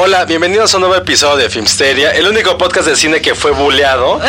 Hola, 0.00 0.24
bienvenidos 0.26 0.72
a 0.72 0.76
un 0.76 0.82
nuevo 0.82 0.94
episodio 0.94 1.36
de 1.38 1.50
Filmsteria, 1.50 2.12
el 2.12 2.24
único 2.28 2.56
podcast 2.56 2.86
de 2.86 2.94
cine 2.94 3.20
que 3.20 3.34
fue 3.34 3.50
bulleado 3.50 4.20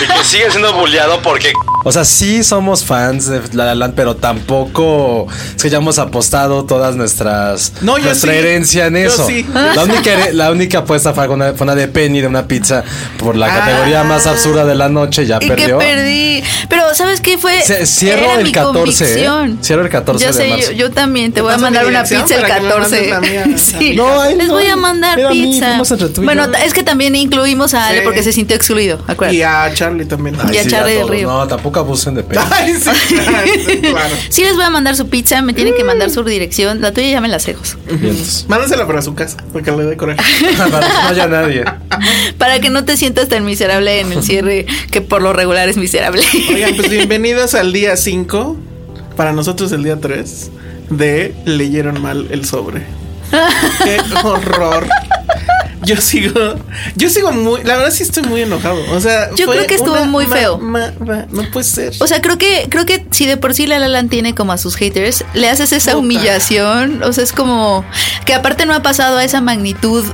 y 0.00 0.06
que 0.06 0.24
sigue 0.24 0.48
siendo 0.52 0.72
bulleado 0.72 1.20
porque... 1.20 1.52
O 1.84 1.92
sea, 1.92 2.04
sí 2.04 2.42
somos 2.42 2.84
fans 2.84 3.26
de 3.28 3.40
La 3.52 3.64
La 3.66 3.74
Land, 3.76 3.94
pero 3.94 4.16
tampoco 4.16 5.28
es 5.56 5.62
que 5.62 5.70
ya 5.70 5.78
hemos 5.78 5.98
apostado 6.00 6.64
todas 6.64 6.96
nuestras 6.96 7.74
No, 7.80 7.96
yo 7.96 8.06
nuestra 8.06 8.32
sí. 8.32 8.38
herencia 8.38 8.86
en 8.86 8.94
Yo 8.94 9.00
eso. 9.08 9.26
sí. 9.26 9.46
La 9.52 9.84
única 9.84 10.10
la 10.32 10.50
única 10.50 10.78
apuesta 10.78 11.12
fue 11.12 11.28
una, 11.28 11.52
fue 11.54 11.64
una 11.64 11.76
de 11.76 11.86
Penny 11.86 12.20
de 12.20 12.26
una 12.26 12.46
pizza 12.48 12.82
por 13.18 13.36
la 13.36 13.46
Ah. 13.46 13.58
categoría 13.60 14.02
más 14.02 14.26
absurda 14.26 14.64
de 14.64 14.74
la 14.74 14.88
noche, 14.88 15.26
ya 15.26 15.36
Y 15.36 15.40
que 15.40 15.46
perdió. 15.46 15.78
perdí. 15.78 16.42
Pero, 16.68 16.92
¿sabes 16.94 17.20
qué 17.20 17.38
fue? 17.38 17.60
Ce- 17.62 17.86
cierro 17.86 18.24
Era 18.24 18.34
el 18.40 18.44
mi 18.44 18.52
14, 18.52 18.78
convicción. 19.04 19.50
¿eh? 19.52 19.56
Cierro 19.62 19.82
el 19.82 19.88
14 19.88 20.24
Yo 20.24 20.32
de 20.32 20.42
sé, 20.42 20.48
marzo. 20.50 20.70
yo, 20.72 20.76
yo 20.76 20.90
también 20.90 21.32
te 21.32 21.40
voy 21.40 21.52
a 21.54 21.58
mandar 21.58 21.86
una 21.86 22.02
pizza 22.02 22.34
el 22.34 22.40
para 22.42 22.54
que 22.56 22.60
me 22.62 22.68
14. 22.68 23.10
mandes 23.10 23.10
la 23.10 23.20
mía? 23.20 23.58
sí. 23.58 23.94
No, 23.94 24.20
ay, 24.20 24.34
Les 24.34 24.48
no, 24.48 24.54
voy 24.54 24.66
a 24.66 24.74
mandar 24.76 25.15
era 25.20 25.30
a 25.30 25.32
mí, 25.32 25.42
pizza. 25.52 25.82
bueno, 26.22 26.44
es 26.64 26.72
que 26.74 26.82
también 26.82 27.14
incluimos 27.14 27.74
a 27.74 27.86
Ale 27.88 27.98
Sí. 27.98 28.04
porque 28.04 28.22
se 28.22 28.32
sintió 28.32 28.56
excluido, 28.56 28.98
acuérdate. 29.06 29.36
Y 29.36 29.42
a 29.42 29.70
Charlie 29.74 30.04
también. 30.06 30.36
Y 30.52 30.56
a 30.58 30.62
Sí, 30.64 30.70
Charlie 30.70 30.92
del 30.92 31.00
todos. 31.02 31.10
Río. 31.10 31.28
No, 31.28 31.46
tampoco 31.48 31.80
abusen 31.80 32.14
de. 32.14 32.24
Ay, 32.50 32.74
sí, 32.74 33.14
claro, 33.14 33.46
sí, 33.66 33.78
claro. 33.78 34.16
Sí 34.28 34.42
les 34.42 34.54
voy 34.56 34.64
a 34.64 34.70
mandar 34.70 34.96
su 34.96 35.08
pizza, 35.08 35.42
me 35.42 35.52
tienen 35.54 35.74
que 35.74 35.84
mandar 35.84 36.10
su 36.10 36.22
dirección. 36.24 36.80
La 36.80 36.92
tuya 36.92 37.08
ya 37.10 37.20
me 37.20 37.28
la 37.28 37.38
sé, 37.38 37.54
Jos. 37.54 37.76
Vientos. 37.90 38.46
Mándasela 38.48 38.86
para 38.86 39.02
su 39.02 39.14
casa, 39.14 39.36
porque 39.52 39.70
le 39.72 39.84
dé 39.84 39.96
coraje. 39.96 40.20
Para 40.56 40.70
que 40.80 40.86
no 40.86 41.08
haya 41.08 41.26
nadie. 41.26 41.64
Para 42.38 42.60
que 42.60 42.70
no 42.70 42.84
te 42.84 42.96
sientas 42.96 43.28
tan 43.28 43.44
miserable 43.44 44.00
en 44.00 44.12
el 44.12 44.22
cierre, 44.22 44.66
que 44.90 45.00
por 45.00 45.22
lo 45.22 45.32
regular 45.32 45.68
es 45.68 45.76
miserable. 45.76 46.22
Oigan, 46.52 46.74
pues 46.76 46.88
bienvenidos 46.90 47.54
al 47.54 47.72
día 47.72 47.96
5. 47.96 48.56
Para 49.16 49.32
nosotros 49.32 49.72
el 49.72 49.82
día 49.82 49.98
3 50.00 50.50
de 50.90 51.34
Leyeron 51.46 52.00
mal 52.02 52.28
el 52.30 52.44
sobre. 52.44 52.82
Qué 53.30 54.00
horror. 54.22 54.86
Yo 55.82 55.96
sigo, 55.98 56.56
yo 56.96 57.08
sigo 57.10 57.30
muy, 57.32 57.62
la 57.62 57.76
verdad 57.76 57.90
sí 57.92 58.02
estoy 58.02 58.24
muy 58.24 58.42
enojado. 58.42 58.80
O 58.92 59.00
sea, 59.00 59.30
Yo 59.36 59.44
fue 59.44 59.56
creo 59.56 59.66
que 59.68 59.74
estuvo 59.76 59.92
una 59.92 60.04
muy 60.06 60.26
feo. 60.26 60.58
no 60.58 61.42
puede 61.52 61.64
ser. 61.64 61.92
O 62.00 62.06
sea, 62.06 62.20
creo 62.20 62.38
que, 62.38 62.66
creo 62.68 62.86
que 62.86 63.06
si 63.12 63.26
de 63.26 63.36
por 63.36 63.54
sí 63.54 63.66
La 63.66 63.78
La 63.78 63.86
Land 63.86 64.10
tiene 64.10 64.34
como 64.34 64.52
a 64.52 64.58
sus 64.58 64.74
haters, 64.76 65.24
le 65.34 65.48
haces 65.48 65.72
esa 65.72 65.92
Puta. 65.92 65.98
humillación. 65.98 67.02
O 67.04 67.12
sea, 67.12 67.22
es 67.22 67.32
como 67.32 67.84
que 68.24 68.34
aparte 68.34 68.66
no 68.66 68.74
ha 68.74 68.82
pasado 68.82 69.18
a 69.18 69.24
esa 69.24 69.40
magnitud 69.40 70.04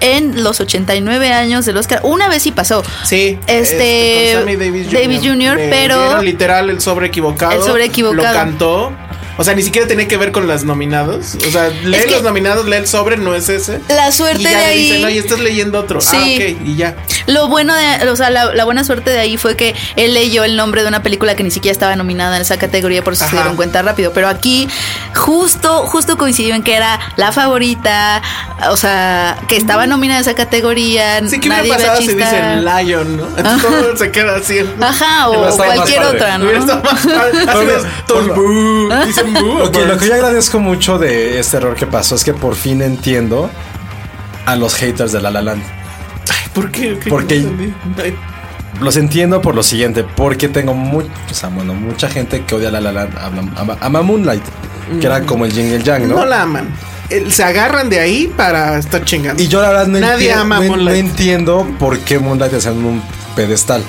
en 0.00 0.42
los 0.42 0.60
89 0.60 1.32
años 1.32 1.66
del 1.66 1.76
Oscar. 1.76 2.00
Una 2.02 2.28
vez 2.28 2.42
sí 2.42 2.50
pasó. 2.50 2.82
Sí, 3.04 3.38
Este, 3.46 4.30
con 4.32 4.40
Sammy 4.44 4.56
Davis 4.56 4.86
Jr. 4.86 5.00
Davis 5.02 5.20
Jr., 5.20 5.56
Le 5.56 5.68
pero- 5.68 6.02
dieron 6.02 6.24
literal 6.24 6.70
el 6.70 6.80
sobre 6.80 7.06
equivocado. 7.08 7.52
El 7.52 7.62
sobre 7.62 7.84
equivocado. 7.84 8.26
Lo 8.26 8.32
cantó. 8.34 8.92
O 9.40 9.44
sea, 9.44 9.54
ni 9.54 9.62
siquiera 9.62 9.88
tenía 9.88 10.06
que 10.06 10.18
ver 10.18 10.32
con 10.32 10.46
las 10.46 10.64
nominados. 10.64 11.34
O 11.48 11.50
sea, 11.50 11.68
lee 11.70 11.96
Es 11.96 12.04
que- 12.04 12.10
los 12.10 12.22
nominados, 12.22 12.66
lee 12.66 12.76
el 12.76 12.86
sobre, 12.86 13.16
no 13.16 13.34
es 13.34 13.48
ese. 13.48 13.80
La 13.88 14.12
suerte 14.12 14.42
y 14.42 14.44
ya 14.44 14.50
de 14.50 14.56
le 14.56 14.64
ahí- 14.66 14.82
dicen, 14.90 15.04
oye, 15.06 15.18
estás 15.18 15.40
leyendo 15.40 15.78
otro. 15.80 16.02
Sí. 16.02 16.08
Ah, 16.12 16.18
ok, 16.24 16.66
y 16.68 16.76
ya. 16.76 16.94
Lo 17.26 17.48
bueno 17.48 17.74
de, 17.74 18.06
o 18.10 18.16
sea, 18.16 18.28
la, 18.28 18.52
la 18.54 18.64
buena 18.66 18.84
suerte 18.84 19.08
de 19.08 19.18
ahí 19.18 19.38
fue 19.38 19.56
que 19.56 19.74
él 19.96 20.12
leyó 20.12 20.44
el 20.44 20.56
nombre 20.56 20.82
de 20.82 20.88
una 20.88 21.02
película 21.02 21.36
que 21.36 21.42
ni 21.42 21.50
siquiera 21.50 21.72
estaba 21.72 21.96
nominada 21.96 22.36
en 22.36 22.42
esa 22.42 22.58
categoría, 22.58 23.02
por 23.02 23.14
eso 23.14 23.24
se 23.24 23.32
dieron 23.36 23.56
cuenta 23.56 23.80
rápido. 23.80 24.12
Pero 24.12 24.28
aquí 24.28 24.68
justo, 25.14 25.86
justo 25.86 26.18
coincidió 26.18 26.54
en 26.54 26.62
que 26.62 26.74
era 26.74 27.00
la 27.16 27.32
favorita, 27.32 28.20
o 28.68 28.76
sea, 28.76 29.38
que 29.48 29.56
estaba 29.56 29.86
nominada 29.86 30.18
en 30.20 30.22
esa 30.22 30.34
categoría. 30.34 31.26
Sí, 31.26 31.40
que 31.40 31.48
hubiera 31.48 31.64
pasado 31.76 32.00
si 32.02 32.08
dicen 32.14 32.62
Lion, 32.64 33.16
¿no? 33.16 33.26
Entonces 33.38 33.62
todo 33.70 33.96
se 33.96 34.10
queda 34.10 34.36
así. 34.36 34.58
Ajá, 34.80 35.30
o 35.30 35.56
cualquier 35.56 36.02
otra, 36.02 36.36
¿no? 36.36 36.44
Hubiera 36.44 36.60
estado 36.60 36.82
más 36.82 37.06
padre. 37.06 37.46
Lo 39.32 39.70
que 39.98 40.06
yo 40.08 40.14
agradezco 40.14 40.58
mucho 40.60 40.98
de 40.98 41.38
este 41.40 41.56
error 41.58 41.74
que 41.74 41.86
pasó 41.86 42.14
es 42.14 42.24
que 42.24 42.34
por 42.34 42.54
fin 42.54 42.82
entiendo 42.82 43.50
a 44.46 44.56
los 44.56 44.74
haters 44.74 45.12
de 45.12 45.20
La 45.20 45.30
La 45.30 45.42
Land. 45.42 45.62
¿Por 46.54 46.70
qué? 46.70 46.98
¿Qué? 46.98 47.08
Porque- 47.10 47.40
No 47.40 48.84
Los 48.84 48.96
entiendo 48.96 49.42
por 49.42 49.54
lo 49.54 49.62
siguiente, 49.62 50.04
porque 50.04 50.48
tengo 50.48 50.72
mucho, 50.74 51.08
o 51.30 51.34
sea, 51.34 51.48
bueno, 51.50 51.74
mucha 51.74 52.08
gente 52.08 52.42
que 52.44 52.54
odia 52.54 52.70
La 52.70 52.80
La 52.80 52.92
Land, 52.92 53.18
ama, 53.18 53.52
ama- 53.56 53.76
ama 53.80 54.02
Moonlight, 54.02 54.42
que 55.00 55.06
era 55.06 55.20
como 55.22 55.44
el 55.44 55.52
yin 55.52 55.68
y 55.70 55.74
el 55.74 55.82
yang, 55.82 56.08
¿no? 56.08 56.16
No 56.16 56.24
la 56.24 56.42
aman. 56.42 56.68
Se 57.28 57.42
agarran 57.44 57.90
de 57.90 57.98
ahí 58.00 58.32
para 58.36 58.78
estar 58.78 59.04
chingando. 59.04 59.42
Y 59.42 59.48
yo 59.48 59.60
la 59.60 59.68
verdad 59.68 59.86
no, 59.88 59.98
Nadie 59.98 60.30
entiendo, 60.30 60.40
ama 60.40 60.56
no, 60.56 60.62
no 60.62 60.68
Moonlight. 60.68 60.98
entiendo 61.00 61.66
por 61.78 61.98
qué 61.98 62.18
Moonlight 62.18 62.52
está 62.54 62.70
en 62.70 62.84
un 62.84 63.02
pedestal. 63.36 63.82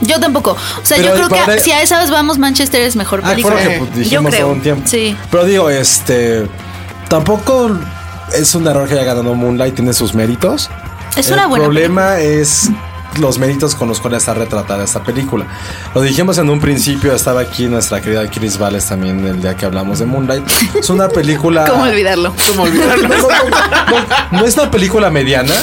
Yo 0.00 0.18
tampoco. 0.20 0.52
O 0.52 0.86
sea, 0.86 0.96
Pero 0.98 1.16
yo 1.16 1.28
creo 1.28 1.46
que 1.46 1.60
si 1.60 1.72
a 1.72 1.82
esas 1.82 2.10
vamos, 2.10 2.38
Manchester 2.38 2.82
es 2.82 2.96
mejor 2.96 3.20
Ah, 3.24 3.30
película. 3.30 3.56
fue 3.56 3.64
lo 3.64 3.70
que 3.70 3.78
pues, 3.78 3.94
dijimos 3.96 4.30
creo. 4.30 4.46
todo 4.46 4.54
un 4.54 4.60
tiempo. 4.62 4.82
Sí. 4.86 5.16
Pero 5.30 5.44
digo, 5.44 5.70
este, 5.70 6.46
tampoco 7.08 7.70
es 8.34 8.54
un 8.54 8.66
error 8.66 8.88
que 8.88 8.94
haya 8.94 9.04
ganado 9.04 9.34
Moonlight, 9.34 9.74
tiene 9.74 9.92
sus 9.92 10.14
méritos. 10.14 10.70
Es 11.16 11.28
el 11.28 11.34
una 11.34 11.46
buena 11.46 11.64
problema 11.64 12.18
es 12.18 12.70
los 13.20 13.38
méritos 13.38 13.76
con 13.76 13.86
los 13.86 14.00
cuales 14.00 14.22
está 14.24 14.34
retratada 14.34 14.82
esta 14.82 15.00
película. 15.04 15.46
Lo 15.94 16.00
dijimos 16.02 16.36
en 16.38 16.50
un 16.50 16.58
principio, 16.58 17.14
estaba 17.14 17.42
aquí 17.42 17.66
nuestra 17.66 18.00
querida 18.00 18.28
Chris 18.28 18.58
Valles 18.58 18.86
también 18.86 19.24
el 19.24 19.40
día 19.40 19.54
que 19.56 19.64
hablamos 19.64 20.00
de 20.00 20.06
Moonlight. 20.06 20.44
Es 20.74 20.90
una 20.90 21.08
película... 21.10 21.64
¿Cómo 21.66 21.84
olvidarlo? 21.84 22.34
Como 22.48 22.64
olvidarlo. 22.64 23.08
No, 23.14 23.18
no, 23.20 24.00
no, 24.32 24.40
no 24.40 24.44
es 24.46 24.56
una 24.56 24.68
película 24.68 25.10
mediana, 25.10 25.54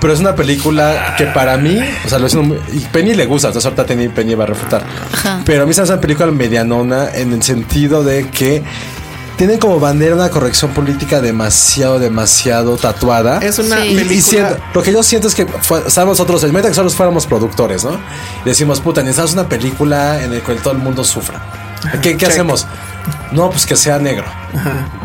pero 0.00 0.12
es 0.12 0.20
una 0.20 0.34
película 0.34 1.14
que 1.18 1.26
para 1.26 1.56
mí, 1.56 1.78
o 2.04 2.08
sea, 2.08 2.18
lo 2.18 2.26
es 2.26 2.34
un- 2.34 2.58
y 2.72 2.78
Penny 2.80 3.14
le 3.14 3.26
gusta, 3.26 3.48
entonces 3.48 3.66
ahorita 3.66 3.84
Penny, 3.86 4.08
Penny 4.08 4.34
va 4.34 4.44
a 4.44 4.46
refutar. 4.48 4.82
Pero 5.44 5.64
a 5.64 5.66
mí 5.66 5.72
se 5.74 5.82
hace 5.82 5.92
una 5.92 6.00
película 6.00 6.30
medianona 6.30 7.10
en 7.14 7.32
el 7.32 7.42
sentido 7.42 8.02
de 8.02 8.28
que 8.30 8.62
tienen 9.36 9.58
como 9.58 9.80
bandera 9.80 10.14
una 10.14 10.28
corrección 10.28 10.70
política 10.72 11.20
demasiado, 11.22 11.98
demasiado 11.98 12.76
tatuada. 12.76 13.38
Es 13.38 13.58
una 13.58 13.82
Sí. 13.82 13.94
Película. 13.94 14.58
Y, 14.72 14.74
lo 14.74 14.82
que 14.82 14.92
yo 14.92 15.02
siento 15.02 15.28
es 15.28 15.34
que 15.34 15.46
fue, 15.46 15.82
estamos 15.86 16.18
nosotros, 16.18 16.44
el 16.44 16.52
meta 16.52 16.64
que 16.64 16.70
nosotros 16.72 16.94
fuéramos 16.94 17.26
productores, 17.26 17.84
¿no? 17.84 17.92
Y 18.44 18.48
decimos, 18.48 18.80
puta, 18.80 19.00
necesitamos 19.00 19.32
una 19.32 19.48
película 19.48 20.22
en 20.22 20.34
la 20.34 20.40
cual 20.40 20.58
todo 20.58 20.74
el 20.74 20.78
mundo 20.80 21.04
sufra. 21.04 21.40
¿Qué, 22.02 22.18
qué 22.18 22.26
hacemos? 22.26 22.66
No, 23.32 23.48
pues 23.50 23.64
que 23.66 23.76
sea 23.76 23.98
negro. 23.98 24.24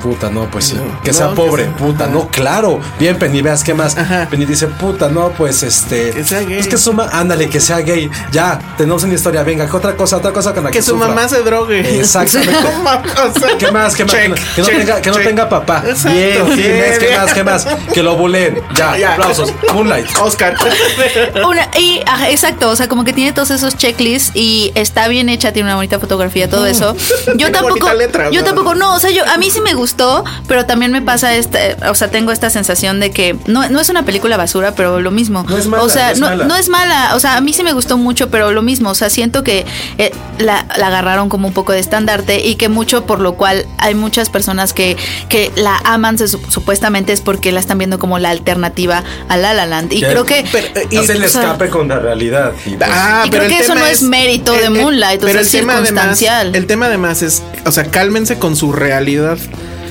Puta, 0.02 0.30
no, 0.32 0.50
pues 0.50 0.66
sí. 0.66 0.76
No, 0.76 1.02
que 1.04 1.14
sea 1.14 1.26
no, 1.28 1.32
que 1.32 1.36
pobre. 1.36 1.64
sea- 1.66 1.76
puta, 1.78 2.04
ajá. 2.06 2.14
no, 2.14 2.28
claro. 2.30 2.80
Bien, 3.00 3.18
Penny, 3.20 3.42
veas 3.44 3.64
qué 3.64 3.74
más. 3.76 3.96
Ajá. 3.98 4.28
Penny 4.30 4.46
dice, 4.46 4.66
puta, 4.68 5.10
no, 5.10 5.30
pues 5.30 5.62
este. 5.62 6.10
Que 6.12 6.24
sea 6.24 6.40
gay. 6.42 6.58
Es 6.58 6.68
que 6.68 6.78
suma, 6.78 7.08
ándale, 7.12 7.48
que 7.50 7.60
sea 7.60 7.78
gay. 7.80 8.10
Ya, 8.32 8.60
tenemos 8.78 9.04
una 9.04 9.14
historia. 9.14 9.44
Venga, 9.44 9.70
¿qué 9.70 9.76
otra 9.78 9.96
cosa, 9.96 10.18
otra 10.18 10.32
cosa 10.34 10.54
con 10.54 10.64
la 10.64 10.72
que, 10.72 10.80
Que 10.80 10.84
su 10.84 10.92
sufra? 10.92 11.08
mamá 11.10 11.28
se 11.28 11.44
drogue. 11.44 12.00
Exactamente. 12.00 12.54
¿Qué 13.60 13.72
más? 13.72 13.96
¿Qué 13.96 14.04
más? 14.06 14.14
check, 14.14 14.34
que 14.56 14.62
no, 14.62 14.68
check, 14.68 14.78
tenga, 14.80 15.02
que 15.02 15.10
no 15.12 15.18
tenga 15.18 15.50
papá. 15.50 15.84
Exacto. 15.86 16.10
Bien, 16.18 16.56
Bien, 16.56 16.94
¿qué 17.00 17.18
más? 17.18 17.34
¿Qué 17.34 17.44
más? 17.44 17.68
Que 17.94 18.02
lo 18.04 18.16
buleen. 18.18 18.60
Ya, 18.76 18.98
Ya. 18.98 19.14
aplausos. 19.14 19.54
Moonlight. 19.74 20.08
Oscar. 20.22 20.56
Una, 21.48 21.70
y 21.78 22.02
ajá, 22.06 22.30
exacto, 22.32 22.70
o 22.70 22.76
sea, 22.76 22.88
como 22.88 23.04
que 23.04 23.14
tiene 23.14 23.32
todos 23.34 23.52
esos 23.52 23.78
checklists 23.78 24.32
y 24.34 24.72
está 24.76 25.08
bien 25.08 25.30
hecha, 25.30 25.52
tiene 25.54 25.68
una 25.70 25.76
bonita 25.76 26.00
fotografía, 26.00 26.50
todo 26.50 26.66
eso. 26.66 26.96
Yo 27.38 27.52
tampoco, 27.52 27.88
yo 28.32 28.42
¿no? 28.42 28.46
tampoco, 28.46 28.76
no, 28.76 28.96
o 28.96 29.00
sea, 29.00 29.10
yo 29.12 29.24
a 29.26 29.38
mí 29.38 29.50
sí 29.50 29.62
me 29.62 29.74
gustó, 29.74 30.24
pero 30.48 30.66
también 30.66 30.92
me 30.92 31.02
pasa 31.02 31.36
este, 31.36 31.76
o 31.90 31.96
sea, 31.96 32.10
tengo 32.10 32.32
esta 32.32 32.50
sensación 32.50 33.00
de 33.00 33.12
que 33.12 33.36
no, 33.48 33.68
no 33.70 33.80
es 33.80 33.90
una 33.90 34.04
película 34.04 34.38
basura, 34.38 34.74
pero 34.76 35.00
lo 35.02 35.12
mismo. 35.12 35.46
No 35.48 35.58
es 35.58 35.68
mala, 35.68 35.84
o 35.84 35.90
sea, 35.90 36.08
no 36.08 36.12
es 36.14 36.20
no, 36.20 36.28
mala. 36.30 36.46
no 36.46 36.56
es 36.56 36.70
mala, 36.70 37.12
o 37.16 37.20
sea, 37.20 37.38
a 37.38 37.42
mí 37.42 37.54
sí 37.54 37.64
me 37.64 37.74
gustó 37.74 37.98
mucho, 37.98 38.30
pero 38.30 38.52
lo 38.52 38.62
mismo, 38.62 38.90
o 38.90 38.96
sea, 38.96 39.10
siento 39.10 39.44
que 39.44 39.66
eh, 39.98 40.12
la, 40.40 40.66
la 40.78 40.88
agarraron 40.88 41.30
como 41.30 41.48
un 41.48 41.54
poco 41.54 41.72
de 41.74 41.80
estandarte 41.80 42.40
y 42.46 42.56
que 42.56 42.70
mucho 42.70 43.06
por 43.06 43.20
lo 43.20 43.36
cual 43.36 43.66
hay 43.78 43.96
muchas 43.96 44.30
personas 44.30 44.74
que, 44.74 44.98
que 45.30 45.52
la 45.56 45.78
aman 45.86 46.18
se 46.18 46.28
supuestamente 46.28 47.14
es 47.14 47.22
porque 47.22 47.52
la 47.52 47.60
están 47.60 47.78
viendo 47.78 48.00
como 48.00 48.20
la 48.20 48.30
alternativa 48.30 49.04
a 49.30 49.38
La 49.38 49.54
La 49.54 49.66
Land 49.66 49.94
y 49.94 50.02
creo 50.02 50.26
que 50.26 50.46
Pero, 50.52 50.68
eh, 50.76 50.88
y- 50.92 50.98
Hace 50.98 51.14
el 51.14 51.24
o 51.24 51.28
sea, 51.28 51.42
escape 51.42 51.70
con 51.70 51.88
la 51.88 52.00
realidad. 52.00 52.52
Y 52.66 52.72
pues, 52.72 52.90
Ah, 52.92 53.24
Y 53.26 53.30
pero 53.30 53.44
creo 53.44 53.52
el 53.52 53.58
que 53.58 53.64
eso 53.64 53.76
no 53.76 53.86
es 53.86 54.02
mérito 54.02 54.54
de 54.54 54.70
Moonlight, 54.70 55.22
o 55.24 55.26
pero 55.26 55.34
sea, 55.34 55.42
el 55.42 55.46
es 55.48 55.52
tema 55.52 55.74
además- 55.74 55.88
circunstancial. 56.18 56.56
el 56.56 56.68
tema 56.68 56.86
además 56.88 57.22
es, 57.22 57.44
o 57.66 57.72
sea, 57.72 57.86
cálmense 58.06 58.38
con 58.38 58.56
su 58.56 58.72
realidad. 58.72 59.40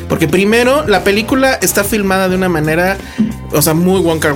Porque 0.09 0.29
primero, 0.29 0.87
la 0.87 1.03
película 1.03 1.55
está 1.55 1.83
filmada 1.83 2.29
de 2.29 2.37
una 2.37 2.49
manera, 2.49 2.97
o 3.51 3.61
sea, 3.61 3.75
muy 3.75 3.99
Wonka. 3.99 4.33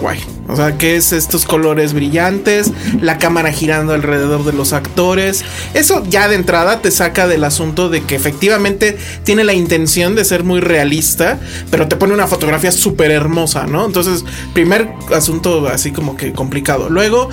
O 0.49 0.57
sea, 0.57 0.79
que 0.79 0.97
es 0.97 1.13
estos 1.13 1.45
colores 1.45 1.93
brillantes, 1.93 2.73
la 3.01 3.19
cámara 3.19 3.53
girando 3.53 3.93
alrededor 3.93 4.45
de 4.45 4.53
los 4.53 4.73
actores. 4.73 5.45
Eso 5.75 6.03
ya 6.09 6.27
de 6.29 6.37
entrada 6.37 6.81
te 6.81 6.91
saca 6.91 7.27
del 7.27 7.45
asunto 7.45 7.89
de 7.91 8.03
que 8.03 8.17
efectivamente 8.17 8.97
tiene 9.25 9.45
la 9.45 9.53
intención 9.53 10.15
de 10.15 10.25
ser 10.25 10.45
muy 10.45 10.61
realista, 10.61 11.39
pero 11.71 11.87
te 11.87 11.97
pone 11.97 12.15
una 12.15 12.27
fotografía 12.27 12.73
súper 12.73 13.11
hermosa, 13.11 13.67
¿no? 13.67 13.85
Entonces, 13.85 14.25
primer 14.55 14.89
asunto 15.15 15.69
así 15.69 15.93
como 15.93 16.17
que 16.17 16.33
complicado. 16.33 16.89
Luego, 16.89 17.29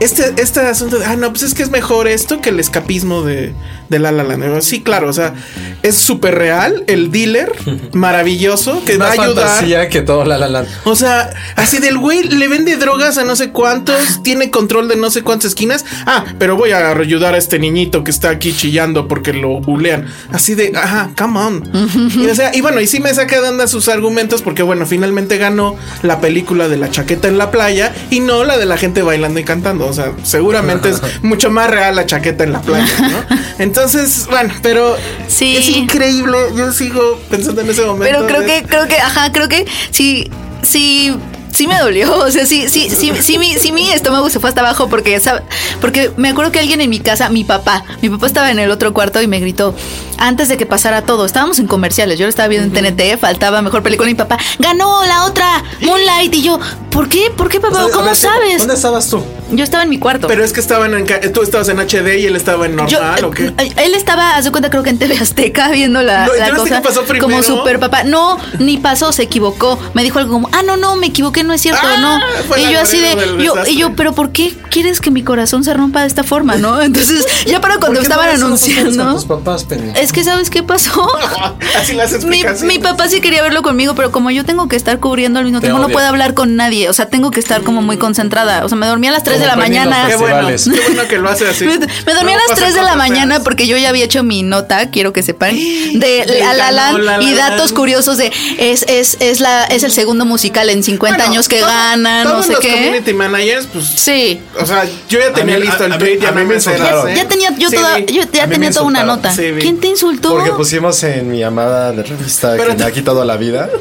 este, 0.00 0.34
este 0.36 0.60
asunto 0.60 0.98
de, 0.98 1.06
ah, 1.06 1.16
no, 1.16 1.30
pues 1.30 1.42
es 1.42 1.54
que 1.54 1.62
es 1.62 1.70
mejor 1.70 2.06
esto 2.06 2.40
que 2.40 2.50
el 2.50 2.60
escapismo 2.60 3.22
de, 3.22 3.54
de 3.88 3.98
La 3.98 4.12
La 4.12 4.24
Land. 4.24 4.60
Sí, 4.60 4.82
claro, 4.82 5.08
o 5.08 5.12
sea, 5.12 5.34
es 5.82 5.96
súper 5.96 6.34
real. 6.34 6.84
El 6.86 7.10
dealer, 7.10 7.52
maravilloso, 7.92 8.84
que 8.84 8.96
va 8.98 9.12
a 9.12 9.16
más 9.16 9.26
ayudar. 9.26 9.88
que 9.88 10.02
todo 10.02 10.24
la 10.24 10.38
la 10.38 10.48
Land. 10.48 10.68
O 10.84 10.94
sea, 10.96 11.30
así 11.56 11.78
del 11.78 11.98
güey 11.98 12.22
le 12.24 12.48
vende 12.58 12.76
drogas 12.76 13.16
a 13.18 13.24
no 13.24 13.36
sé 13.36 13.50
cuántos, 13.50 14.22
tiene 14.22 14.50
control 14.50 14.88
de 14.88 14.96
no 14.96 15.10
sé 15.10 15.22
cuántas 15.22 15.50
esquinas. 15.50 15.84
Ah, 16.06 16.24
pero 16.38 16.56
voy 16.56 16.72
a 16.72 16.90
ayudar 16.90 17.34
a 17.34 17.38
este 17.38 17.58
niñito 17.58 18.02
que 18.02 18.10
está 18.10 18.30
aquí 18.30 18.52
chillando 18.52 19.06
porque 19.06 19.32
lo 19.32 19.60
bulean. 19.60 20.06
Así 20.32 20.54
de, 20.54 20.72
ajá, 20.76 21.10
come 21.16 21.38
on. 21.38 21.70
y, 22.16 22.26
o 22.26 22.34
sea, 22.34 22.54
y 22.54 22.60
bueno, 22.60 22.80
y 22.80 22.86
sí 22.88 22.98
me 23.00 23.14
saca 23.14 23.40
de 23.40 23.48
onda 23.48 23.68
sus 23.68 23.88
argumentos 23.88 24.42
porque, 24.42 24.62
bueno, 24.62 24.86
finalmente 24.86 25.38
ganó 25.38 25.76
la 26.02 26.20
película 26.20 26.68
de 26.68 26.76
la 26.76 26.90
chaqueta 26.90 27.28
en 27.28 27.38
la 27.38 27.50
playa 27.50 27.94
y 28.10 28.20
no 28.20 28.42
la 28.44 28.58
de 28.58 28.66
la 28.66 28.76
gente 28.76 29.02
bailando 29.02 29.38
y 29.38 29.44
cantando. 29.44 29.86
O 29.86 29.92
sea, 29.92 30.12
seguramente 30.24 30.88
es 30.90 31.00
mucho 31.22 31.50
más 31.50 31.70
real 31.70 31.94
la 31.94 32.06
chaqueta 32.06 32.42
en 32.44 32.52
la 32.52 32.60
playa, 32.60 32.92
¿no? 33.00 33.36
Entonces, 33.58 34.26
bueno, 34.28 34.52
pero 34.62 34.96
Sí. 35.28 35.56
es 35.56 35.68
increíble. 35.68 36.36
Yo 36.56 36.72
sigo 36.72 37.20
pensando 37.30 37.60
en 37.60 37.70
ese 37.70 37.82
momento. 37.84 38.04
Pero 38.04 38.26
creo 38.26 38.40
de- 38.40 38.46
que, 38.46 38.62
creo 38.68 38.88
que, 38.88 38.96
ajá, 38.96 39.30
creo 39.32 39.48
que 39.48 39.64
sí, 39.90 40.28
sí, 40.62 41.14
sí 41.52 41.66
me 41.66 41.78
dolió. 41.78 42.08
O 42.28 42.30
sea, 42.30 42.44
sí, 42.46 42.68
sí, 42.68 42.90
sí, 42.90 43.12
sí, 43.20 43.38
mi, 43.38 43.54
sí 43.54 43.72
mi 43.72 43.90
estómago 43.90 44.28
se 44.28 44.38
fue 44.40 44.48
hasta 44.50 44.60
abajo 44.60 44.88
porque, 44.88 45.16
¿sab- 45.20 45.42
porque 45.80 46.10
me 46.16 46.28
acuerdo 46.28 46.52
que 46.52 46.58
alguien 46.58 46.80
en 46.80 46.90
mi 46.90 47.00
casa, 47.00 47.28
mi 47.30 47.44
papá, 47.44 47.84
mi 48.02 48.10
papá 48.10 48.26
estaba 48.26 48.50
en 48.50 48.58
el 48.58 48.70
otro 48.70 48.92
cuarto 48.92 49.22
y 49.22 49.26
me 49.26 49.40
gritó 49.40 49.74
antes 50.18 50.48
de 50.48 50.56
que 50.56 50.66
pasara 50.66 51.02
todo. 51.02 51.24
Estábamos 51.24 51.58
en 51.58 51.66
comerciales, 51.66 52.18
yo 52.18 52.26
lo 52.26 52.30
estaba 52.30 52.48
viendo 52.48 52.76
en 52.78 52.94
TNT, 52.96 53.18
faltaba 53.18 53.62
mejor 53.62 53.82
película 53.82 54.10
y 54.10 54.14
mi 54.14 54.18
papá, 54.18 54.36
ganó 54.58 55.04
la 55.06 55.24
otra, 55.24 55.62
Moonlight. 55.80 56.34
Y 56.34 56.42
yo, 56.42 56.58
¿por 56.90 57.08
qué? 57.08 57.30
¿Por 57.36 57.48
qué, 57.48 57.60
papá? 57.60 57.86
¿Cómo 57.92 58.04
ver, 58.06 58.16
sabes? 58.16 58.58
¿Dónde 58.58 58.74
estabas 58.74 59.08
tú? 59.08 59.22
Yo 59.50 59.64
estaba 59.64 59.84
en 59.84 59.88
mi 59.90 59.98
cuarto. 59.98 60.26
Pero 60.26 60.44
es 60.44 60.52
que 60.52 60.60
estaban 60.60 60.92
en, 60.94 61.06
tú 61.32 61.42
estabas 61.42 61.68
en 61.70 61.78
HD 61.78 62.18
y 62.18 62.26
él 62.26 62.36
estaba 62.36 62.66
en 62.66 62.76
Yo, 62.86 62.98
normal 63.00 63.24
o 63.24 63.30
qué? 63.30 63.46
eh, 63.46 63.72
Él 63.76 63.94
estaba, 63.94 64.36
haz 64.36 64.44
de 64.44 64.50
cuenta, 64.50 64.68
creo 64.68 64.82
que 64.82 64.90
en 64.90 64.98
TV 64.98 65.16
Azteca 65.18 65.70
viendo 65.70 66.02
la, 66.02 66.26
No, 66.26 66.34
la 66.34 66.48
yo 66.48 66.54
no 66.54 66.64
sé 66.64 66.68
cosa. 66.70 66.82
qué 66.82 66.88
pasó 66.88 67.02
primero. 67.04 67.24
Como 67.26 67.42
super 67.42 67.78
papá. 67.80 68.02
No, 68.04 68.36
ni 68.58 68.76
pasó, 68.76 69.10
se 69.12 69.22
equivocó. 69.22 69.78
Me 69.94 70.02
dijo 70.02 70.18
algo 70.18 70.32
como, 70.32 70.50
ah, 70.52 70.62
no, 70.62 70.76
no, 70.76 70.96
me 70.96 71.06
equivoqué, 71.06 71.44
no 71.48 71.54
es 71.54 71.60
cierto, 71.62 71.80
Ah, 71.84 71.96
no. 71.96 72.56
Y 72.56 72.72
yo 72.72 72.80
así 72.80 73.00
de, 73.00 73.16
yo, 73.42 73.54
desastre. 73.54 73.72
y 73.72 73.76
yo, 73.78 73.96
pero 73.96 74.12
¿por 74.14 74.30
qué 74.30 74.54
quieres 74.70 75.00
que 75.00 75.10
mi 75.10 75.22
corazón 75.24 75.64
se 75.64 75.74
rompa 75.74 76.02
de 76.02 76.06
esta 76.06 76.22
forma, 76.22 76.56
no? 76.56 76.80
Entonces, 76.88 77.26
ya 77.46 77.60
para 77.60 77.78
cuando 77.78 77.98
¿Por 77.98 78.04
qué 78.04 78.08
no 78.08 78.14
estaban 78.14 78.28
anunciando. 78.42 79.14
tus 79.14 79.24
papás, 79.24 79.64
Penny? 79.64 79.92
Es 79.96 80.12
que, 80.12 80.22
¿sabes 80.22 80.50
qué 80.50 80.62
pasó? 80.62 81.08
Así 81.78 81.94
las 81.94 82.24
Mi, 82.24 82.44
mi 82.62 82.78
papá 82.78 83.08
sí 83.08 83.20
quería 83.20 83.42
verlo 83.42 83.62
conmigo, 83.62 83.94
pero 83.94 84.12
como 84.12 84.30
yo 84.30 84.44
tengo 84.44 84.68
que 84.68 84.76
estar 84.76 85.00
cubriendo 85.00 85.38
al 85.38 85.44
mismo 85.46 85.60
tiempo, 85.60 85.78
no 85.80 85.88
puedo 85.88 86.06
hablar 86.06 86.34
con 86.34 86.54
nadie. 86.56 86.88
O 86.88 86.92
sea, 86.92 87.06
tengo 87.08 87.30
que 87.30 87.40
estar 87.40 87.62
como 87.62 87.82
muy 87.82 87.96
concentrada. 87.96 88.64
O 88.64 88.68
sea, 88.68 88.76
me 88.76 88.86
dormí 88.86 89.08
a 89.08 89.12
las 89.12 89.24
3 89.24 89.40
de 89.40 89.46
la 89.46 89.56
mañana. 89.56 90.06
Qué 90.08 90.16
bueno, 90.16 90.48
qué 90.48 90.80
bueno 90.86 91.08
que 91.08 91.18
lo 91.18 91.30
hace 91.30 91.48
así. 91.48 91.64
Me, 91.68 91.78
me 91.78 92.14
dormí 92.14 92.32
No 92.32 92.38
a 92.38 92.40
las 92.40 92.48
pasa 92.48 92.62
3 92.62 92.74
de 92.74 92.82
la 92.82 92.96
mañana 92.96 93.34
feas. 93.36 93.44
porque 93.44 93.66
yo 93.66 93.76
ya 93.76 93.88
había 93.88 94.04
hecho 94.04 94.22
mi 94.22 94.42
nota, 94.42 94.90
quiero 94.90 95.12
que 95.12 95.22
sepan, 95.22 95.54
de 95.94 96.24
La 96.40 96.52
La 96.54 96.70
Land 96.72 97.22
y 97.22 97.34
datos 97.34 97.72
curiosos 97.72 98.18
de 98.18 98.30
es, 98.58 98.84
es, 98.88 99.16
es, 99.20 99.40
la, 99.40 99.64
es 99.64 99.82
el 99.84 99.92
segundo 99.92 100.24
musical 100.26 100.68
en 100.70 100.82
50 100.82 101.16
Bueno, 101.16 101.27
años 101.28 101.48
que 101.48 101.58
todo- 101.60 101.68
gana, 101.68 102.24
no 102.24 102.42
sé 102.42 102.52
los 102.52 102.60
qué. 102.60 102.70
community 102.72 103.12
managers, 103.14 103.66
pues. 103.72 103.84
Sí. 103.86 104.40
O 104.60 104.66
sea, 104.66 104.84
yo 105.08 105.18
ya 105.18 105.32
tenía 105.32 105.56
mí- 105.58 105.64
listo 105.66 105.82
a- 105.82 105.86
el 105.86 105.92
a 105.92 105.98
tweet, 105.98 106.18
ya 106.20 106.28
a 106.28 106.32
mí 106.32 106.40
me 106.42 106.46
me 106.48 106.54
insultaron. 106.56 107.14
Ya 107.14 107.28
tenía, 107.28 107.54
yo 107.56 107.68
Sí, 107.70 107.76
toda, 107.76 107.98
yo 108.00 108.22
ya 108.32 108.44
A 108.44 108.46
me 108.46 108.54
tenía 108.54 108.70
toda 108.70 108.84
una 108.86 109.04
nota. 109.04 109.32
Sí. 109.34 109.52
¿Quién 109.60 109.78
te 109.80 109.88
insultó? 109.88 110.30
Porque 110.30 110.50
pusimos 110.52 111.02
en 111.04 111.30
mi 111.30 111.42
amada 111.42 111.92
de 111.92 112.02
revista 112.02 112.52
Pero 112.52 112.64
que 112.64 112.70
me 112.70 112.76
te- 112.76 112.84
ha 112.84 112.90
quitado 112.92 113.24
la 113.24 113.36
vida. 113.36 113.68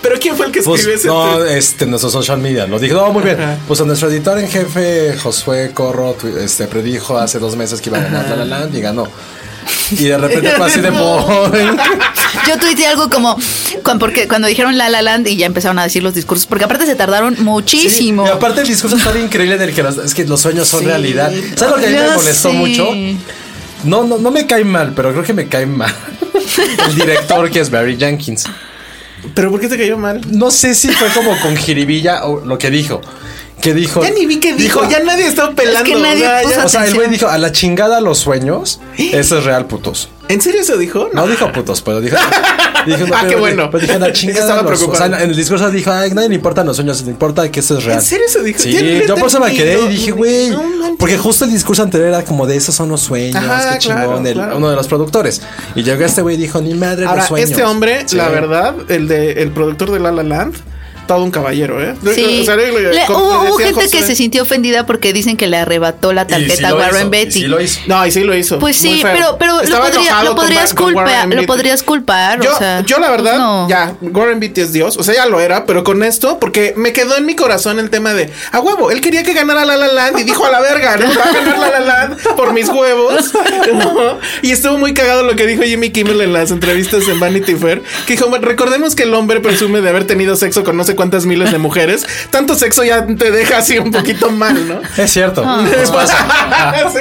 Pero 0.00 0.16
¿quién 0.18 0.34
fue 0.36 0.46
el 0.46 0.52
que 0.52 0.62
Pues, 0.62 0.80
escribió 0.80 0.98
ese 0.98 1.08
no, 1.08 1.36
tweet? 1.38 1.56
este, 1.58 1.86
nuestro 1.86 2.08
social 2.10 2.38
media. 2.38 2.66
Lo 2.66 2.78
dijo, 2.78 2.94
no, 2.96 3.12
muy 3.12 3.22
bien. 3.22 3.40
Ajá. 3.40 3.56
Pues 3.66 3.80
a 3.80 3.84
nuestro 3.84 4.08
editor 4.08 4.38
en 4.38 4.48
jefe, 4.48 5.16
Josué 5.22 5.72
Corro, 5.74 6.12
tu- 6.12 6.26
este, 6.38 6.66
predijo 6.66 7.18
hace 7.18 7.38
dos 7.38 7.54
meses 7.56 7.80
que 7.80 7.90
iba 7.90 7.98
a 7.98 8.02
ganar 8.02 8.28
La 8.30 8.36
La 8.36 8.44
Land 8.44 8.74
y 8.74 8.80
ganó. 8.80 9.06
Y 9.92 10.04
de 10.04 10.18
repente 10.18 10.50
fue 10.52 10.66
así 10.66 10.80
de 10.80 10.90
boing. 10.90 11.76
Yo 12.48 12.58
tuiteé 12.58 12.86
algo 12.88 13.08
como 13.10 13.36
porque 13.98 14.26
cuando 14.28 14.48
dijeron 14.48 14.76
La 14.78 14.88
La 14.88 15.02
Land 15.02 15.28
y 15.28 15.36
ya 15.36 15.46
empezaron 15.46 15.78
a 15.78 15.84
decir 15.84 16.02
los 16.02 16.14
discursos, 16.14 16.46
porque 16.46 16.64
aparte 16.64 16.86
se 16.86 16.94
tardaron 16.94 17.36
muchísimo. 17.42 18.26
Y 18.26 18.30
aparte 18.30 18.62
el 18.62 18.66
discurso 18.68 18.96
está 18.96 19.12
bien 19.12 19.26
increíble 19.26 19.58
del 19.58 19.74
que 19.74 19.82
los, 19.82 19.98
es 19.98 20.14
que 20.14 20.24
los 20.24 20.40
sueños 20.40 20.68
son 20.68 20.80
Sí. 20.80 20.86
realidad. 20.86 21.32
¿Sabes 21.56 21.74
lo 21.76 21.80
que 21.80 21.86
a 21.86 21.90
mí 21.90 21.96
me 22.08 22.14
molestó 22.16 22.52
mucho? 22.52 22.88
No, 23.84 24.04
no, 24.04 24.18
no 24.18 24.30
me 24.30 24.46
cae 24.46 24.64
mal, 24.64 24.92
pero 24.96 25.12
creo 25.12 25.22
que 25.24 25.34
me 25.34 25.46
cae 25.48 25.66
mal. 25.66 25.94
El 26.88 26.94
director 26.94 27.50
que 27.50 27.60
es 27.60 27.70
Barry 27.70 27.96
Jenkins. 27.98 28.44
¿Pero 29.34 29.50
por 29.50 29.60
qué 29.60 29.68
te 29.68 29.78
cayó 29.78 29.96
mal? 29.98 30.20
No 30.30 30.50
sé 30.50 30.74
si 30.74 30.88
fue 30.88 31.08
como 31.08 31.38
con 31.40 31.56
jiribilla 31.56 32.24
o 32.24 32.44
lo 32.44 32.58
que 32.58 32.70
dijo. 32.70 33.00
Que 33.60 33.72
dijo. 33.72 34.02
Ya 34.02 34.10
ni 34.10 34.26
vi 34.26 34.40
qué 34.40 34.54
dijo, 34.54 34.86
ya 34.90 35.00
nadie 35.00 35.26
estaba 35.26 35.52
pelando. 35.54 35.84
que 35.84 35.94
nadie 35.98 36.24
o 36.26 36.28
sea, 36.28 36.42
puso 36.42 36.54
ya- 36.56 36.64
O 36.64 36.68
sea, 36.68 36.84
el 36.86 36.94
güey 36.94 37.08
dijo 37.08 37.28
a 37.28 37.38
la 37.38 37.50
chingada 37.52 38.00
los 38.00 38.18
sueños. 38.18 38.80
Eso 38.98 39.38
es 39.38 39.44
real, 39.44 39.66
putos. 39.66 40.10
¿En 40.28 40.40
serio 40.40 40.60
eso 40.62 40.76
dijo? 40.76 41.08
No 41.12 41.26
dijo 41.26 41.50
putos, 41.52 41.80
pero 41.82 42.00
dijo. 42.00 42.16
dijo 42.86 43.04
Ah, 43.12 43.18
pero- 43.22 43.28
qué 43.28 43.36
bueno. 43.36 43.70
Pero 43.70 43.82
dijo 43.86 43.94
a 43.94 43.98
la 44.00 44.12
chingada. 44.12 44.40
Estaba 44.40 44.62
los- 44.62 44.70
preocupado. 44.80 45.04
O 45.04 45.08
sea, 45.16 45.22
en 45.24 45.30
el 45.30 45.36
discurso 45.36 45.70
dijo, 45.70 45.90
ay, 45.92 46.10
nadie 46.12 46.28
le 46.28 46.34
importan 46.34 46.66
los 46.66 46.76
sueños, 46.76 47.02
le 47.02 47.10
importa 47.10 47.50
que 47.50 47.60
eso 47.60 47.78
es 47.78 47.84
real. 47.84 47.98
¿En 47.98 48.04
serio 48.04 48.26
eso 48.28 48.42
dijo? 48.42 48.58
Sí, 48.58 48.72
Ya- 48.72 48.80
ya 48.80 49.06
yo 49.06 49.14
por 49.16 49.28
eso 49.28 49.40
me 49.40 49.52
quedé 49.54 49.78
y 49.78 49.82
no, 49.82 49.88
dije, 49.88 50.10
no, 50.10 50.16
güey. 50.16 50.50
no 50.50 50.96
porque 50.98 51.16
justo 51.18 51.44
el 51.44 51.50
discurso 51.50 51.82
anterior 51.82 52.08
era 52.08 52.22
como 52.24 52.46
de 52.46 52.56
esos 52.56 52.74
son 52.74 52.88
los 52.88 53.00
sueños, 53.02 53.36
Ajá, 53.36 53.72
qué 53.74 53.78
chingón, 53.80 53.98
claro, 54.02 54.26
el- 54.26 54.32
claro. 54.34 54.56
uno 54.56 54.70
de 54.70 54.76
los 54.76 54.86
productores. 54.88 55.42
Y 55.74 55.82
llegó 55.82 56.04
este 56.04 56.22
güey 56.22 56.36
y 56.36 56.38
dijo, 56.38 56.60
ni 56.60 56.72
madre 56.74 57.04
Ahora, 57.06 57.20
los 57.20 57.28
sueños. 57.28 57.50
este 57.50 57.62
hombre, 57.64 58.04
Sí. 58.06 58.16
la 58.16 58.28
verdad, 58.28 58.74
el 58.88 59.08
de 59.08 59.32
el 59.42 59.50
productor 59.52 59.90
de 59.90 60.00
La 60.00 60.12
La 60.12 60.22
Land, 60.22 60.54
todo 61.06 61.22
un 61.24 61.30
caballero, 61.30 61.82
¿eh? 61.82 61.94
Sí. 62.14 62.40
O 62.42 62.44
sea, 62.44 62.56
le- 62.56 62.72
le- 62.72 62.92
Le- 62.94 63.06
como 63.06 63.20
hubo 63.24 63.44
le 63.44 63.50
hubo 63.50 63.58
gente 63.58 63.88
que 63.90 64.02
se 64.02 64.14
sintió 64.14 64.42
ofendida 64.42 64.86
porque 64.86 65.12
dicen 65.12 65.36
que 65.36 65.46
le 65.46 65.56
arrebató 65.58 66.12
la 66.12 66.22
sí 66.24 66.28
tarjeta 66.30 66.68
a 66.68 66.74
Warren 66.74 67.00
hizo, 67.02 67.10
Betty. 67.10 67.30
sí 67.32 67.46
lo 67.46 67.60
hizo. 67.60 67.80
No, 67.86 68.06
y 68.06 68.10
sí 68.10 68.20
lo 68.24 68.34
hizo. 68.36 68.58
Pues 68.58 68.76
sí, 68.76 69.00
pero, 69.02 69.36
pero 69.38 69.54
lo, 69.62 69.80
podría- 69.80 70.22
lo 70.22 70.34
podrías 70.34 70.74
con 70.74 70.92
culpar, 70.94 71.28
lo 71.34 71.46
podrías 71.46 71.82
culpar, 71.82 72.40
Yo, 72.40 72.54
o 72.54 72.58
sea, 72.58 72.80
yo 72.82 72.98
la 72.98 73.10
verdad, 73.10 73.32
pues 73.32 73.38
no. 73.40 73.68
ya, 73.68 73.94
Warren 74.00 74.40
Beatty 74.40 74.60
es 74.60 74.72
Dios, 74.72 74.96
o 74.96 75.02
sea, 75.02 75.14
ya 75.14 75.26
lo 75.26 75.40
era, 75.40 75.66
pero 75.66 75.84
con 75.84 76.02
esto, 76.02 76.38
porque 76.38 76.74
me 76.76 76.92
quedó 76.92 77.16
en 77.16 77.26
mi 77.26 77.34
corazón 77.36 77.78
el 77.78 77.90
tema 77.90 78.14
de, 78.14 78.30
a 78.52 78.60
huevo, 78.60 78.90
él 78.90 79.00
quería 79.00 79.22
que 79.22 79.32
ganara 79.34 79.64
La 79.64 79.76
La 79.76 79.88
Land 79.88 80.18
y 80.20 80.24
dijo 80.24 80.44
a 80.44 80.50
la 80.50 80.60
verga, 80.60 80.96
no 80.96 81.06
va 81.06 81.24
a 81.24 81.32
ganar 81.32 81.58
La 81.58 81.70
La 81.70 81.80
Land 81.80 82.18
por 82.36 82.52
mis 82.52 82.68
huevos, 82.68 83.32
¿no? 83.72 84.18
Y 84.42 84.52
estuvo 84.52 84.78
muy 84.78 84.94
cagado 84.94 85.22
lo 85.22 85.36
que 85.36 85.46
dijo 85.46 85.62
Jimmy 85.62 85.90
Kimmel 85.90 86.20
en 86.20 86.32
las 86.32 86.50
entrevistas 86.50 87.06
en 87.08 87.18
Vanity 87.20 87.54
Fair, 87.54 87.82
que 88.06 88.14
dijo, 88.14 88.28
"Bueno, 88.28 88.46
recordemos 88.46 88.94
que 88.94 89.04
el 89.04 89.14
hombre 89.14 89.40
presume 89.40 89.80
de 89.80 89.88
haber 89.88 90.06
tenido 90.06 90.36
sexo 90.36 90.64
con 90.64 90.76
no 90.76 90.84
sé 90.84 90.93
sé 90.94 90.96
cuántas 90.96 91.26
miles 91.26 91.50
de 91.52 91.58
mujeres, 91.58 92.06
tanto 92.30 92.54
sexo 92.54 92.84
ya 92.84 93.06
te 93.06 93.30
deja 93.30 93.58
así 93.58 93.78
un 93.78 93.90
poquito 93.90 94.30
mal, 94.30 94.68
¿no? 94.68 94.80
Es 94.96 95.10
cierto. 95.12 95.42
Ah. 95.56 95.64
Pasa. 95.92 96.90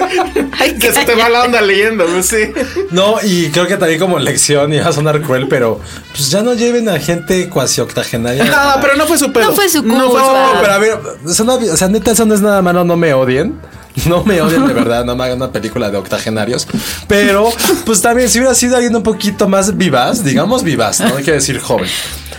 Sí. 0.63 0.75
que 0.79 0.91
se 0.93 1.05
te 1.05 1.15
va 1.15 1.29
la 1.29 1.43
onda 1.43 1.61
leyendo, 1.61 2.05
pues, 2.05 2.27
sí. 2.27 2.51
No, 2.91 3.15
y 3.23 3.49
creo 3.49 3.67
que 3.67 3.77
también 3.77 3.99
como 3.99 4.19
lección, 4.19 4.73
y 4.73 4.79
va 4.79 4.87
a 4.89 4.93
sonar 4.93 5.21
cruel, 5.21 5.47
pero 5.47 5.79
pues 6.11 6.29
ya 6.29 6.41
no 6.41 6.53
lleven 6.53 6.89
a 6.89 6.99
gente 6.99 7.49
cuasi 7.49 7.81
octogenaria. 7.81 8.43
No, 8.45 8.81
pero 8.81 8.95
no 8.95 9.05
fue 9.07 9.17
su 9.17 9.31
pedo. 9.31 9.45
No 9.49 9.53
fue 9.53 9.69
su 9.69 9.83
No 9.83 10.09
fue 10.09 10.21
culpa. 10.21 10.51
No, 10.53 10.61
pero 10.61 10.73
a 10.73 10.77
ver, 10.77 10.99
eso 11.27 11.43
no- 11.43 11.55
o 11.55 11.77
sea, 11.77 11.87
neta, 11.87 12.11
eso 12.11 12.25
no 12.25 12.33
es 12.33 12.41
nada 12.41 12.61
malo, 12.61 12.83
no 12.83 12.95
me 12.97 13.13
odien. 13.13 13.59
No 14.05 14.23
me 14.23 14.41
odien 14.41 14.65
de 14.67 14.73
verdad, 14.73 15.05
no 15.05 15.15
me 15.15 15.23
hagan 15.23 15.37
una 15.37 15.51
película 15.51 15.89
de 15.91 15.97
octogenarios. 15.97 16.67
Pero, 17.07 17.51
pues 17.85 18.01
también, 18.01 18.29
si 18.29 18.39
hubiera 18.39 18.55
sido 18.55 18.75
alguien 18.75 18.95
un 18.95 19.03
poquito 19.03 19.47
más 19.47 19.77
vivaz, 19.77 20.23
digamos 20.23 20.63
vivaz, 20.63 20.99
no 20.99 21.15
hay 21.17 21.23
que 21.23 21.31
decir 21.33 21.59
joven. 21.59 21.87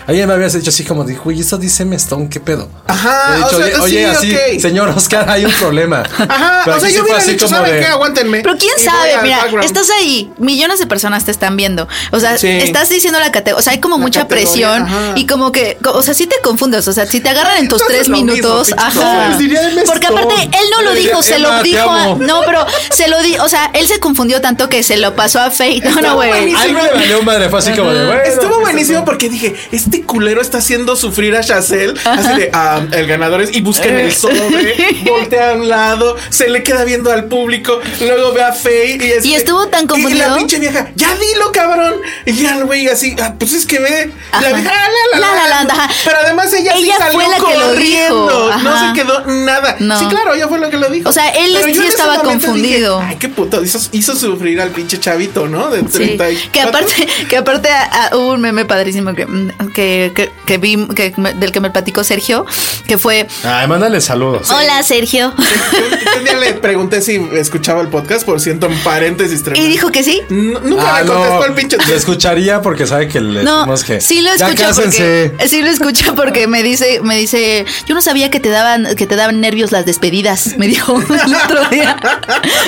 Alguien 0.07 0.29
me 0.29 0.35
había 0.35 0.49
dicho 0.49 0.69
así 0.69 0.85
como 0.85 1.05
dijo, 1.05 1.31
uy, 1.31 1.41
eso 1.41 1.57
dice 1.57 1.87
Mestón, 1.87 2.29
¿qué 2.29 2.39
pedo? 2.39 2.69
Ajá, 2.87 3.31
Le 3.31 3.35
he 3.35 3.39
dicho, 3.39 3.57
o 3.57 3.59
sea, 3.59 3.67
oye, 3.83 4.07
oye, 4.07 4.17
sí, 4.21 4.35
así, 4.37 4.55
ok. 4.57 4.61
señor 4.61 4.89
Oscar, 4.91 5.31
hay 5.31 5.47
un 5.47 5.53
problema. 5.53 6.03
Ajá, 6.29 6.61
Pero 6.67 6.77
o 6.77 6.81
sea, 6.81 6.91
yo 6.91 7.03
hubiera 7.05 7.19
así 7.21 7.31
dicho, 7.31 7.47
como 7.47 7.57
¿saben 7.57 7.73
de- 7.73 7.81
qué? 7.81 7.87
Aguántenme. 7.87 8.41
Pero 8.43 8.57
quién 8.59 8.79
sabe, 8.79 9.13
mira, 9.23 9.39
background. 9.39 9.65
estás 9.65 9.89
ahí, 9.99 10.31
millones 10.39 10.79
de 10.79 10.87
personas 10.87 11.25
te 11.25 11.31
están 11.31 11.57
viendo. 11.57 11.89
O 12.11 12.21
sea, 12.21 12.37
Sí. 12.37 12.49
estás 12.49 12.91
diciendo 12.91 13.19
la 13.19 13.33
categoría, 13.33 13.59
o 13.59 13.63
sea, 13.63 13.73
hay 13.73 13.81
como 13.81 13.97
La 13.97 14.03
mucha 14.03 14.29
presión 14.29 14.83
ajá. 14.83 15.13
y 15.15 15.27
como 15.27 15.53
que, 15.53 15.79
o 15.87 16.03
sea, 16.03 16.13
sí 16.13 16.27
te 16.27 16.37
confundes, 16.43 16.87
o 16.87 16.93
sea, 16.93 17.07
si 17.07 17.21
te 17.21 17.31
agarran 17.31 17.57
en 17.59 17.69
tus 17.69 17.81
Entonces 17.81 17.97
tres 18.05 18.09
mismo, 18.11 18.33
minutos, 18.33 18.75
ajá. 18.77 19.39
Porque 19.87 20.07
aparte 20.07 20.35
él 20.43 20.67
no 20.71 20.83
lo 20.83 20.93
dijo, 20.93 21.23
se 21.23 21.39
lo 21.51 21.63
te 21.63 21.69
dijo, 21.69 21.91
a- 21.91 22.17
no, 22.19 22.43
pero 22.47 22.67
se 22.91 23.09
lo 23.09 23.23
di, 23.23 23.37
o 23.39 23.49
sea, 23.49 23.71
él 23.75 23.87
se 23.87 23.99
confundió 24.01 24.41
tanto 24.41 24.69
que 24.69 24.83
se 24.83 24.97
lo 24.97 25.15
pasó 25.17 25.41
a 25.41 25.51
Faye. 25.51 25.81
No, 25.81 26.01
no, 26.01 26.15
güey. 26.17 26.51
le 26.53 26.73
valió 26.73 27.23
madre, 27.23 27.49
fue 27.49 27.59
así 27.59 27.73
como 27.73 27.93
de, 27.93 28.07
bueno. 28.07 28.23
Estuvo 28.23 28.61
buenísimo 28.61 29.05
porque 29.05 29.29
dije, 29.29 29.55
este 29.73 30.03
culero 30.03 30.41
está 30.41 30.59
haciendo 30.59 30.97
sufrir 30.97 31.35
a 31.37 31.43
Chazelle. 31.43 31.95
Así 32.05 32.29
de, 32.41 32.51
ah, 32.53 32.81
el 32.93 33.07
ganador 33.07 33.43
es, 33.43 33.55
y 33.55 33.61
busquen 33.61 33.97
el 33.99 34.13
sobre, 34.13 35.05
voltea 35.09 35.51
a 35.51 35.53
un 35.55 35.69
lado, 35.69 36.17
se 36.31 36.49
le 36.49 36.63
queda 36.63 36.85
viendo 36.85 37.13
al 37.13 37.25
público, 37.27 37.79
luego 38.01 38.33
ve 38.33 38.43
a 38.43 38.53
Faye 38.53 38.99
y, 39.01 39.11
es- 39.13 39.25
Y 39.25 39.35
estuvo 39.35 39.67
tan 39.69 39.85
Y 39.85 39.87
confundido. 39.87 40.29
la 40.29 40.37
pinche 40.37 40.59
vieja, 40.59 40.91
ya 40.95 41.15
dilo, 41.17 41.53
cabrón. 41.53 41.95
Y 42.27 42.33
ya 42.35 42.57
el 42.59 42.65
güey 42.65 42.89
así, 42.89 43.15
ah, 43.23 43.35
pues 43.39 43.53
es 43.53 43.67
que 43.67 43.79
ve. 43.79 44.11
Ajá. 44.33 44.43
La 44.43 44.53
vieja, 44.57 44.73
ah, 44.75 44.89
la, 45.13 45.19
la, 45.21 45.35
La, 45.35 45.47
la, 45.49 45.65
la. 45.65 45.91
Pero 46.05 46.17
además 46.23 46.53
ella, 46.53 46.73
sí 46.77 46.91
salió 46.97 47.13
fue 47.21 47.29
la 47.29 47.37
que 47.37 47.59
lo 47.59 47.67
corriendo. 47.69 48.47
dijo. 48.49 48.59
No 48.59 48.87
se 48.89 48.93
quedó 49.01 49.25
nada. 49.27 49.77
No. 49.79 49.99
Sí, 49.99 50.07
claro, 50.07 50.35
ella 50.35 50.49
fue 50.49 50.59
la 50.59 50.71
que 50.71 50.77
lo 50.77 50.89
dijo. 50.89 51.09
O 51.09 51.13
sea, 51.13 51.29
él 51.37 51.57
Pero 51.61 51.75
sí 51.75 51.87
estaba 51.87 52.15
dije, 52.15 52.25
confundido. 52.27 53.01
Ay, 53.01 53.17
qué 53.17 53.29
puto. 53.29 53.63
Hizo, 53.63 53.79
hizo 53.93 54.15
sufrir 54.17 54.61
al 54.61 54.71
pinche 54.71 54.99
chavito, 55.01 55.49
¿no? 55.49 55.71
De 55.71 55.81
Sí, 55.81 55.87
34. 56.17 56.51
que 56.53 56.61
aparte, 56.61 57.09
que 57.29 57.37
aparte 57.37 57.69
ah, 57.71 58.11
hubo 58.15 58.33
un 58.33 58.41
meme 58.41 58.65
padrísimo 58.65 59.15
que, 59.15 59.27
mm, 59.27 59.51
que, 59.75 60.13
que, 60.15 60.31
que 60.47 60.59
vi, 60.59 60.87
que 60.89 61.13
me- 61.17 61.35
del 61.35 61.53
que 61.53 61.61
me 61.61 61.71
platicó 61.71 62.05
Sergio, 62.05 62.47
que 62.87 62.99
fue, 62.99 63.27
Ay, 63.45 63.67
mándale 63.69 64.01
saludos. 64.01 64.51
hola 64.51 64.83
Sergio. 64.83 65.35
Yo 66.13 66.19
un 66.19 66.25
día 66.25 66.37
le 66.37 66.55
pregunté 66.55 67.01
si 67.03 67.17
escuchaba 67.35 67.81
el 67.83 67.89
podcast, 67.89 68.25
por 68.25 68.41
cierto, 68.41 68.67
en 68.67 68.79
paréntesis 68.81 69.43
Y 69.55 69.67
dijo 69.69 69.91
que 69.91 70.03
sí. 70.05 70.23
N- 70.31 70.59
Nunca 70.65 70.97
Ah, 70.99 71.01
me 71.03 71.09
contestó 71.09 71.39
no, 71.41 71.45
el 71.45 71.53
pinche 71.55 71.77
Lo 71.89 71.95
escucharía 71.95 72.63
porque 72.63 72.87
sabe 72.87 73.09
que 73.09 73.21
le 73.21 73.43
No, 73.43 73.59
decimos 73.59 73.85
que. 73.85 74.01
sí 74.01 74.21
lo 74.21 74.35
Ya 74.37 74.47
escucha 74.49 74.73
porque 74.75 75.33
sí 75.47 75.63
lo 75.63 75.69
escucha 75.71 76.15
porque 76.15 76.47
me 76.47 76.63
dice, 76.63 77.01
me 77.03 77.17
dice, 77.17 77.65
yo 77.87 77.95
no 77.95 78.03
sabía 78.03 78.31
que 78.31 78.41
te 78.41 78.49
daban, 78.49 78.95
que 78.97 79.07
te 79.07 79.17
daban 79.17 79.41
nervios 79.41 79.73
las 79.73 79.85
despedidas, 79.87 80.57
me 80.59 80.67
dijo 80.67 80.95
el 81.27 81.35
otro 81.35 81.65
día. 81.71 81.97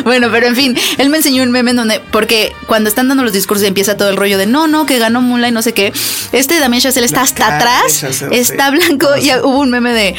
Bueno, 0.05 0.29
pero 0.31 0.47
en 0.47 0.57
fin, 0.57 0.77
él 0.99 1.09
me 1.11 1.19
enseñó 1.19 1.43
un 1.43 1.51
meme 1.51 1.71
en 1.71 1.77
donde, 1.77 2.01
porque 2.11 2.53
cuando 2.67 2.89
están 2.89 3.09
dando 3.09 3.23
los 3.23 3.33
discursos 3.33 3.67
empieza 3.67 3.97
todo 3.97 4.09
el 4.11 4.17
rollo 4.17 4.39
de 4.39 4.47
no, 4.47 4.67
no, 4.67 4.87
que 4.87 4.99
ganó 4.99 5.21
Mula 5.21 5.49
y 5.49 5.53
no 5.53 5.63
sé 5.63 5.73
qué. 5.75 5.93
Este 6.33 6.59
Damien 6.61 6.81
Chazelle 6.83 7.07
está 7.07 7.23
hasta 7.23 7.57
atrás, 7.57 8.01
Chazelle, 8.01 8.39
está 8.39 8.71
sí. 8.71 8.77
blanco 8.77 9.09
y 9.21 9.31
hubo 9.43 9.59
un 9.61 9.71
meme 9.71 9.93
de 9.93 10.15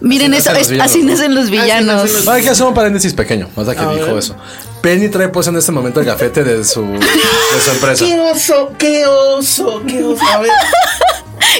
miren 0.00 0.34
Así 0.34 0.48
eso, 0.48 0.56
es- 0.74 0.80
así 0.80 1.02
nacen 1.02 1.34
los 1.34 1.44
Así 1.44 1.52
villanos. 1.52 2.02
nacen 2.02 2.14
los- 2.16 2.28
Hay 2.28 2.42
que 2.42 2.50
hacer 2.50 2.66
un 2.66 2.74
paréntesis 2.74 3.12
pequeño, 3.14 3.48
hasta 3.56 3.74
que 3.74 3.80
A 3.82 3.90
dijo 3.92 4.06
ver. 4.06 4.18
eso. 4.18 4.36
Penny 4.82 5.08
trae 5.10 5.28
pues 5.28 5.46
en 5.46 5.56
este 5.56 5.70
momento 5.70 6.00
el 6.00 6.06
gafete 6.06 6.42
de 6.42 6.64
su, 6.64 6.82
de 6.82 6.98
su 7.64 7.70
empresa. 7.70 8.04
¡Qué 8.04 8.18
oso! 8.18 8.72
¡Qué 8.76 9.06
oso! 9.06 9.80
¡Qué 9.86 10.02
oso! 10.02 10.24
A 10.26 10.38
ver. 10.40 10.50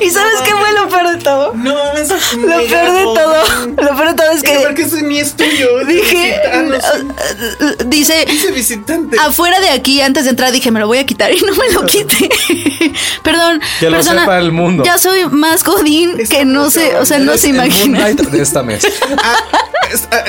¿Y 0.00 0.10
sabes 0.10 0.40
qué 0.44 0.50
fue 0.52 0.72
lo 0.72 0.88
peor 0.88 1.16
de 1.16 1.22
todo? 1.22 1.54
No, 1.54 1.92
es 1.94 2.08
Lo 2.36 2.46
peor 2.66 2.92
de 2.92 3.02
todo, 3.02 3.66
lo 3.68 3.96
peor 3.96 4.08
de 4.08 4.14
todo 4.14 4.30
es 4.32 4.42
que 4.42 4.58
Porque 4.60 4.82
ese 4.82 5.02
ni 5.02 5.18
es 5.20 5.34
tuyo. 5.34 5.84
dije, 5.86 6.40
uh, 6.54 7.84
dice, 7.86 8.24
Dice 8.26 8.50
visitante. 8.52 9.16
afuera 9.20 9.60
de 9.60 9.70
aquí, 9.70 10.00
antes 10.00 10.24
de 10.24 10.30
entrar, 10.30 10.52
dije, 10.52 10.70
me 10.70 10.80
lo 10.80 10.86
voy 10.86 10.98
a 10.98 11.06
quitar 11.06 11.32
y 11.32 11.40
no 11.40 11.54
me 11.54 11.70
lo 11.72 11.84
quité. 11.86 12.28
Perdón. 13.22 13.60
Que 13.80 13.90
lo 13.90 14.02
sepa 14.02 14.38
el 14.38 14.52
mundo. 14.52 14.82
Ya 14.84 14.98
soy 14.98 15.26
más 15.30 15.62
godín 15.64 16.16
que 16.28 16.44
no 16.44 16.70
sé, 16.70 16.96
o 16.96 17.04
sea, 17.06 17.18
no 17.18 17.36
se 17.36 17.50
el 17.50 17.54
imagina. 17.56 18.08
De 18.10 18.42
esta 18.42 18.62
mes. 18.62 18.82
Ah, 19.24 19.36
ah, 20.10 20.24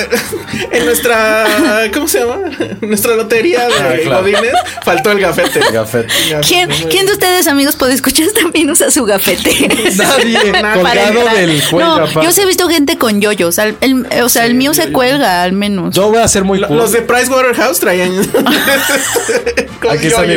en 0.71 0.85
nuestra. 0.85 1.89
¿Cómo 1.93 2.05
se 2.07 2.19
llama? 2.19 2.37
Nuestra 2.81 3.15
lotería 3.15 3.65
de 3.67 3.73
Ah, 3.73 3.93
claro. 4.03 4.21
Godines 4.23 4.51
faltó 4.83 5.11
el 5.11 5.19
gafete. 5.21 5.59
El 5.59 5.71
gafete. 5.71 6.07
¿Quién, 6.45 6.69
¿Quién 6.89 7.05
de 7.05 7.13
ustedes, 7.13 7.47
amigos, 7.47 7.77
puede 7.77 7.93
escuchar 7.93 8.27
también 8.31 8.69
usa 8.69 8.91
su 8.91 9.05
gafete? 9.05 9.52
Nadie 9.95 10.39
colgado 10.73 11.19
entrar. 11.19 11.35
del 11.35 11.61
cuello. 11.69 11.85
No, 11.87 11.93
aparte. 11.95 12.19
yo 12.23 12.31
sí 12.31 12.41
he 12.41 12.45
visto 12.45 12.67
gente 12.69 12.97
con 12.97 13.21
yoyos. 13.21 13.59
al- 13.59 13.75
el- 13.81 14.05
o 14.23 14.29
sea, 14.29 14.45
el 14.45 14.55
mío 14.55 14.73
se 14.73 14.91
cuelga, 14.91 15.43
al 15.43 15.53
menos. 15.53 15.95
Yo 15.95 16.09
voy 16.09 16.19
a 16.19 16.27
ser 16.27 16.43
muy 16.43 16.61
cool. 16.61 16.77
Los 16.77 16.91
de 16.91 17.01
Pricewaterhouse 17.01 17.79
traían. 17.79 18.11
Aquí 19.89 20.07
está 20.07 20.21
mi. 20.21 20.35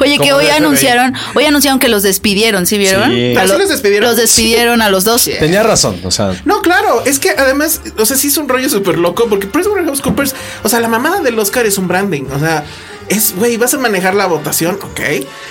Oye, 0.00 0.18
que 0.18 0.32
hoy 0.32 0.46
anunciaron, 0.48 1.14
hoy 1.34 1.44
anunciaron 1.44 1.78
que 1.78 1.88
los 1.88 2.02
despidieron, 2.02 2.66
¿sí 2.66 2.78
vieron? 2.78 3.10
Sí. 3.10 3.36
A 3.36 3.40
¿Ah, 3.42 3.44
sí 3.46 3.52
lo- 3.52 3.58
los 3.58 3.68
despidieron? 3.68 4.08
Los 4.08 4.16
despidieron 4.16 4.82
a 4.82 4.88
los 4.90 5.04
dos. 5.04 5.24
Tenía 5.38 5.62
razón, 5.62 6.00
o 6.04 6.10
sea. 6.10 6.32
No, 6.44 6.62
claro, 6.62 7.02
es 7.04 7.18
que 7.18 7.30
además, 7.30 7.80
o 7.98 8.06
sea, 8.06 8.16
sí 8.16 8.28
es 8.28 8.36
un 8.36 8.48
rollo 8.48 8.68
súper 8.68 8.98
loco 8.98 9.26
porque 9.28 9.46
PricewaterhouseCoopers, 9.46 10.34
o 10.62 10.68
sea, 10.68 10.80
la 10.80 10.88
mamada 10.88 11.20
del 11.20 11.38
Oscar 11.38 11.66
es 11.66 11.78
un 11.78 11.88
branding, 11.88 12.24
o 12.34 12.38
sea, 12.38 12.64
es, 13.08 13.34
güey, 13.36 13.56
vas 13.56 13.74
a 13.74 13.78
manejar 13.78 14.14
la 14.14 14.26
votación, 14.26 14.78
ok, 14.82 15.00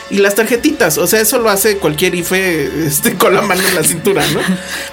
y 0.10 0.18
las 0.18 0.36
tarjetitas, 0.36 0.98
o 0.98 1.08
sea, 1.08 1.22
eso 1.22 1.40
lo 1.40 1.50
hace 1.50 1.78
cualquier 1.78 2.16
IFE 2.16 2.86
este, 2.88 3.16
con 3.16 3.34
la 3.34 3.42
mano 3.42 3.62
en 3.68 3.76
la 3.76 3.84
cintura, 3.84 4.24
¿no? 4.34 4.40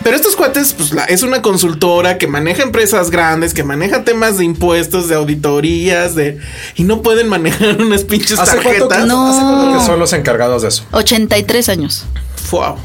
Pero 0.02 0.16
estos 0.16 0.34
cuates, 0.36 0.72
pues 0.72 0.92
la- 0.92 1.04
es 1.04 1.22
una 1.22 1.42
consultora 1.42 2.18
que 2.18 2.26
maneja 2.26 2.62
empresas 2.62 3.10
grandes, 3.10 3.54
que 3.54 3.64
maneja 3.64 4.04
temas 4.04 4.38
de 4.38 4.44
impuestos, 4.44 5.08
de 5.08 5.14
auditorías, 5.14 6.14
de... 6.14 6.38
Y 6.74 6.84
no 6.84 7.02
pueden 7.02 7.28
manejar 7.28 7.76
unas 7.82 8.04
pinches 8.04 8.38
¿Hace 8.38 8.56
cuánto, 8.56 8.70
que, 8.70 8.78
tarjetas. 8.80 9.06
No. 9.06 9.28
¿Hace 9.30 9.40
cuánto 9.40 9.78
que 9.78 9.86
son 9.86 9.98
los 10.00 10.12
encargados 10.12 10.62
de 10.62 10.68
eso? 10.68 10.84
83 10.92 11.68
años. 11.68 12.04
Wow. 12.50 12.76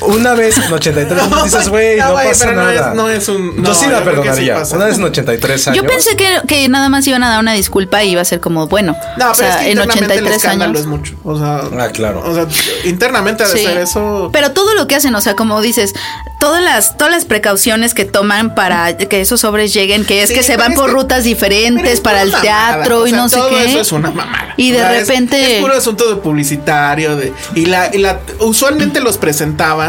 Una 0.00 0.34
vez 0.34 0.56
en 0.58 0.72
83 0.72 1.22
años 1.22 1.44
dices, 1.44 1.68
güey, 1.68 1.96
no, 1.98 2.12
güey, 2.12 2.28
pasa 2.28 2.44
pero 2.46 2.56
no 2.56 2.64
nada. 2.72 2.90
es- 2.90 2.94
no 2.96 3.08
es 3.10 3.28
un- 3.28 3.56
Yo 3.56 3.62
no, 3.62 3.74
sí 3.74 3.86
la 3.86 3.98
sí 3.98 4.04
perdonaría. 4.04 4.62
Una 4.72 4.84
vez 4.86 4.96
en 4.96 5.04
83 5.04 5.68
años. 5.68 5.76
Yo 5.82 5.88
pensé 5.88 6.16
que, 6.16 6.40
que 6.46 6.68
nada 6.68 6.88
más 6.88 7.06
iban 7.06 7.22
a 7.24 7.30
dar 7.30 7.40
una 7.40 7.52
disculpa 7.52 8.02
y 8.04 8.10
iba 8.12 8.20
a 8.22 8.24
ser 8.24 8.40
como, 8.40 8.66
bueno, 8.68 8.96
No, 9.18 9.30
o 9.30 9.32
pero 9.32 9.34
sea, 9.34 9.50
es 9.50 9.56
que 9.56 9.62
en 9.72 9.78
internamente 9.78 10.14
el 10.14 10.26
83 10.26 10.36
escándalo 10.36 10.70
años. 10.70 10.80
es 10.80 10.86
mucho. 10.86 11.14
O 11.24 11.38
sea, 11.38 11.60
Ah, 11.78 11.88
claro. 11.92 12.22
O 12.24 12.34
sea, 12.34 12.46
internamente 12.84 13.42
ha 13.44 13.48
de 13.48 13.58
Sí. 13.58 13.64
ser 13.64 13.78
eso. 13.78 14.30
Pero 14.32 14.52
todo 14.52 14.74
lo 14.74 14.86
que 14.86 14.94
hacen, 14.96 15.14
o 15.14 15.20
sea, 15.20 15.34
como 15.36 15.60
dices, 15.60 15.94
todas 16.40 16.62
las, 16.62 16.96
todas 16.96 17.12
las 17.12 17.24
precauciones 17.24 17.94
que 17.94 18.04
toman 18.04 18.54
para 18.54 18.96
que 18.96 19.20
esos 19.20 19.40
sobres 19.40 19.72
lleguen, 19.74 20.04
que 20.04 20.22
es 20.22 20.28
Sí, 20.28 20.34
que 20.34 20.42
se 20.42 20.56
van 20.56 20.74
por 20.74 20.86
que- 20.86 20.92
rutas 20.92 21.24
diferentes 21.24 21.92
es 21.94 22.00
para 22.00 22.22
el 22.22 22.32
teatro 22.32 23.00
o 23.00 23.06
y 23.06 23.12
no 23.12 23.28
sé 23.28 23.36
todo 23.36 23.50
qué. 23.50 23.64
Eso 23.64 23.80
es 23.80 23.92
una 23.92 24.10
mamada. 24.10 24.54
Y 24.56 24.70
de 24.72 24.78
O 24.78 24.80
sea, 24.80 24.94
es- 24.98 25.08
repente- 25.08 25.56
Es, 25.56 25.60
puro 25.62 25.74
asunto 25.74 26.08
de 26.08 26.16
publicitario. 26.16 27.16
De, 27.16 27.32
y 27.54 27.66
la, 27.66 27.90
y 27.94 27.98
la 27.98 28.20
usualmente 28.40 29.00
los 29.00 29.18
presentaban 29.18 29.87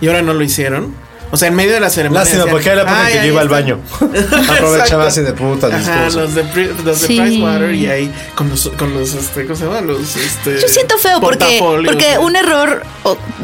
y 0.00 0.06
ahora 0.08 0.22
no 0.22 0.34
lo 0.34 0.42
hicieron. 0.42 0.94
O 1.34 1.36
sea, 1.36 1.48
en 1.48 1.54
medio 1.54 1.72
de 1.72 1.80
la 1.80 1.90
ceremonia. 1.90 2.20
Lástima, 2.20 2.44
decían, 2.44 2.52
porque 2.54 2.68
era 2.68 2.76
la 2.76 2.82
época 2.82 3.00
en 3.00 3.06
"Ay, 3.06 3.12
que 3.14 3.18
yo 3.18 3.32
iba 3.32 3.40
al 3.40 3.46
está". 3.46 3.56
baño. 3.56 3.80
Aprovechaba 4.56 5.06
así 5.06 5.20
de 5.22 5.32
puta 5.32 5.66
Ajá, 5.66 5.78
discurso. 5.78 6.20
los 6.20 6.34
de, 6.34 6.44
Pri- 6.44 6.70
los 6.84 7.00
de 7.00 7.06
Sí. 7.06 7.20
Pricewater 7.20 7.74
y 7.74 7.86
ahí 7.88 8.12
con 8.36 8.48
los, 8.48 8.68
con 8.78 8.94
los 8.94 9.14
este, 9.14 9.44
¿cómo 9.44 9.56
se 9.56 9.64
llama? 9.64 9.80
Los, 9.80 10.16
este, 10.16 10.60
Yo 10.60 10.68
siento 10.68 10.96
feo 10.98 11.20
porque, 11.20 11.58
porque 11.60 12.14
¿no? 12.14 12.22
un 12.22 12.36
error 12.36 12.82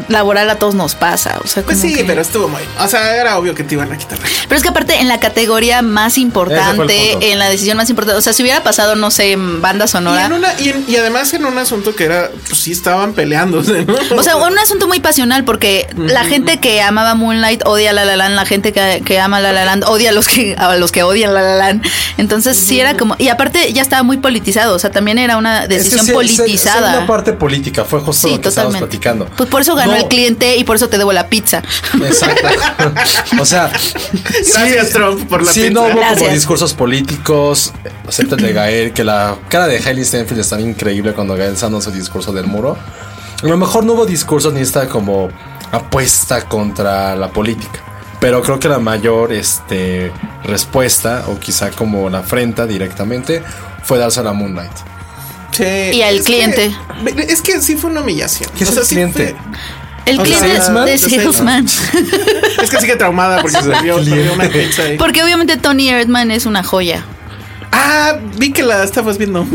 laboral 0.07 0.49
a 0.49 0.55
todos 0.55 0.75
nos 0.75 0.95
pasa. 0.95 1.39
O 1.43 1.47
sea, 1.47 1.63
Pues 1.63 1.79
sí, 1.79 1.93
que- 1.93 2.03
pero 2.05 2.21
estuvo 2.21 2.47
muy. 2.47 2.61
O 2.79 2.87
sea, 2.87 3.15
era 3.17 3.37
obvio 3.37 3.53
que 3.55 3.63
te 3.63 3.75
iban 3.75 3.91
a 3.91 3.97
quitar. 3.97 4.17
Pero 4.47 4.55
es 4.57 4.63
que 4.63 4.69
aparte 4.69 4.99
en 4.99 5.07
la 5.07 5.19
categoría 5.19 5.81
más 5.81 6.17
importante, 6.17 7.31
en 7.31 7.39
la 7.39 7.49
decisión 7.49 7.77
más 7.77 7.89
importante, 7.89 8.17
o 8.17 8.21
sea, 8.21 8.33
si 8.33 8.43
hubiera 8.43 8.63
pasado, 8.63 8.95
no 8.95 9.11
sé, 9.11 9.33
en 9.33 9.61
banda 9.61 9.85
Y, 9.85 9.87
sonora. 9.89 10.25
en 10.25 10.33
una, 10.33 10.53
y, 10.59 10.69
en- 10.69 10.85
y 10.87 10.95
además 10.95 11.33
en 11.33 11.45
un 11.45 11.57
asunto 11.57 11.95
que 11.95 12.05
era, 12.05 12.29
pues 12.47 12.59
sí 12.61 12.71
estaban 12.71 13.13
peleándose, 13.13 13.85
¿no? 13.85 13.95
O 14.17 14.23
sea, 14.23 14.37
un 14.37 14.57
asunto 14.57 14.87
muy 14.87 14.99
pasional 14.99 15.43
porque 15.43 15.87
la 15.97 16.23
gente 16.23 16.59
que 16.59 16.81
amaba 16.81 17.15
Moonlight 17.15 17.63
odia 17.65 17.80
La 17.93 18.05
La 18.05 18.15
Land, 18.15 18.35
la 18.35 18.45
gente 18.45 18.71
que, 18.71 19.01
que 19.05 19.19
ama 19.19 19.39
La 19.39 19.51
La 19.51 19.65
Land 19.65 19.83
odia 19.85 20.11
a 20.11 20.13
los 20.13 20.27
que 20.27 20.55
a 20.57 20.75
los 20.75 20.91
que 20.91 21.03
odian 21.03 21.33
La 21.33 21.41
La 21.41 21.55
Land. 21.55 21.83
Entonces 22.17 22.55
sí 22.57 22.79
era 22.79 22.95
como 22.95 23.15
y 23.17 23.29
aparte 23.29 23.73
ya 23.73 23.81
estaba 23.81 24.03
muy 24.03 24.17
politizado, 24.17 24.75
o 24.75 24.79
sea, 24.79 24.91
también 24.91 25.17
era 25.17 25.37
una 25.37 25.63
Es 25.63 25.67
que 25.67 25.73
decisión 25.75 25.99
sí, 26.01 26.05
sí, 26.05 26.27
sí, 26.27 26.37
politizada. 26.37 26.97
una 26.99 27.07
parte 27.07 27.33
política, 27.33 27.83
fue 27.83 27.99
justo 28.01 28.27
Sí, 28.27 28.35
lo 28.35 28.41
que 28.41 28.49
totalmente. 28.49 28.79
platicando. 28.79 29.25
Pues 29.35 29.49
por 29.49 29.61
eso 29.61 29.73
ganó 29.75 29.93
No, 29.93 29.97
el 29.97 30.07
cliente 30.07 30.55
y 30.57 30.63
por 30.63 30.75
eso 30.75 30.87
te 30.89 30.97
debo 30.97 31.11
la 31.13 31.27
pizza. 31.27 31.63
Exacto. 32.05 32.47
o 33.41 33.45
sea, 33.45 33.71
Gracias, 34.53 34.89
Trump, 34.91 35.27
por 35.27 35.43
la 35.43 35.51
sí, 35.51 35.61
pizza. 35.61 35.73
no 35.73 35.81
hubo 35.81 35.89
como 35.89 36.01
Gracias. 36.01 36.33
discursos 36.33 36.73
políticos, 36.73 37.73
excepto 38.05 38.35
el 38.35 38.41
de 38.43 38.53
Gael, 38.53 38.93
que 38.93 39.03
la 39.03 39.35
cara 39.49 39.67
de 39.67 39.77
Hailey 39.77 40.05
Steinfeld 40.05 40.39
estaba 40.41 40.61
increíble 40.61 41.13
cuando 41.13 41.35
Gael 41.35 41.57
su 41.57 41.91
discurso 41.91 42.31
del 42.33 42.45
muro. 42.47 42.77
A 43.43 43.45
lo 43.47 43.57
mejor 43.57 43.83
no 43.85 43.93
hubo 43.93 44.05
discursos 44.05 44.53
ni 44.53 44.61
esta 44.61 44.87
como 44.87 45.29
apuesta 45.71 46.45
contra 46.47 47.15
la 47.15 47.29
política. 47.29 47.79
Pero 48.19 48.41
creo 48.43 48.59
que 48.59 48.67
la 48.69 48.77
mayor 48.79 49.33
este, 49.33 50.11
respuesta, 50.43 51.23
o 51.27 51.39
quizá 51.39 51.71
como 51.71 52.09
la 52.09 52.19
afrenta 52.19 52.67
directamente, 52.67 53.41
fue 53.83 53.97
darse 53.97 54.19
a 54.19 54.23
la 54.23 54.33
Moonlight. 54.33 54.71
Sí, 55.51 55.63
Y 55.63 56.01
al 56.03 56.21
cliente. 56.23 56.71
que- 57.15 57.21
es 57.23 57.41
que 57.41 57.59
sí 57.61 57.75
fue 57.75 57.89
una 57.89 58.01
humillación. 58.01 58.49
¿Qué 58.57 58.63
es 58.63 58.69
O 58.69 58.73
sea, 58.73 58.81
el 58.81 58.87
sí 58.87 58.95
cliente? 58.95 59.35
El 60.05 60.19
O 60.19 60.25
sea, 60.25 60.37
cliente 60.37 60.57
salesman, 60.61 60.85
de 60.85 60.97
Salesman. 60.97 61.67
fue- 61.67 62.63
es 62.63 62.69
que 62.69 62.79
sigue 62.79 62.95
traumada 62.95 63.41
porque 63.41 63.57
se 63.61 63.69
perdió 63.69 63.97
una 64.33 64.47
pizza 64.49 64.83
ahí. 64.83 64.97
Porque 64.97 65.23
obviamente 65.23 65.57
Tony 65.57 65.89
Erdman 65.89 66.31
es 66.31 66.45
una 66.45 66.63
joya. 66.63 67.03
Ah, 67.71 68.17
vi 68.37 68.51
que 68.51 68.63
la 68.63 68.83
estabas 68.83 69.17
viendo. 69.17 69.45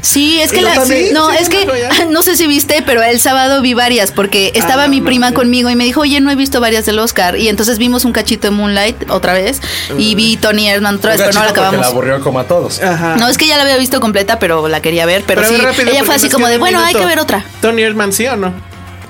Sí, 0.00 0.40
es 0.40 0.52
¿Y 0.52 0.56
que 0.56 0.62
la, 0.62 0.74
no, 0.76 0.84
Sí, 0.86 0.92
es 1.40 1.48
que 1.48 2.06
no 2.10 2.22
sé 2.22 2.36
si 2.36 2.46
viste, 2.46 2.82
pero 2.86 3.02
el 3.02 3.18
sábado 3.18 3.60
vi 3.62 3.74
varias 3.74 4.12
porque 4.12 4.52
estaba 4.54 4.84
no, 4.84 4.90
mi 4.90 5.00
no, 5.00 5.06
prima 5.06 5.30
no. 5.30 5.34
conmigo 5.36 5.68
y 5.68 5.74
me 5.74 5.84
dijo, 5.84 6.02
oye, 6.02 6.20
no 6.20 6.30
he 6.30 6.36
visto 6.36 6.60
varias 6.60 6.86
del 6.86 6.98
Oscar 7.00 7.36
y 7.36 7.48
entonces 7.48 7.78
vimos 7.78 8.04
un 8.04 8.12
cachito 8.12 8.46
de 8.48 8.50
Moonlight 8.52 9.10
otra 9.10 9.32
vez 9.32 9.60
y 9.98 10.14
vi 10.14 10.36
Tony 10.36 10.68
Erdman 10.68 10.96
otra 10.96 11.12
vez, 11.12 11.20
pero 11.20 11.32
no 11.32 11.40
la 11.40 11.46
porque 11.46 11.60
la 11.60 11.66
acabamos. 11.68 11.86
aburrió 11.92 12.20
como 12.20 12.38
a 12.38 12.44
todos. 12.44 12.80
Ajá. 12.80 13.16
No, 13.16 13.26
es 13.28 13.36
que 13.36 13.46
ya 13.48 13.56
la 13.56 13.64
había 13.64 13.76
visto 13.78 14.00
completa, 14.00 14.38
pero 14.38 14.68
la 14.68 14.80
quería 14.80 15.06
ver, 15.06 15.24
pero, 15.26 15.42
sí, 15.44 15.56
rápido, 15.56 15.90
ella 15.90 16.04
fue 16.04 16.14
así 16.14 16.28
como 16.30 16.46
de, 16.46 16.58
bueno, 16.58 16.78
hay 16.80 16.94
que 16.94 17.04
ver 17.04 17.18
otra. 17.18 17.44
Tony 17.60 17.82
Erdman, 17.82 18.12
¿sí 18.12 18.26
o 18.26 18.36
no? 18.36 18.52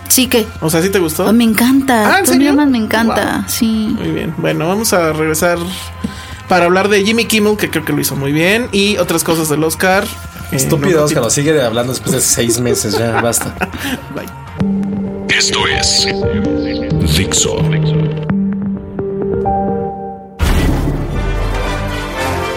Sí 0.08 0.28
que 0.28 0.46
O 0.60 0.70
sea, 0.70 0.80
¿sí 0.82 0.88
te 0.88 1.00
gustó? 1.00 1.26
Oh, 1.26 1.32
me 1.32 1.44
encanta. 1.44 2.14
Ah, 2.14 2.18
¿en 2.20 2.24
Tony? 2.24 2.46
Erdman 2.46 2.70
me 2.70 2.78
encanta, 2.78 3.38
Wow. 3.40 3.44
sí. 3.48 3.94
Muy 3.98 4.10
bien. 4.12 4.32
Bueno, 4.38 4.66
vamos 4.68 4.92
a 4.94 5.12
regresar 5.12 5.58
para 6.48 6.66
hablar 6.66 6.88
de 6.88 7.04
Jimmy 7.04 7.26
Kimmel, 7.26 7.56
que 7.56 7.70
creo 7.70 7.84
que 7.84 7.92
lo 7.92 8.00
hizo 8.00 8.16
muy 8.16 8.32
bien, 8.32 8.68
y 8.72 8.96
otras 8.98 9.24
cosas 9.24 9.48
del 9.48 9.62
Oscar. 9.64 10.04
Eh, 10.04 10.56
Estúpido 10.56 11.00
no, 11.00 11.04
Oscar, 11.06 11.22
nos 11.22 11.32
sigue 11.32 11.60
hablando 11.60 11.92
después 11.92 12.12
de 12.12 12.20
seis 12.20 12.60
meses, 12.60 12.96
ya 12.96 13.20
basta. 13.20 13.54
Bye. 14.14 14.26
Esto 15.28 15.66
es 15.66 16.06
Dixo. 17.16 17.58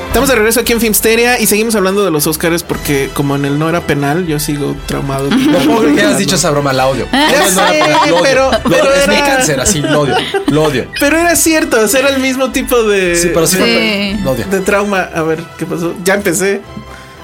Estamos 0.09 0.27
de 0.27 0.35
regreso 0.35 0.59
aquí 0.59 0.73
en 0.73 0.81
Filmsteria 0.81 1.39
y 1.39 1.45
seguimos 1.45 1.75
hablando 1.75 2.03
de 2.03 2.09
los 2.09 2.25
Oscars 2.25 2.63
porque 2.63 3.09
como 3.13 3.35
en 3.35 3.45
el 3.45 3.59
no 3.59 3.69
era 3.69 3.81
penal, 3.81 4.25
yo 4.25 4.39
sigo 4.39 4.75
traumado. 4.87 5.29
No 5.29 5.59
puedo 5.59 5.79
creer 5.81 5.95
que 5.95 6.01
hayas 6.01 6.17
dicho 6.17 6.35
esa 6.35 6.49
broma, 6.49 6.73
la 6.73 6.87
odio. 6.87 7.07
Ya 7.11 7.45
No, 7.53 7.61
lo 7.61 8.01
odio, 8.01 8.23
pero- 8.23 8.51
lo 8.51 8.59
pero 8.69 8.93
es 8.93 9.07
mi 9.07 9.15
cáncer, 9.17 9.59
así, 9.61 9.81
lo 9.81 10.01
odio, 10.01 10.15
lo 10.47 10.63
odio. 10.63 10.87
Pero 10.99 11.15
era 11.17 11.35
cierto, 11.35 11.79
o 11.79 11.87
sea, 11.87 11.99
era 12.01 12.09
el 12.09 12.19
mismo 12.21 12.51
tipo 12.51 12.81
de, 12.83 13.15
Sí, 13.15 13.29
pero 13.33 13.45
sí, 13.45 13.57
fue- 13.57 14.17
lo 14.23 14.31
odio. 14.31 14.45
de 14.49 14.59
trauma. 14.61 15.09
A 15.13 15.21
ver, 15.21 15.43
¿qué 15.59 15.65
pasó? 15.67 15.93
Ya 16.03 16.15
empecé. 16.15 16.61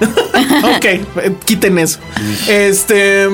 ok, 0.00 0.84
eh, 0.84 1.34
quiten 1.44 1.78
eso. 1.78 1.98
Este... 2.48 3.28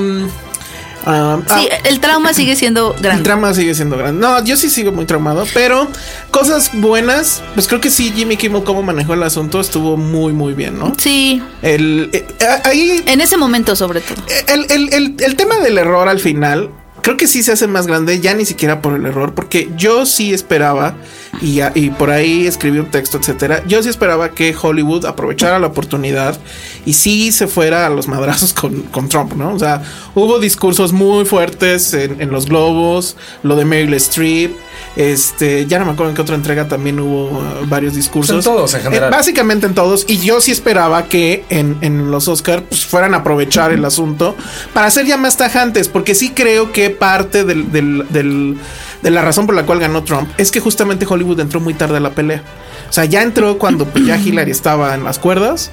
mm, 1.05 1.09
ah, 1.09 1.39
Sí, 1.59 1.69
ah, 1.73 1.77
el 1.89 2.01
trauma 2.01 2.33
sigue 2.33 2.57
siendo 2.57 2.95
El 2.97 3.03
grande. 3.03 3.23
trama 3.25 3.55
sigue 3.55 3.75
siendo 3.75 3.97
grande. 3.97 4.21
No, 4.21 4.43
yo 4.45 4.57
sí 4.57 4.69
sigo 4.71 4.93
muy 4.93 5.05
traumado, 5.07 5.45
pero 5.55 5.89
cosas 6.31 6.71
buenas, 6.75 7.43
pues 7.55 7.67
creo 7.69 7.81
que 7.81 7.91
sí, 7.91 8.13
Jimmy 8.15 8.37
Kimmel, 8.37 8.65
cómo 8.65 8.83
manejó 8.83 9.15
el 9.15 9.23
asunto, 9.23 9.61
estuvo 9.61 9.97
muy, 9.97 10.33
muy 10.33 10.55
bien, 10.55 10.79
¿no? 10.79 10.93
Sí, 10.99 11.43
El, 11.63 12.11
eh, 12.13 12.27
ahí, 12.65 13.03
en 13.07 13.21
ese 13.21 13.37
momento 13.37 13.75
sobre 13.77 14.01
todo. 14.01 14.17
el, 14.49 14.67
el- 14.71 14.93
el- 14.95 15.17
el 15.19 15.37
tema 15.37 15.57
del 15.59 15.79
error 15.79 16.09
al 16.09 16.21
final, 16.21 16.71
creo 17.03 17.17
que 17.17 17.27
sí 17.27 17.43
se 17.43 17.53
hace 17.53 17.67
más 17.67 17.87
grande, 17.87 18.21
ya 18.21 18.35
ni 18.35 18.45
siquiera 18.45 18.81
por 18.81 18.95
el 18.95 19.05
error, 19.07 19.35
porque 19.35 19.71
yo 19.77 20.07
sí 20.07 20.33
esperaba, 20.33 20.95
y, 21.41 21.91
por 21.91 22.11
ahí 22.11 22.47
escribí 22.47 22.79
un 22.79 22.91
texto, 22.91 23.17
etcétera, 23.19 23.63
yo 23.67 23.83
sí 23.83 23.89
esperaba 23.89 24.31
que 24.31 24.55
Hollywood 24.61 25.07
aprovechara 25.07 25.59
la 25.59 25.69
oportunidad 25.69 26.39
y 26.85 26.93
sí 26.93 27.33
se 27.33 27.47
fuera 27.47 27.87
a 27.87 27.91
los 27.91 28.07
madrazos 28.07 28.53
con, 28.53 28.83
con 28.83 29.09
Trump, 29.09 29.33
¿no? 29.35 29.55
O 29.55 29.59
sea, 29.59 29.83
hubo 30.15 30.39
discursos 30.39 30.93
muy 30.93 31.25
fuertes 31.25 31.95
en, 31.95 32.21
en 32.21 32.31
los 32.31 32.47
globos, 32.47 33.17
lo 33.43 33.57
de 33.57 33.65
Meryl 33.65 33.95
Streep. 33.95 34.53
Este, 34.95 35.67
ya 35.67 35.79
no 35.79 35.87
me 35.87 35.93
acuerdo 35.93 36.11
en 36.11 36.17
qué 36.17 36.23
otra 36.23 36.35
entrega 36.35 36.69
también 36.69 37.01
hubo 37.01 37.29
uh, 37.31 37.43
varios 37.67 37.95
discursos. 37.95 38.37
En 38.47 38.53
todos, 38.53 38.75
en 38.75 38.83
general. 38.83 39.11
Eh, 39.13 39.17
básicamente 39.17 39.67
en 39.67 39.75
todos. 39.75 40.05
Y 40.07 40.19
yo 40.19 40.41
sí 40.41 40.51
esperaba 40.53 41.05
que 41.09 41.45
en, 41.49 41.79
en 41.81 42.11
los 42.11 42.29
Oscar 42.29 42.65
pues, 42.65 42.85
fueran 42.85 43.15
a 43.15 43.19
aprovechar 43.19 43.73
el 43.73 43.85
asunto 43.87 44.37
para 44.75 44.91
ser 44.91 45.07
ya 45.07 45.17
más 45.17 45.37
tajantes. 45.39 45.89
Porque 45.89 46.15
sí 46.15 46.31
creo 46.35 46.73
que 46.73 46.91
parte 46.91 47.45
del, 47.45 47.73
del- 47.73 48.07
del- 48.11 48.57
de 49.03 49.11
la 49.11 49.23
razón 49.23 49.47
por 49.47 49.57
la 49.57 49.65
cual 49.65 49.81
ganó 49.81 50.05
Trump 50.05 50.29
es 50.39 50.53
que 50.53 50.61
justamente 50.61 51.07
Hollywood 51.09 51.22
entró 51.43 51.61
muy 51.61 51.75
tarde 51.75 51.97
a 51.97 52.01
la 52.01 52.11
pelea. 52.11 52.43
O 52.89 52.93
sea, 52.93 53.05
ya 53.05 53.23
entró 53.23 53.59
cuando 53.59 53.87
pues, 53.87 54.05
ya 54.05 54.17
Hillary 54.17 54.51
estaba 54.51 54.95
en 54.95 55.05
las 55.05 55.19
cuerdas 55.19 55.71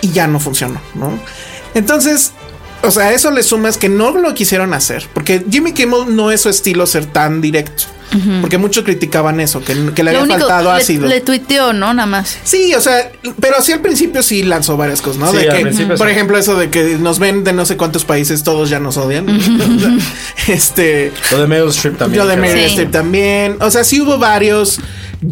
y 0.00 0.10
ya 0.10 0.26
no 0.26 0.40
funcionó, 0.40 0.80
¿no? 0.94 1.18
Entonces, 1.74 2.32
o 2.82 2.90
sea, 2.90 3.04
a 3.04 3.12
eso 3.12 3.30
le 3.30 3.42
sumas 3.42 3.78
que 3.78 3.88
no 3.88 4.10
lo 4.12 4.34
quisieron 4.34 4.74
hacer, 4.74 5.06
porque 5.12 5.44
Jimmy 5.50 5.72
Kimmel 5.72 6.14
no 6.14 6.30
es 6.30 6.42
su 6.42 6.48
estilo 6.48 6.86
ser 6.86 7.06
tan 7.06 7.40
directo, 7.40 7.84
porque 8.40 8.58
muchos 8.58 8.84
criticaban 8.84 9.38
eso, 9.40 9.60
que, 9.62 9.74
que 9.94 10.02
le 10.02 10.12
Lo 10.12 10.20
había 10.20 10.34
único, 10.34 10.38
faltado 10.48 10.72
le, 10.74 10.80
ácido. 10.82 11.06
le 11.06 11.20
tuiteó, 11.20 11.72
¿no? 11.72 11.92
Nada 11.92 12.06
más. 12.06 12.38
Sí, 12.44 12.74
o 12.74 12.80
sea, 12.80 13.10
pero 13.40 13.60
sí 13.60 13.72
al 13.72 13.80
principio 13.80 14.22
sí 14.22 14.42
lanzó 14.42 14.76
varias 14.76 15.00
cosas, 15.02 15.20
¿no? 15.20 15.30
Sí, 15.30 15.38
de 15.38 15.50
al 15.50 15.70
que, 15.76 15.86
por 15.96 16.08
ejemplo, 16.08 16.38
eso 16.38 16.56
de 16.56 16.70
que 16.70 16.96
nos 16.98 17.18
ven 17.18 17.44
de 17.44 17.52
no 17.52 17.66
sé 17.66 17.76
cuántos 17.76 18.04
países, 18.04 18.42
todos 18.42 18.70
ya 18.70 18.80
nos 18.80 18.96
odian. 18.96 19.26
este, 20.48 21.12
Lo 21.30 21.40
de 21.40 21.46
Meryl 21.46 21.68
Streep 21.68 21.98
también. 21.98 22.22
lo 22.22 22.28
de 22.28 22.36
Meryl 22.36 22.58
Sí. 22.64 22.66
Streep 22.70 22.90
también. 22.90 23.56
O 23.60 23.70
sea, 23.70 23.84
sí 23.84 24.00
hubo 24.00 24.18
varios 24.18 24.80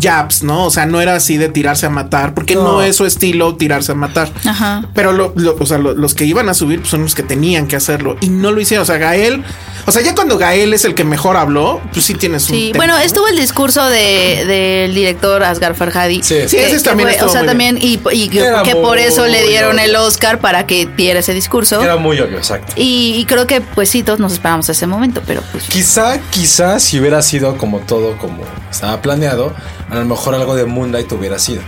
jabs, 0.00 0.42
¿no? 0.42 0.64
O 0.66 0.70
sea, 0.70 0.84
no 0.86 1.00
era 1.00 1.14
así 1.14 1.36
de 1.36 1.48
tirarse 1.48 1.86
a 1.86 1.90
matar, 1.90 2.34
porque 2.34 2.54
no, 2.56 2.62
No. 2.64 2.82
es 2.82 2.96
su 2.96 3.04
estilo 3.06 3.54
tirarse 3.56 3.92
a 3.92 3.94
matar. 3.94 4.30
Ajá. 4.44 4.84
Pero 4.94 5.12
lo- 5.12 5.32
lo- 5.36 5.56
o 5.58 5.66
sea, 5.66 5.78
lo- 5.78 5.94
los 5.94 6.14
que 6.14 6.24
iban 6.24 6.48
a 6.48 6.54
subir 6.54 6.80
pues, 6.80 6.90
son 6.90 7.02
los 7.02 7.14
que 7.14 7.22
tenían 7.22 7.66
que 7.68 7.76
hacerlo 7.76 8.16
y 8.20 8.28
no 8.28 8.50
lo 8.50 8.60
hicieron. 8.60 8.82
O 8.82 8.86
sea, 8.86 8.98
Gael, 8.98 9.44
o 9.86 9.92
sea, 9.92 10.02
ya 10.02 10.14
cuando 10.14 10.36
Gael 10.36 10.74
es 10.74 10.84
el 10.84 10.94
que 10.94 11.04
mejor 11.04 11.36
habló, 11.36 11.80
pues 11.92 12.04
sí 12.04 12.14
tienes 12.14 12.48
un. 12.50 12.56
Sí, 12.56 12.72
tema, 12.72 12.84
bueno, 12.84 12.94
¿no? 12.94 13.00
estuvo 13.04 13.28
el 13.28 13.36
discurso 13.36 13.86
de, 13.86 14.44
del 14.46 14.94
director 14.94 15.42
Asghar 15.42 15.74
Farhadi. 15.74 16.22
Sí. 16.22 16.48
Sí, 16.48 16.56
ese 16.58 16.80
también 16.80 17.10
fue- 17.10 17.26
O 17.26 17.28
sea, 17.28 17.40
muy 17.40 17.48
también, 17.48 17.78
y, 17.80 18.00
y 18.12 18.28
que, 18.28 18.76
por 18.82 18.98
eso 18.98 19.26
le 19.26 19.46
dieron 19.46 19.78
el 19.78 19.94
Oscar 19.96 20.40
para 20.40 20.66
que 20.66 20.86
diera 20.96 21.20
ese 21.20 21.34
discurso. 21.34 21.82
Era 21.82 21.96
muy 21.96 22.20
obvio, 22.20 22.36
exacto. 22.38 22.72
Y, 22.76 23.14
y 23.16 23.24
creo 23.26 23.46
que, 23.46 23.60
pues 23.60 23.88
sí, 23.88 24.02
todos 24.02 24.18
nos 24.18 24.32
esperamos 24.32 24.68
a 24.68 24.72
ese 24.72 24.86
momento, 24.86 25.22
pero 25.26 25.42
pues. 25.52 25.64
Quizá, 25.64 26.18
quizá 26.30 26.78
si 26.80 26.98
hubiera 27.00 27.22
sido 27.22 27.56
como 27.56 27.80
todo 27.80 28.18
como 28.18 28.42
estaba 28.70 29.00
planeado, 29.02 29.54
a 29.88 29.94
lo 29.94 30.04
mejor 30.04 30.34
algo 30.34 30.54
de 30.56 30.66
Moonlight 30.66 31.10
hubiera 31.12 31.38
sido. 31.38 31.62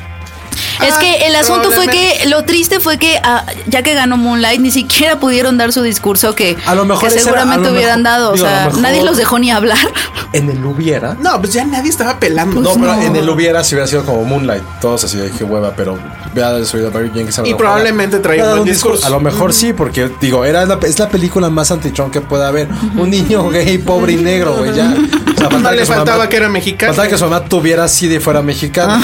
Es 0.87 0.95
Ah, 0.95 0.99
que 1.01 1.27
el 1.27 1.35
asunto 1.37 1.71
fue 1.71 1.87
que 1.89 2.27
lo 2.29 2.45
triste 2.45 2.81
fue 2.81 2.99
que 2.99 3.19
ah, 3.23 3.45
ya 3.67 3.83
que 3.83 3.95
ganó 3.95 4.17
Moonlight 4.17 4.61
ni 4.61 4.71
siquiera 4.71 5.19
pudieron 5.21 5.59
dar 5.59 5.73
su 5.73 5.83
discurso 5.83 6.35
que, 6.35 6.57
A 6.67 6.75
lo 6.75 6.85
mejor 6.85 7.09
que 7.09 7.15
era- 7.15 7.23
seguramente 7.25 7.69
lo 7.71 7.75
hubieran 7.77 8.03
mejor- 8.03 8.19
dado. 8.19 8.33
digo, 8.35 8.47
o 8.47 8.49
lo 8.49 8.71
sea, 8.73 8.81
nadie 8.81 9.03
los 9.05 9.17
dejó 9.17 9.39
ni 9.39 9.51
hablar. 9.51 9.79
En 10.33 10.51
el 10.51 10.65
hubiera. 10.65 11.15
No, 11.21 11.41
pues 11.41 11.53
ya 11.55 11.65
nadie 11.65 11.89
estaba 11.91 12.19
pelando. 12.21 12.61
No, 12.61 12.75
pero 12.75 12.95
en 13.01 13.17
el 13.17 13.29
hubiera 13.31 13.65
si 13.65 13.75
hubiera 13.75 13.87
sido 13.89 14.05
como 14.05 14.25
Moonlight. 14.25 14.63
Todos 14.81 15.05
así 15.05 15.17
de 15.17 15.31
que 15.31 15.43
hueva, 15.43 15.73
pero 15.75 15.99
vea 16.35 16.63
subido 16.65 16.89
a 16.89 16.91
Barry 16.91 17.11
Jenkins. 17.15 17.41
Y 17.45 17.55
probablemente 17.55 18.19
traía 18.19 18.45
un 18.45 18.51
buen 18.51 18.65
discurso. 18.65 19.07
A 19.07 19.11
lo 19.11 19.21
mejor 19.21 19.53
sí, 19.55 19.73
porque 19.73 20.11
digo, 20.21 20.45
era 20.45 20.67
la, 20.67 20.79
es 20.83 20.99
la 20.99 21.09
película 21.09 21.49
más 21.51 21.71
anti-Trump 21.71 22.13
que 22.13 22.21
puede 22.21 22.45
haber. 22.45 22.69
Un 22.97 23.11
niño 23.11 23.49
gay, 23.49 23.79
pobre 23.79 24.13
y 24.13 24.17
negro, 24.17 24.55
güey, 24.57 24.75
ya. 24.75 24.95
O 25.35 25.39
sea, 25.39 25.49
No 25.49 25.71
le 25.73 25.87
su 25.87 25.93
faltaba 25.93 26.19
mamá- 26.19 26.29
que 26.29 26.37
era 26.37 26.49
mexicano. 26.49 26.93
Faltaba 26.93 27.09
que 27.09 27.17
su 27.19 27.25
mamá 27.25 27.45
tuviera 27.45 27.89
SIDA 27.89 28.15
y 28.17 28.19
fuera 28.21 28.43
mexicana. 28.43 29.01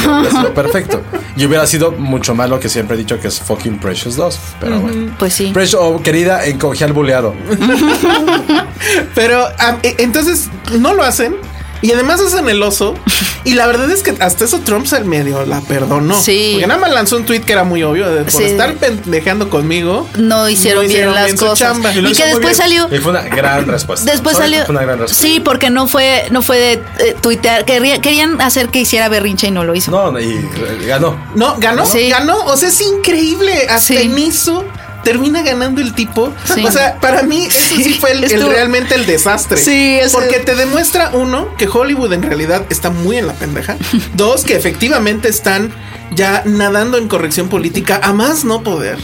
Perfecto. 0.54 1.00
Y 1.36 1.46
hubiera 1.46 1.63
sido 1.66 1.92
mucho 1.92 2.34
más 2.34 2.48
lo 2.50 2.58
que 2.60 2.68
siempre 2.68 2.94
he 2.96 2.98
dicho 2.98 3.20
que 3.20 3.28
es 3.28 3.40
fucking 3.40 3.78
Precious 3.78 4.16
2. 4.16 4.38
Pero 4.60 4.80
bueno. 4.80 5.14
Pues 5.18 5.34
sí. 5.34 5.50
Precious, 5.52 5.80
oh, 5.82 6.00
querida, 6.02 6.44
encogí 6.46 6.84
al 6.84 6.92
buleado. 6.92 7.34
Pero 9.14 9.46
e- 9.82 9.96
entonces 9.98 10.48
no 10.78 10.94
lo 10.94 11.02
hacen. 11.02 11.36
Y 11.84 11.92
además 11.92 12.20
hacen 12.20 12.48
el 12.48 12.62
oso. 12.62 12.94
Y 13.46 13.52
la 13.52 13.66
verdad 13.66 13.90
es 13.90 14.02
que 14.02 14.14
hasta 14.20 14.46
eso 14.46 14.60
Trump 14.60 14.86
se 14.86 15.00
medio 15.04 15.44
la 15.44 15.60
perdonó. 15.60 16.18
Sí. 16.18 16.52
Porque 16.54 16.66
nada 16.66 16.80
más 16.80 16.90
lanzó 16.94 17.18
un 17.18 17.26
tweet 17.26 17.40
que 17.42 17.52
era 17.52 17.62
muy 17.62 17.82
obvio. 17.82 18.08
De, 18.10 18.22
por 18.22 18.32
Sí. 18.32 18.44
estar 18.44 18.72
pendejando 18.76 19.50
conmigo. 19.50 20.08
No 20.16 20.48
hicieron, 20.48 20.84
No 20.84 20.88
bien 20.88 21.12
las 21.12 21.26
bien 21.26 21.36
cosas. 21.36 21.58
chamba. 21.58 21.92
Y 21.92 22.12
que 22.14 22.24
después 22.24 22.56
salió. 22.56 22.88
Y 22.90 22.96
fue 23.00 23.10
una 23.10 23.20
gran 23.20 23.66
respuesta. 23.68 24.10
Después 24.10 24.38
salió. 24.38 24.64
Fue 24.64 24.74
una 24.74 24.80
gran 24.86 24.98
respuesta. 24.98 25.26
Sí, 25.28 25.40
porque 25.40 25.68
no 25.68 25.86
fue, 25.88 26.26
no 26.30 26.40
fue 26.40 26.56
de 26.58 26.72
eh, 27.00 27.16
tuitear. 27.20 27.66
Quería- 27.66 28.00
querían 28.00 28.40
hacer 28.40 28.70
que 28.70 28.80
hiciera 28.80 29.10
berrinche 29.10 29.48
y 29.48 29.50
no 29.50 29.62
lo 29.62 29.74
hizo. 29.74 29.90
No, 29.90 30.10
no, 30.10 30.18
y 30.18 30.32
eh, 30.32 30.86
ganó. 30.86 31.14
No, 31.34 31.56
ganó. 31.58 31.84
Sí. 31.84 32.08
Ganó. 32.08 32.46
O 32.46 32.56
sea, 32.56 32.70
es 32.70 32.80
increíble. 32.80 33.66
Hasta 33.68 33.80
Sí. 33.88 33.96
en 33.98 34.16
eso 34.16 34.64
termina 35.04 35.42
ganando 35.42 35.80
el 35.80 35.94
tipo. 35.94 36.32
Sí. 36.52 36.64
O 36.64 36.70
sea, 36.72 36.98
para 37.00 37.22
mí 37.22 37.44
eso 37.46 37.76
sí, 37.76 37.84
Sí, 37.84 37.94
fue 37.94 38.12
el, 38.12 38.28
realmente 38.50 38.94
el 38.94 39.06
desastre. 39.06 39.58
Sí, 39.58 39.98
sea- 40.00 40.08
Porque 40.12 40.40
te 40.40 40.54
demuestra, 40.54 41.10
uno, 41.12 41.54
que 41.56 41.68
Hollywood 41.68 42.12
en 42.12 42.22
realidad 42.22 42.64
está 42.70 42.90
muy 42.90 43.18
en 43.18 43.26
la 43.26 43.34
pendeja. 43.34 43.76
Dos, 44.14 44.44
que 44.44 44.56
efectivamente 44.56 45.28
están 45.28 45.72
ya 46.12 46.42
nadando 46.46 46.98
en 46.98 47.08
corrección 47.08 47.48
política 47.48 48.00
a 48.02 48.12
más 48.12 48.44
no 48.44 48.62
poder. 48.62 48.98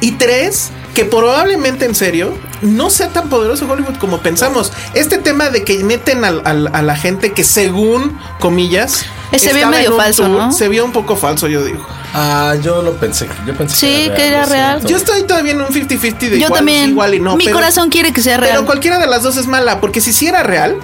Y 0.00 0.12
tres, 0.12 0.70
que 1.00 1.06
probablemente 1.06 1.86
en 1.86 1.94
serio 1.94 2.36
no 2.60 2.90
sea 2.90 3.08
tan 3.08 3.30
poderoso 3.30 3.66
Hollywood 3.66 3.96
como 3.96 4.18
pensamos. 4.18 4.70
Este 4.92 5.16
tema 5.16 5.48
de 5.48 5.64
que 5.64 5.82
meten 5.82 6.24
al- 6.26 6.42
al- 6.44 6.68
a 6.74 6.82
la 6.82 6.94
gente 6.94 7.32
que 7.32 7.42
según 7.42 8.18
comillas... 8.38 9.06
Eh, 9.32 9.38
se 9.38 9.54
vio 9.54 9.68
medio 9.68 9.96
falso, 9.96 10.28
¿no? 10.28 10.52
Se 10.52 10.68
vio 10.68 10.84
un 10.84 10.92
poco 10.92 11.16
falso, 11.16 11.46
yo 11.48 11.64
digo. 11.64 11.86
Ah, 12.12 12.54
yo 12.62 12.82
lo 12.82 12.92
pensé. 12.96 13.28
Yo 13.46 13.54
pensé 13.54 13.76
Sí, 13.76 14.10
que 14.14 14.26
era 14.28 14.44
real. 14.44 14.84
Yo 14.84 14.96
estoy 14.98 15.22
todavía 15.22 15.52
en 15.52 15.60
un 15.62 15.68
50-50 15.68 16.18
de 16.18 16.30
Yo 16.30 16.36
igual, 16.46 16.52
también. 16.52 16.90
igual 16.90 17.14
y 17.14 17.20
no. 17.20 17.36
Mi 17.36 17.44
pero- 17.44 17.56
corazón 17.56 17.88
quiere 17.88 18.12
que 18.12 18.20
sea 18.22 18.36
real. 18.36 18.52
Pero 18.56 18.66
cualquiera 18.66 18.98
de 18.98 19.06
las 19.06 19.22
dos 19.22 19.36
es 19.38 19.46
mala, 19.46 19.80
porque 19.80 20.00
si 20.02 20.12
sí 20.12 20.26
era 20.26 20.42
real, 20.42 20.76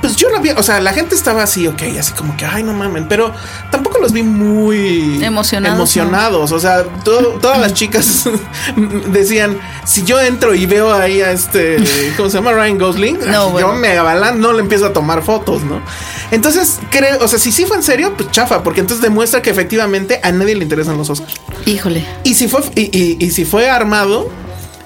pues 0.00 0.16
yo 0.16 0.28
lo 0.30 0.40
vi, 0.40 0.50
o 0.50 0.62
sea, 0.62 0.80
la 0.80 0.92
gente 0.92 1.14
estaba 1.14 1.42
así, 1.42 1.66
ok, 1.66 1.82
así 1.98 2.12
como 2.14 2.36
que, 2.36 2.44
ay, 2.46 2.62
no 2.62 2.72
mamen, 2.72 3.06
pero 3.08 3.32
tampoco 3.70 3.98
los 3.98 4.12
vi 4.12 4.22
muy 4.22 5.22
Emocionados, 5.22 5.76
emocionados. 5.76 6.52
O 6.52 6.58
sea, 6.60 6.84
todo- 7.04 7.38
todas 7.40 7.58
las 7.60 7.74
chicas 7.74 8.24
decían, 9.08 9.58
si 9.84 10.04
yo 10.04 10.20
entro 10.20 10.54
y 10.54 10.66
veo 10.66 10.92
ahí 10.92 11.20
a 11.20 11.32
este, 11.32 11.76
¿cómo 12.16 12.30
se 12.30 12.36
llama? 12.38 12.52
Ryan 12.52 12.78
Gosling, 12.78 13.18
No, 13.26 13.46
yo 13.46 13.50
bueno. 13.50 13.74
me 13.74 13.96
avalan, 13.98 14.40
no 14.40 14.52
le 14.52 14.60
empiezo 14.60 14.86
a 14.86 14.92
tomar 14.92 15.22
fotos, 15.22 15.62
¿no? 15.64 15.80
Entonces, 16.30 16.78
creo, 16.90 17.18
o 17.22 17.28
sea, 17.28 17.38
si 17.38 17.52
sí 17.52 17.64
fue 17.66 17.76
en 17.76 17.82
serio, 17.82 18.14
pues 18.16 18.30
chafa, 18.30 18.62
porque 18.62 18.80
entonces 18.80 19.02
demuestra 19.02 19.42
que 19.42 19.50
efectivamente 19.50 20.20
a 20.22 20.32
nadie 20.32 20.54
le 20.54 20.62
interesan 20.62 20.96
los 20.96 21.10
Oscars. 21.10 21.34
Híjole. 21.66 22.06
Y 22.24 22.34
si 22.34 22.48
fue, 22.48 22.60
y, 22.74 22.82
y- 22.96 23.16
y 23.18 23.30
si 23.32 23.44
fue 23.44 23.68
armado, 23.68 24.30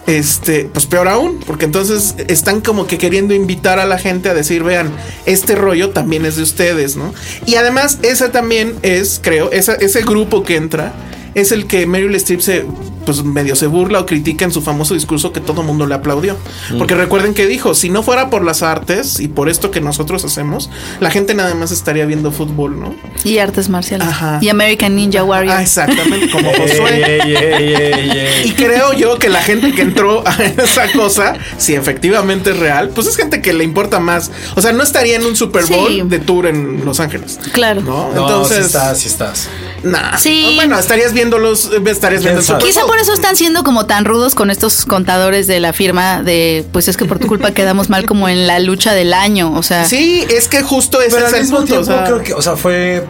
este, 0.07 0.65
pues 0.73 0.87
peor 0.87 1.09
aún, 1.09 1.41
porque 1.47 1.65
entonces 1.65 2.15
están 2.29 2.61
como 2.61 2.87
que 2.87 2.99
queriendo 2.99 3.35
invitar 3.35 3.79
a 3.79 3.87
la 3.87 3.99
gente 3.99 4.29
a 4.29 4.35
decir, 4.35 4.63
vean, 4.63 4.91
este 5.27 5.55
rollo 5.55 5.91
también 5.91 6.27
es 6.27 6.37
de 6.37 6.43
ustedes, 6.43 6.97
¿no? 6.97 7.15
Y 7.47 7.55
además, 7.57 7.99
esa 8.03 8.31
también 8.31 8.75
es, 8.83 9.21
creo, 9.23 9.51
esa, 9.51 9.75
ese 9.75 10.03
grupo 10.03 10.43
que 10.43 10.57
entra 10.57 10.93
es 11.35 11.53
el 11.53 11.67
que 11.67 11.87
Meryl 11.87 12.15
Streep 12.15 12.41
se, 12.41 12.65
pues 13.05 13.23
medio 13.25 13.57
se 13.57 13.67
burla 13.67 14.01
o 14.01 14.07
critica 14.07 14.45
en 14.45 14.53
su 14.53 14.63
famoso 14.63 14.95
discurso 14.95 15.33
que 15.33 15.41
todo 15.41 15.63
mundo 15.63 15.87
le 15.87 15.95
aplaudió. 15.95 16.37
Porque 16.79 16.95
recuerden 16.95 17.35
que 17.35 17.47
dijo, 17.47 17.75
si 17.75 17.91
no 17.91 18.03
fuera 18.03 18.31
por 18.31 18.45
las 18.45 18.63
artes 18.63 19.21
y 19.21 19.29
por 19.29 19.49
esto 19.49 19.71
que 19.71 19.81
nosotros 19.81 20.25
hacemos, 20.25 20.71
la 21.01 21.11
gente 21.11 21.35
nada 21.35 21.55
más 21.55 21.71
estaría 21.71 22.07
viendo 22.07 22.33
fútbol, 22.33 22.79
¿no? 22.81 22.95
Y 23.25 23.39
artes 23.39 23.69
marciales. 23.69 24.09
Ajá. 24.09 24.39
Y 24.41 24.49
American 24.49 24.97
Ninja 24.97 25.25
Warrior. 25.25 25.55
Ah, 25.57 25.63
exactamente, 25.63 26.31
como 26.31 26.51
Josué. 26.57 28.43
Y 28.45 28.53
creo 28.53 28.93
yo 28.93 29.19
que 29.19 29.29
la 29.29 29.43
gente 29.43 29.73
que 29.73 29.83
entró 29.83 30.23
a 30.27 30.37
esa 30.43 30.91
cosa, 30.93 31.35
si 31.59 31.75
efectivamente 31.75 32.51
es 32.51 32.59
real, 32.59 32.91
pues 32.91 33.07
es 33.07 33.17
gente 33.17 33.41
que 33.43 33.53
le 33.53 33.65
importa 33.65 34.01
más. 34.01 34.31
O 34.57 34.63
sea, 34.63 34.73
no 34.73 34.83
estaría 34.83 35.17
en 35.17 35.25
un 35.25 35.37
Super 35.37 35.65
Bowl 35.67 35.89
Sí. 35.89 36.03
de 36.05 36.19
tour 36.19 36.47
en 36.47 36.85
Los 36.85 37.01
Ángeles. 37.01 37.39
Claro. 37.53 37.81
¿No? 37.83 38.11
No, 38.15 38.23
Entonces, 38.23 38.59
sí 38.59 38.63
estás, 38.65 38.99
sí 39.01 39.09
estás. 39.09 39.49
nah. 39.83 40.17
Sí. 40.19 40.53
Bueno, 40.57 40.79
estarías 40.79 41.13
viéndolos, 41.13 41.71
estarías 41.87 42.23
viendo 42.23 42.41
el? 42.41 42.47
Super 42.47 42.63
Quizá 42.63 42.81
Bowl. 42.83 42.91
Por 42.95 43.01
eso 43.01 43.13
están 43.13 43.35
siendo 43.35 43.65
como 43.65 43.87
tan 43.87 44.05
rudos 44.05 44.37
con 44.37 44.53
estos 44.53 44.85
contadores 44.85 45.49
de 45.49 45.59
la 45.59 45.73
firma 45.73 46.23
de, 46.23 46.65
pues 46.71 46.87
es 46.87 46.97
que 46.97 47.07
por 47.07 47.19
tu 47.19 47.27
culpa 47.27 47.51
quedamos 47.51 47.91
mal 47.91 48.07
como 48.07 48.29
en 48.29 48.47
la 48.47 48.61
lucha 48.61 48.95
del 48.95 49.13
año. 49.13 49.53
O 49.57 49.65
sea, 49.65 49.85
Sí, 49.85 50.25
es 50.31 50.47
que 50.47 50.63
justo 50.63 51.03
ese 51.03 51.17
Pero 51.17 51.27
es 51.27 51.33
al 51.33 51.39
el 51.41 51.43
mismo 51.43 51.57
punto. 51.59 51.73
tiempo 51.73 51.91
o 51.91 51.93
sea, 51.97 52.05
creo 52.05 52.23
que, 52.23 52.35
o 52.35 52.41
sea, 52.41 52.55
fue... 52.55 53.05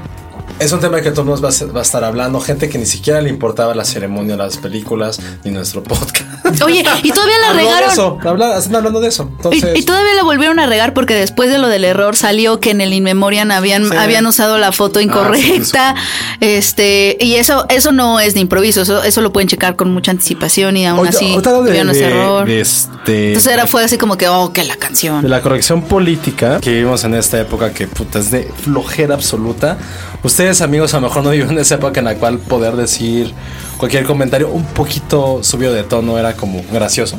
Es 0.60 0.70
un 0.72 0.78
tema 0.80 1.00
que 1.02 1.10
todos 1.10 1.26
nos 1.26 1.44
va 1.44 1.48
a, 1.48 1.52
ser- 1.52 1.74
va 1.74 1.80
a 1.80 1.82
estar 1.82 2.04
hablando. 2.04 2.40
Gente 2.40 2.68
que 2.68 2.78
ni 2.78 2.86
siquiera 2.86 3.20
le 3.20 3.28
importaba 3.28 3.74
la 3.74 3.84
ceremonia, 3.84 4.36
las 4.36 4.56
películas, 4.56 5.20
ni 5.42 5.50
nuestro 5.50 5.82
podcast. 5.82 6.62
Oye, 6.62 6.84
y 7.02 7.10
todavía 7.10 7.38
la 7.40 7.52
regaron. 7.54 7.90
eso, 7.90 8.18
habla- 8.24 8.56
están 8.58 8.76
hablando 8.76 9.00
de 9.00 9.08
eso. 9.08 9.28
Entonces, 9.36 9.72
Y, 9.74 9.80
y 9.80 9.82
todavía 9.82 10.14
la 10.14 10.22
volvieron 10.22 10.60
a 10.60 10.66
regar 10.66 10.94
porque 10.94 11.14
después 11.14 11.50
de 11.50 11.58
lo 11.58 11.66
del 11.68 11.84
error 11.84 12.14
salió 12.16 12.60
que 12.60 12.70
en 12.70 12.80
el 12.80 12.92
In 12.92 13.02
Memoriam 13.04 13.50
habían, 13.50 13.88
Sí. 13.90 13.96
habían 13.96 14.26
usado 14.26 14.56
la 14.58 14.70
foto 14.72 15.00
incorrecta. 15.00 15.96
Este, 16.40 17.16
y 17.20 17.34
eso, 17.34 17.66
eso 17.68 17.90
no 17.92 18.20
es 18.20 18.34
de 18.34 18.40
improviso, 18.40 18.82
eso, 18.82 19.02
eso 19.02 19.20
lo 19.20 19.32
pueden 19.32 19.48
checar 19.48 19.76
con 19.76 19.92
mucha 19.92 20.12
anticipación 20.12 20.76
y 20.76 20.86
aún 20.86 21.00
ahorita- 21.00 21.16
así 21.16 21.36
tuvieron 21.42 21.90
ese 21.90 22.04
error. 22.06 22.46
de 22.46 22.60
este, 22.60 23.28
Entonces 23.28 23.52
era, 23.52 23.66
fue 23.66 23.82
así 23.84 23.98
como 23.98 24.16
que, 24.16 24.28
oh, 24.28 24.52
que 24.52 24.62
la 24.64 24.74
de 24.74 24.78
canción. 24.78 25.28
la 25.28 25.40
corrección 25.42 25.82
política 25.82 26.60
que 26.60 26.70
vivimos 26.70 27.02
en 27.04 27.14
esta 27.14 27.40
época 27.40 27.72
que 27.72 27.86
puta 27.86 28.18
es 28.18 28.30
de 28.30 28.50
flojera 28.62 29.14
absoluta. 29.14 29.78
Ustedes, 30.24 30.60
amigos, 30.62 30.94
a 30.94 31.00
lo 31.00 31.08
mejor 31.08 31.22
no 31.22 31.30
viven 31.30 31.50
en 31.50 31.58
esa 31.58 31.74
época 31.76 32.00
en 32.00 32.06
la 32.06 32.14
cual 32.16 32.38
poder 32.38 32.74
decir 32.76 33.32
cualquier 33.76 34.04
comentario 34.04 34.48
un 34.48 34.64
poquito 34.64 35.42
subido 35.44 35.72
de 35.72 35.82
tono 35.84 36.18
era 36.18 36.32
como 36.34 36.62
gracioso. 36.72 37.18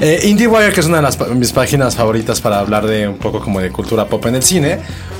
Eh, 0.00 0.22
IndieWire, 0.24 0.72
que 0.72 0.80
es 0.80 0.86
una 0.86 0.96
de 0.96 1.02
las 1.02 1.18
mis 1.30 1.52
páginas 1.52 1.94
favoritas 1.96 2.40
para 2.40 2.58
hablar 2.58 2.86
de 2.86 3.08
un 3.08 3.16
poco 3.18 3.40
como 3.40 3.60
de 3.60 3.70
cultura 3.70 4.06
pop 4.06 4.24
en 4.26 4.34
el 4.36 4.42
cine, 4.42 4.78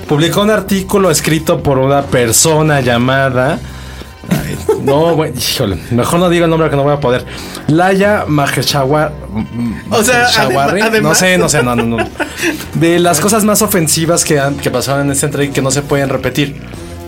publicó 0.08 0.40
un 0.42 0.50
artículo 0.50 1.10
escrito 1.10 1.62
por 1.62 1.78
una 1.78 2.02
persona 2.02 2.80
llamada. 2.80 3.58
Ay, 4.28 4.56
no, 4.82 5.14
güey, 5.16 5.32
híjole, 5.38 5.78
mejor 5.90 6.18
no 6.20 6.28
digo 6.30 6.44
el 6.44 6.50
nombre 6.50 6.68
que 6.70 6.76
no 6.76 6.82
voy 6.82 6.94
a 6.94 7.00
poder. 7.00 7.24
Laia 7.68 8.24
Maheshawar. 8.26 9.12
O 9.90 10.02
sea, 10.02 10.26
adem- 10.28 11.02
no 11.02 11.14
sé, 11.14 11.38
no 11.38 11.48
sé, 11.48 11.62
no, 11.62 11.76
no, 11.76 11.84
no. 11.84 12.08
De 12.74 12.98
las 12.98 13.20
cosas 13.20 13.44
más 13.44 13.60
ofensivas 13.62 14.24
que, 14.24 14.38
han- 14.40 14.56
que 14.56 14.70
pasaron 14.70 15.06
en 15.06 15.12
esta 15.12 15.26
entrega 15.26 15.50
y 15.50 15.52
que 15.54 15.62
no 15.62 15.70
se 15.70 15.82
pueden 15.82 16.08
repetir. 16.08 16.56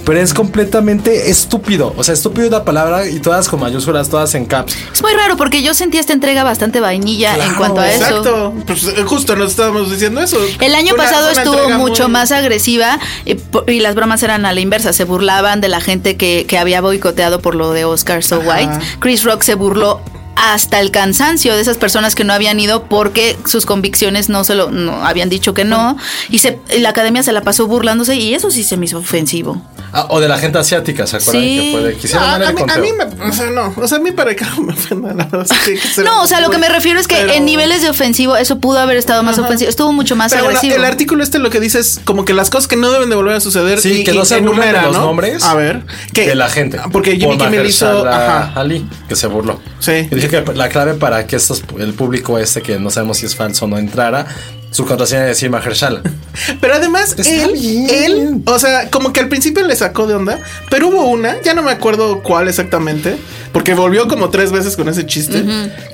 Pero 0.08 0.20
es 0.20 0.32
completamente 0.32 1.28
estúpido. 1.30 1.92
O 1.98 2.02
sea, 2.02 2.14
estúpido 2.14 2.46
es 2.46 2.50
la 2.50 2.64
palabra 2.64 3.06
y 3.06 3.20
todas 3.20 3.46
con 3.46 3.60
mayúsculas, 3.60 4.08
todas 4.08 4.34
en 4.34 4.46
caps. 4.46 4.74
Es 4.90 5.02
muy 5.02 5.12
raro 5.12 5.36
porque 5.36 5.60
yo 5.62 5.74
sentí 5.74 5.98
esta 5.98 6.14
entrega 6.14 6.44
bastante 6.44 6.80
vainilla 6.80 7.36
en 7.36 7.54
cuanto 7.56 7.82
a 7.82 7.92
eso. 7.92 8.04
Exacto. 8.06 8.54
Pues 8.66 8.84
eh, 8.84 9.02
justo 9.04 9.36
nos 9.36 9.50
estábamos 9.50 9.90
diciendo 9.90 10.22
eso. 10.22 10.38
El 10.60 10.74
año 10.74 10.94
una- 10.94 11.04
pasado 11.04 11.30
una 11.30 11.42
estuvo 11.42 11.68
mucho 11.76 12.04
muy- 12.04 12.12
más 12.12 12.32
agresiva 12.32 12.98
y, 13.26 13.34
po- 13.34 13.64
y 13.68 13.80
las 13.80 13.94
bromas 13.94 14.22
eran 14.22 14.46
a 14.46 14.54
la 14.54 14.60
inversa. 14.60 14.94
Se 14.94 15.04
burlaban 15.04 15.60
de 15.60 15.68
la 15.68 15.82
gente 15.82 16.16
que, 16.16 16.46
que 16.48 16.56
había 16.56 16.80
boicoteado 16.80 17.42
por 17.42 17.54
lo 17.54 17.72
de 17.72 17.84
Oscar 17.84 18.24
So 18.24 18.40
Ajá. 18.40 18.48
White. 18.60 18.78
Chris 19.00 19.24
Rock 19.24 19.42
se 19.42 19.56
burló 19.56 20.00
hasta 20.40 20.78
el 20.80 20.90
cansancio 20.90 21.54
de 21.54 21.60
esas 21.60 21.76
personas 21.78 22.14
que 22.14 22.22
no 22.24 22.32
habían 22.32 22.58
ido 22.60 22.84
porque 22.84 23.36
sus 23.44 23.66
convicciones 23.66 24.28
no 24.28 24.44
se 24.44 24.54
lo 24.54 24.70
no, 24.70 25.04
habían 25.04 25.28
dicho 25.28 25.52
que 25.54 25.64
no 25.64 25.96
y, 26.28 26.38
se, 26.38 26.60
la 26.78 26.90
academia 26.90 27.22
se 27.22 27.32
la 27.32 27.40
pasó 27.42 27.66
burlándose 27.66 28.14
y 28.14 28.34
eso 28.34 28.50
sí 28.50 28.62
se 28.62 28.76
me 28.76 28.86
hizo 28.86 28.98
ofensivo. 28.98 29.60
Ah, 29.92 30.06
o 30.10 30.20
de 30.20 30.28
la 30.28 30.38
gente 30.38 30.58
asiática, 30.58 31.06
¿se 31.06 31.16
acuerdan? 31.16 31.42
Sí. 31.42 31.58
Que 31.58 31.70
fue 31.72 31.82
de- 31.82 31.96
quisieron 31.96 32.28
Ah, 32.28 32.38
dar 32.38 32.42
a, 32.42 32.48
el 32.50 32.54
mí, 32.56 32.62
a 32.68 32.78
mí 32.78 32.88
me, 32.92 33.24
o 33.28 33.32
sea, 33.32 33.46
no, 33.50 33.72
o 33.74 33.88
sea, 33.88 33.96
a 33.98 34.00
mí 34.00 34.12
para 34.12 34.36
que 34.36 34.44
no 34.56 34.60
me 34.62 34.72
ofenda, 34.74 35.14
la 35.14 35.24
verdad. 35.24 35.46
sí 35.64 35.74
No, 36.04 36.22
o 36.22 36.26
sea, 36.26 36.40
lo 36.40 36.50
que 36.50 36.58
me 36.58 36.68
refiero 36.68 37.00
es 37.00 37.08
que 37.08 37.16
Pero- 37.16 37.32
en 37.32 37.44
niveles 37.46 37.82
de 37.82 37.88
ofensivo 37.88 38.36
eso 38.36 38.58
pudo 38.60 38.78
haber 38.80 38.96
estado 38.98 39.22
más 39.22 39.38
Ajá. 39.38 39.46
ofensivo. 39.46 39.68
Estuvo 39.70 39.92
mucho 39.92 40.14
más 40.14 40.30
Pero 40.30 40.44
bueno, 40.44 40.58
agresivo. 40.58 40.78
el 40.78 40.84
artículo 40.84 41.22
este 41.24 41.38
lo 41.38 41.50
que 41.50 41.58
dice 41.58 41.78
es 41.80 42.00
como 42.04 42.24
que 42.24 42.34
las 42.34 42.50
cosas 42.50 42.68
que 42.68 42.76
no 42.76 42.90
deben 42.92 43.08
de 43.08 43.16
volver 43.16 43.34
a 43.36 43.40
suceder. 43.40 43.80
Sí, 43.80 44.00
y- 44.00 44.04
que 44.04 44.12
y 44.12 44.18
no 44.18 44.24
se 44.26 44.40
burlen 44.40 44.60
de 44.60 44.66
enumera, 44.68 44.82
los 44.88 44.92
¿no? 44.98 45.06
nombres 45.06 45.42
A 45.44 45.54
ver, 45.54 45.82
que 46.12 46.26
de 46.28 46.34
la 46.34 46.48
gente. 46.50 46.78
Porque 46.92 47.16
Jimmy 47.16 47.38
Kimmel 47.38 47.66
hizo. 47.66 48.06
Ajá. 48.06 48.52
Ali, 48.56 48.86
que 49.08 49.16
se 49.16 49.26
burló. 49.26 49.58
Sí. 49.80 49.92
Y 50.10 50.14
dije 50.14 50.27
que 50.28 50.44
la 50.54 50.68
clave 50.68 50.94
para 50.94 51.26
que 51.26 51.36
estos, 51.36 51.64
el 51.78 51.94
público 51.94 52.38
este, 52.38 52.62
que 52.62 52.78
no 52.78 52.90
sabemos 52.90 53.18
si 53.18 53.26
es 53.26 53.34
falso 53.34 53.64
o 53.64 53.68
no, 53.68 53.78
entrara, 53.78 54.26
su 54.70 54.84
contraseña 54.84 55.24
decir 55.24 55.50
Mahershala. 55.50 56.02
Pero 56.60 56.74
además, 56.74 57.16
él, 57.18 57.88
él, 57.90 58.37
o 58.58 58.60
sea, 58.60 58.90
como 58.90 59.12
que 59.12 59.20
al 59.20 59.28
principio 59.28 59.64
le 59.64 59.76
sacó 59.76 60.08
de 60.08 60.14
onda, 60.14 60.40
pero 60.68 60.88
hubo 60.88 61.06
una, 61.06 61.40
ya 61.42 61.54
no 61.54 61.62
me 61.62 61.70
acuerdo 61.70 62.24
cuál 62.24 62.48
exactamente, 62.48 63.16
porque 63.52 63.72
volvió 63.74 64.08
como 64.08 64.30
tres 64.30 64.50
veces 64.50 64.76
con 64.76 64.88
ese 64.88 65.06
chiste, 65.06 65.44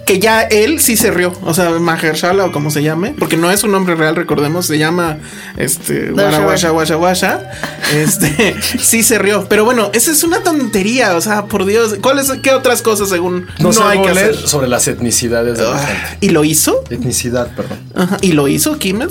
que 0.06 0.18
ya 0.18 0.40
él 0.40 0.80
sí 0.80 0.96
se 0.96 1.10
rió, 1.10 1.34
o 1.42 1.52
sea, 1.52 1.68
Mahershala 1.72 2.46
o 2.46 2.52
como 2.52 2.70
se 2.70 2.82
llame, 2.82 3.14
porque 3.18 3.36
no 3.36 3.50
es 3.50 3.64
un 3.64 3.72
nombre 3.72 3.96
real, 3.96 4.16
recordemos, 4.16 4.64
se 4.64 4.78
llama, 4.78 5.18
este, 5.58 6.10
Wara 6.10 6.72
Washa 6.72 6.96
Washa 6.96 7.50
este, 7.92 8.56
sí 8.80 9.02
se 9.02 9.18
rió, 9.18 9.46
pero 9.46 9.66
bueno, 9.66 9.90
esa 9.92 10.10
es 10.10 10.24
una 10.24 10.42
tontería, 10.42 11.16
o 11.16 11.20
sea, 11.20 11.44
por 11.44 11.66
Dios, 11.66 11.96
¿cuáles, 12.00 12.32
qué 12.42 12.52
otras 12.52 12.80
cosas 12.80 13.10
según 13.10 13.46
No, 13.58 13.64
no, 13.64 13.72
se 13.74 13.82
hay 13.82 14.00
que 14.00 14.08
hacer? 14.08 14.36
sobre 14.36 14.68
las 14.68 14.88
etnicidades 14.88 15.58
de 15.58 15.64
la 15.64 15.78
gente. 15.78 16.18
¿Y 16.22 16.30
lo 16.30 16.44
hizo? 16.44 16.82
Etnicidad, 16.88 17.54
perdón. 17.54 17.78
Ajá, 17.94 18.16
¿Y 18.22 18.32
lo 18.32 18.48
hizo 18.48 18.78
Kimmel? 18.78 19.10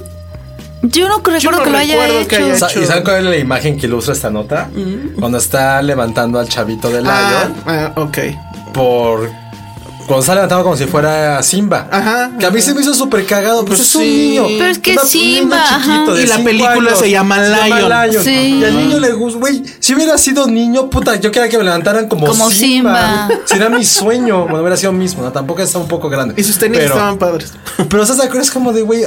Yo 0.84 1.08
no 1.08 1.18
recuerdo 1.18 1.52
no 1.52 1.64
que 1.64 1.70
lo 1.70 1.78
haya 1.78 1.96
recuerdo 1.96 2.28
que 2.28 2.36
hecho. 2.36 2.46
haya 2.46 2.58
Sa- 2.58 2.70
hecho. 2.70 2.82
¿Y 2.82 2.86
saben 2.86 3.04
cuál 3.04 3.18
es 3.18 3.24
la 3.24 3.38
imagen 3.38 3.78
que 3.80 3.88
ilustra 3.88 4.14
esta 4.14 4.30
nota? 4.30 4.70
Cuando 5.18 5.38
está 5.38 5.82
levantando 5.82 6.40
al 6.40 6.48
chavito 6.50 6.90
de 6.90 7.00
Ah, 7.06 7.48
Lion 7.48 7.64
ah, 7.66 7.92
ok. 7.96 8.18
por. 8.74 9.30
Cuando 10.06 10.20
está 10.20 10.36
levantando 10.36 10.66
como 10.66 10.76
si 10.76 10.86
fuera 10.86 11.42
Simba. 11.42 11.88
Ajá, 11.90 12.32
Que 12.38 12.46
a 12.46 12.52
mí 12.52 12.58
ajá. 12.58 12.66
se 12.68 12.76
me 12.76 12.82
hizo 12.82 12.94
súper 12.94 13.26
cagado. 13.26 13.64
Pues, 13.64 13.80
Pues 13.80 13.90
es 13.90 13.96
un 13.96 14.02
sí. 14.02 14.08
niño. 14.10 14.46
Pero 14.60 14.66
es 14.66 14.80
que 14.80 14.92
Una- 14.92 15.02
un 15.02 15.08
Simba, 15.08 15.64
chiquito 15.70 16.20
Y 16.20 16.26
la 16.26 16.38
película 16.44 16.72
años. 16.90 17.00
se 17.00 17.10
llama 17.10 17.42
Lion. 17.42 18.22
Sí. 18.22 18.32
Y 18.60 18.66
al 18.66 18.76
niño 18.76 19.00
le 19.00 19.14
gusta, 19.14 19.40
güey. 19.40 19.64
Si 19.80 19.96
hubiera 19.96 20.18
sido 20.18 20.46
niño, 20.48 20.90
puta, 20.90 21.16
yo 21.16 21.32
quería 21.32 21.48
que 21.48 21.58
me 21.58 21.64
levantaran 21.64 22.10
como, 22.10 22.28
Como 22.28 22.52
Simba. 22.52 23.30
Si 23.46 23.56
era 23.56 23.70
mi 23.70 23.86
sueño, 23.86 24.42
bueno, 24.44 24.60
hubiera 24.60 24.76
sido 24.76 24.92
mismo, 24.92 25.24
¿no? 25.24 25.32
Tampoco 25.32 25.62
está 25.62 25.78
un 25.80 25.88
poco 25.88 26.10
grande. 26.10 26.34
Y 26.36 26.44
sus 26.44 26.58
tenis 26.58 26.80
Pero- 26.80 26.94
estaban 26.96 27.18
padres. 27.18 27.54
Pero 27.90 28.04
¿estás 28.04 28.18
de 28.18 28.24
acuerdo? 28.24 28.42
Es 28.42 28.52
como 28.52 28.74
de, 28.74 28.82
güey, 28.82 29.06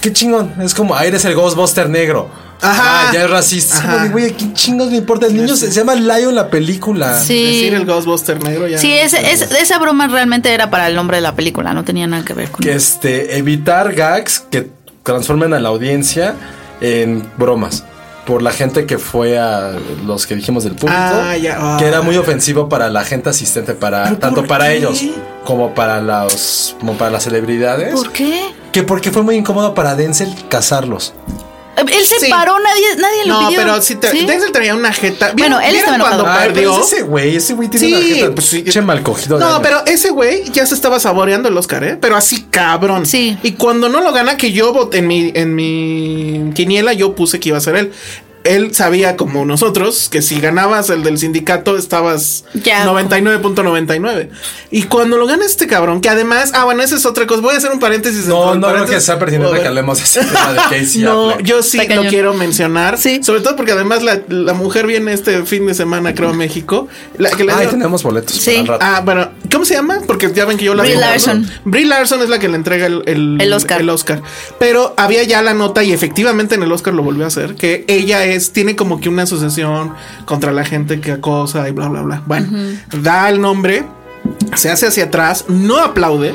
qué 0.00 0.12
chingón. 0.12 0.52
Es 0.60 0.74
como, 0.74 0.94
ah, 0.94 1.04
eres 1.04 1.24
el 1.24 1.34
Ghostbuster 1.34 1.88
negro. 1.88 2.28
Ajá. 2.62 3.08
Ah, 3.08 3.10
ya 3.12 3.24
es 3.24 3.30
racista. 3.30 3.74
Es 3.74 3.80
como 3.82 3.94
Ajá. 3.94 4.04
de, 4.04 4.10
güey, 4.10 4.32
¿qué 4.32 4.52
chingos 4.54 4.90
le 4.90 4.96
importa? 4.96 5.26
El 5.26 5.36
niño 5.36 5.54
se, 5.56 5.68
se 5.70 5.74
llama 5.78 5.94
Lion 5.94 6.34
la 6.34 6.48
película. 6.48 7.18
Sí. 7.20 7.44
Decir 7.44 7.74
el 7.74 7.84
Ghostbuster 7.84 8.42
negro 8.42 8.66
ya. 8.66 8.78
Sí, 8.78 8.92
ese- 8.94 9.30
es- 9.30 9.42
esa 9.52 9.78
broma 9.78 10.06
realmente 10.08 10.52
era 10.54 10.70
para 10.70 10.88
el 10.88 10.94
nombre 10.96 11.18
de 11.18 11.20
la 11.20 11.34
película, 11.34 11.74
no 11.74 11.84
tenía 11.84 12.06
nada 12.06 12.24
que 12.24 12.32
ver 12.32 12.50
con 12.50 12.62
Que 12.62 12.72
este, 12.74 13.36
evitar 13.36 13.92
gags 13.94 14.40
que 14.50 14.70
transformen 15.02 15.52
a 15.52 15.60
la 15.60 15.68
audiencia 15.68 16.34
en 16.80 17.28
bromas. 17.36 17.84
Por 18.26 18.42
la 18.42 18.50
gente 18.50 18.86
que 18.86 18.98
fue 18.98 19.38
a 19.38 19.72
los 20.04 20.26
que 20.26 20.34
dijimos 20.34 20.64
del 20.64 20.74
público. 20.74 20.98
Ah, 21.00 21.36
ya. 21.36 21.58
Ah. 21.60 21.76
Que 21.78 21.84
era 21.86 22.00
muy 22.02 22.16
ofensivo 22.16 22.68
para 22.68 22.90
la 22.90 23.04
gente 23.04 23.28
asistente, 23.28 23.74
para 23.74 24.02
¿Pero 24.04 24.16
tanto 24.18 24.44
para 24.46 24.66
qué? 24.68 24.78
ellos 24.78 25.00
como 25.44 25.74
para 25.76 26.00
los 26.00 26.74
como 26.80 26.94
para 26.94 27.12
las 27.12 27.22
celebridades. 27.22 27.92
¿Por 27.94 28.10
qué? 28.10 28.40
Que 28.76 28.82
porque 28.82 29.10
fue 29.10 29.22
muy 29.22 29.36
incómodo 29.36 29.72
para 29.72 29.94
Denzel 29.94 30.34
casarlos. 30.50 31.14
Él 31.78 32.04
se 32.06 32.20
Sí. 32.20 32.26
paró, 32.28 32.58
nadie, 32.60 32.84
nadie 32.98 33.24
lo 33.24 33.40
No, 33.40 33.48
pidió. 33.48 33.60
pero 33.62 33.80
si 33.80 33.94
te, 33.94 34.10
¿Sí? 34.10 34.26
Denzel 34.26 34.52
traía 34.52 34.74
una 34.74 34.92
jeta. 34.92 35.32
Bueno, 35.34 35.58
él 35.60 35.72
¿Vieron 35.72 35.94
estaba 35.94 36.10
cuando. 36.10 36.26
Ay, 36.26 36.50
pero 36.52 36.54
perdió? 36.72 36.80
es 36.82 36.92
ese 36.92 37.02
güey, 37.04 37.36
ese 37.36 37.54
güey 37.54 37.68
tiene 37.70 37.86
Sí, 37.86 37.94
una 37.94 38.04
jeta 38.04 38.34
pues 38.34 38.46
sí. 38.48 38.64
che 38.64 38.82
mal 38.82 39.02
cogido. 39.02 39.38
No, 39.38 39.62
pero 39.62 39.82
ese 39.86 40.10
güey 40.10 40.44
ya 40.52 40.66
se 40.66 40.74
estaba 40.74 41.00
saboreando 41.00 41.48
el 41.48 41.56
Oscar, 41.56 41.84
¿eh? 41.84 41.96
Pero 41.98 42.16
así 42.16 42.42
cabrón. 42.50 43.06
Sí. 43.06 43.38
Y 43.42 43.52
cuando 43.52 43.88
no 43.88 44.02
lo 44.02 44.12
gana, 44.12 44.36
que 44.36 44.52
yo 44.52 44.74
voté 44.74 44.98
en 44.98 45.06
mi, 45.06 45.32
en 45.34 45.54
mi 45.54 46.52
quiniela, 46.54 46.92
yo 46.92 47.14
puse 47.14 47.40
que 47.40 47.48
iba 47.48 47.56
a 47.56 47.62
ser 47.62 47.76
él. 47.76 47.92
Él 48.46 48.74
sabía, 48.74 49.16
como 49.16 49.44
nosotros, 49.44 50.08
que 50.08 50.22
si 50.22 50.40
ganabas 50.40 50.90
el 50.90 51.02
del 51.02 51.18
sindicato, 51.18 51.76
estabas 51.76 52.44
Ya. 52.54 52.84
99.99. 52.86 54.28
Y 54.70 54.84
cuando 54.84 55.16
lo 55.18 55.26
gana 55.26 55.44
este 55.44 55.66
cabrón, 55.66 56.00
que 56.00 56.08
además, 56.08 56.52
ah, 56.54 56.64
bueno, 56.64 56.82
esa 56.82 56.96
es 56.96 57.06
otra 57.06 57.26
cosa. 57.26 57.40
Voy 57.40 57.54
a 57.54 57.58
hacer 57.58 57.70
un 57.72 57.78
paréntesis. 57.78 58.26
No, 58.26 58.54
no 58.54 58.68
creo 58.72 58.86
que 58.86 59.00
sea 59.00 59.18
pertinente 59.18 59.60
que 59.60 59.66
hablemos 59.68 59.98
de 59.98 60.04
ese 60.04 60.20
tema 60.24 60.52
de 60.52 60.58
Casey 60.80 61.02
No, 61.02 61.30
Affleck. 61.30 61.46
yo 61.46 61.62
sí 61.62 61.78
Está 61.78 61.94
lo 61.96 62.08
quiero 62.08 62.34
mencionar. 62.34 62.98
Sí. 62.98 63.20
Sobre 63.22 63.40
todo 63.40 63.56
porque 63.56 63.72
además 63.72 64.02
la, 64.02 64.20
la 64.28 64.52
mujer 64.54 64.86
viene 64.86 65.12
este 65.12 65.42
fin 65.44 65.66
de 65.66 65.74
semana, 65.74 66.14
creo, 66.14 66.30
a 66.30 66.34
México. 66.34 66.88
La, 67.18 67.30
que 67.30 67.42
Ay, 67.44 67.60
dio- 67.62 67.70
tenemos 67.70 68.02
boletos. 68.02 68.34
Sí. 68.36 68.50
para 68.50 68.60
el 68.60 68.66
rato. 68.68 68.84
Ah, 68.84 69.02
bueno, 69.04 69.30
¿cómo 69.52 69.64
se 69.64 69.74
llama? 69.74 70.00
Porque 70.06 70.30
ya 70.34 70.44
ven 70.44 70.56
que 70.58 70.64
yo 70.64 70.74
la 70.74 70.82
Brie. 70.82 70.96
Larson. 70.96 71.48
Brie 71.64 71.86
Larson 71.86 72.22
es 72.22 72.28
la 72.28 72.38
que 72.38 72.48
le 72.48 72.56
entrega 72.56 72.86
el, 72.86 73.02
el, 73.06 73.38
El 73.40 73.52
Oscar. 73.52 73.80
el 73.80 73.90
Oscar. 73.90 74.22
Pero 74.58 74.94
había 74.96 75.22
ya 75.24 75.42
la 75.42 75.54
nota 75.54 75.82
y 75.84 75.92
efectivamente 75.92 76.54
en 76.54 76.62
el 76.62 76.72
Oscar 76.72 76.94
lo 76.94 77.02
volvió 77.02 77.24
a 77.24 77.28
hacer, 77.28 77.54
que 77.54 77.84
ella 77.88 78.24
es, 78.24 78.35
tiene 78.52 78.76
como 78.76 79.00
que 79.00 79.08
una 79.08 79.22
asociación 79.22 79.94
contra 80.24 80.52
la 80.52 80.64
gente 80.64 81.00
que 81.00 81.12
acosa 81.12 81.68
y 81.68 81.72
bla, 81.72 81.88
bla, 81.88 82.02
bla. 82.02 82.22
Bueno, 82.26 82.48
da 83.02 83.28
el 83.28 83.40
nombre, 83.40 83.84
se 84.54 84.70
hace 84.70 84.86
hacia 84.86 85.04
atrás, 85.04 85.44
no 85.48 85.78
aplaude. 85.78 86.34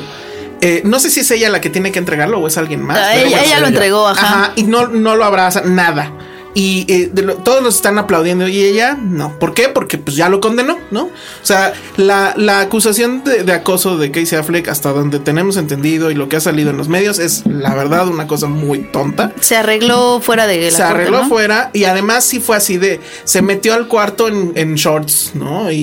Eh, 0.60 0.82
no 0.84 1.00
sé 1.00 1.10
si 1.10 1.20
es 1.20 1.30
ella 1.32 1.50
la 1.50 1.60
que 1.60 1.70
tiene 1.70 1.90
que 1.90 1.98
entregarlo 1.98 2.38
o 2.38 2.46
es 2.46 2.56
alguien 2.56 2.82
más. 2.82 2.96
Ah, 2.96 3.10
pero 3.14 3.26
ella, 3.26 3.36
bueno, 3.38 3.46
ella 3.46 3.60
lo 3.60 3.66
entregó, 3.66 4.08
ajá. 4.08 4.26
Ajá, 4.26 4.52
y 4.54 4.62
no, 4.62 4.86
no 4.86 5.16
lo 5.16 5.24
abraza, 5.24 5.62
nada. 5.64 6.12
Y 6.54 6.84
eh, 6.92 7.10
de 7.12 7.22
lo- 7.22 7.36
todos 7.36 7.62
los 7.62 7.76
están 7.76 7.96
aplaudiendo 7.98 8.46
y 8.46 8.62
ella 8.62 8.94
no. 9.00 9.38
¿Por 9.38 9.54
qué? 9.54 9.68
Porque 9.70 9.96
pues 9.96 10.16
ya 10.16 10.28
lo 10.28 10.40
condenó, 10.40 10.78
¿no? 10.90 11.04
O 11.04 11.10
sea, 11.42 11.72
la, 11.96 12.34
la 12.36 12.60
acusación 12.60 13.24
de, 13.24 13.42
de 13.44 13.52
acoso 13.52 13.96
de 13.96 14.10
Casey 14.10 14.38
Affleck, 14.38 14.68
hasta 14.68 14.90
donde 14.92 15.18
tenemos 15.18 15.56
entendido 15.56 16.10
y 16.10 16.14
lo 16.14 16.28
que 16.28 16.36
ha 16.36 16.40
salido 16.40 16.70
en 16.70 16.76
los 16.76 16.88
medios, 16.88 17.18
es 17.18 17.46
la 17.46 17.74
verdad 17.74 18.06
una 18.08 18.26
cosa 18.26 18.48
muy 18.48 18.80
tonta. 18.92 19.32
Se 19.40 19.56
arregló 19.56 20.20
fuera 20.20 20.46
de 20.46 20.58
la 20.60 20.70
Se 20.70 20.76
corte, 20.82 20.92
arregló 20.94 21.22
¿no? 21.22 21.28
fuera 21.28 21.70
y 21.72 21.84
además 21.84 22.24
sí 22.24 22.38
fue 22.38 22.56
así 22.56 22.76
de 22.76 23.00
se 23.24 23.40
metió 23.40 23.72
al 23.72 23.88
cuarto 23.88 24.28
en, 24.28 24.52
en 24.54 24.74
shorts, 24.74 25.30
¿no? 25.34 25.70
Y, 25.72 25.76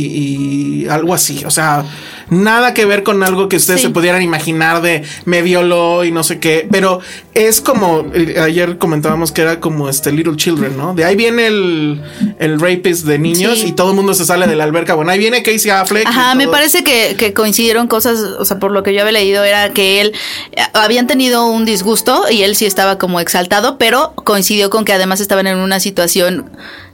y 0.83 0.87
algo 0.87 1.15
así. 1.15 1.43
O 1.45 1.51
sea, 1.51 1.83
nada 2.29 2.73
que 2.73 2.85
ver 2.85 3.03
con 3.03 3.23
algo 3.23 3.49
que 3.49 3.55
ustedes 3.57 3.81
Sí. 3.81 3.87
se 3.87 3.93
pudieran 3.93 4.21
imaginar 4.21 4.81
de 4.81 5.03
me 5.25 5.41
violó 5.41 6.03
y 6.03 6.11
no 6.11 6.23
sé 6.23 6.39
qué. 6.39 6.67
Pero 6.71 6.99
es 7.33 7.61
como 7.61 8.05
eh, 8.13 8.35
ayer 8.39 8.77
comentábamos 8.77 9.31
que 9.31 9.41
era 9.41 9.59
como 9.59 9.89
este 9.89 10.11
Little 10.11 10.35
Children, 10.35 10.77
¿no? 10.77 10.93
De 10.93 11.05
ahí 11.05 11.15
viene 11.15 11.47
el, 11.47 12.01
el 12.39 12.59
rapist 12.59 13.05
de 13.05 13.19
niños 13.19 13.59
Sí. 13.59 13.67
y 13.67 13.71
todo 13.73 13.89
el 13.91 13.95
mundo 13.95 14.13
se 14.13 14.25
sale 14.25 14.47
de 14.47 14.55
la 14.55 14.63
alberca. 14.65 14.93
Bueno, 14.95 15.11
ahí 15.11 15.19
viene 15.19 15.43
Casey 15.43 15.71
Affleck. 15.71 16.07
Ajá, 16.07 16.35
me 16.35 16.47
parece 16.47 16.83
que, 16.83 17.15
que 17.17 17.33
coincidieron 17.33 17.87
cosas, 17.87 18.19
o 18.19 18.45
sea, 18.45 18.59
por 18.59 18.71
lo 18.71 18.83
que 18.83 18.93
yo 18.93 19.01
había 19.01 19.13
leído 19.13 19.43
era 19.43 19.71
que 19.73 20.01
él 20.01 20.13
eh, 20.51 20.61
habían 20.73 21.07
tenido 21.07 21.47
un 21.47 21.65
disgusto 21.65 22.23
y 22.29 22.43
él 22.43 22.55
sí 22.55 22.65
estaba 22.65 22.97
como 22.97 23.19
exaltado, 23.19 23.77
pero 23.77 24.13
coincidió 24.15 24.69
con 24.69 24.85
que 24.85 24.93
además 24.93 25.19
estaban 25.21 25.47
en 25.47 25.57
una 25.57 25.79
situación 25.79 26.49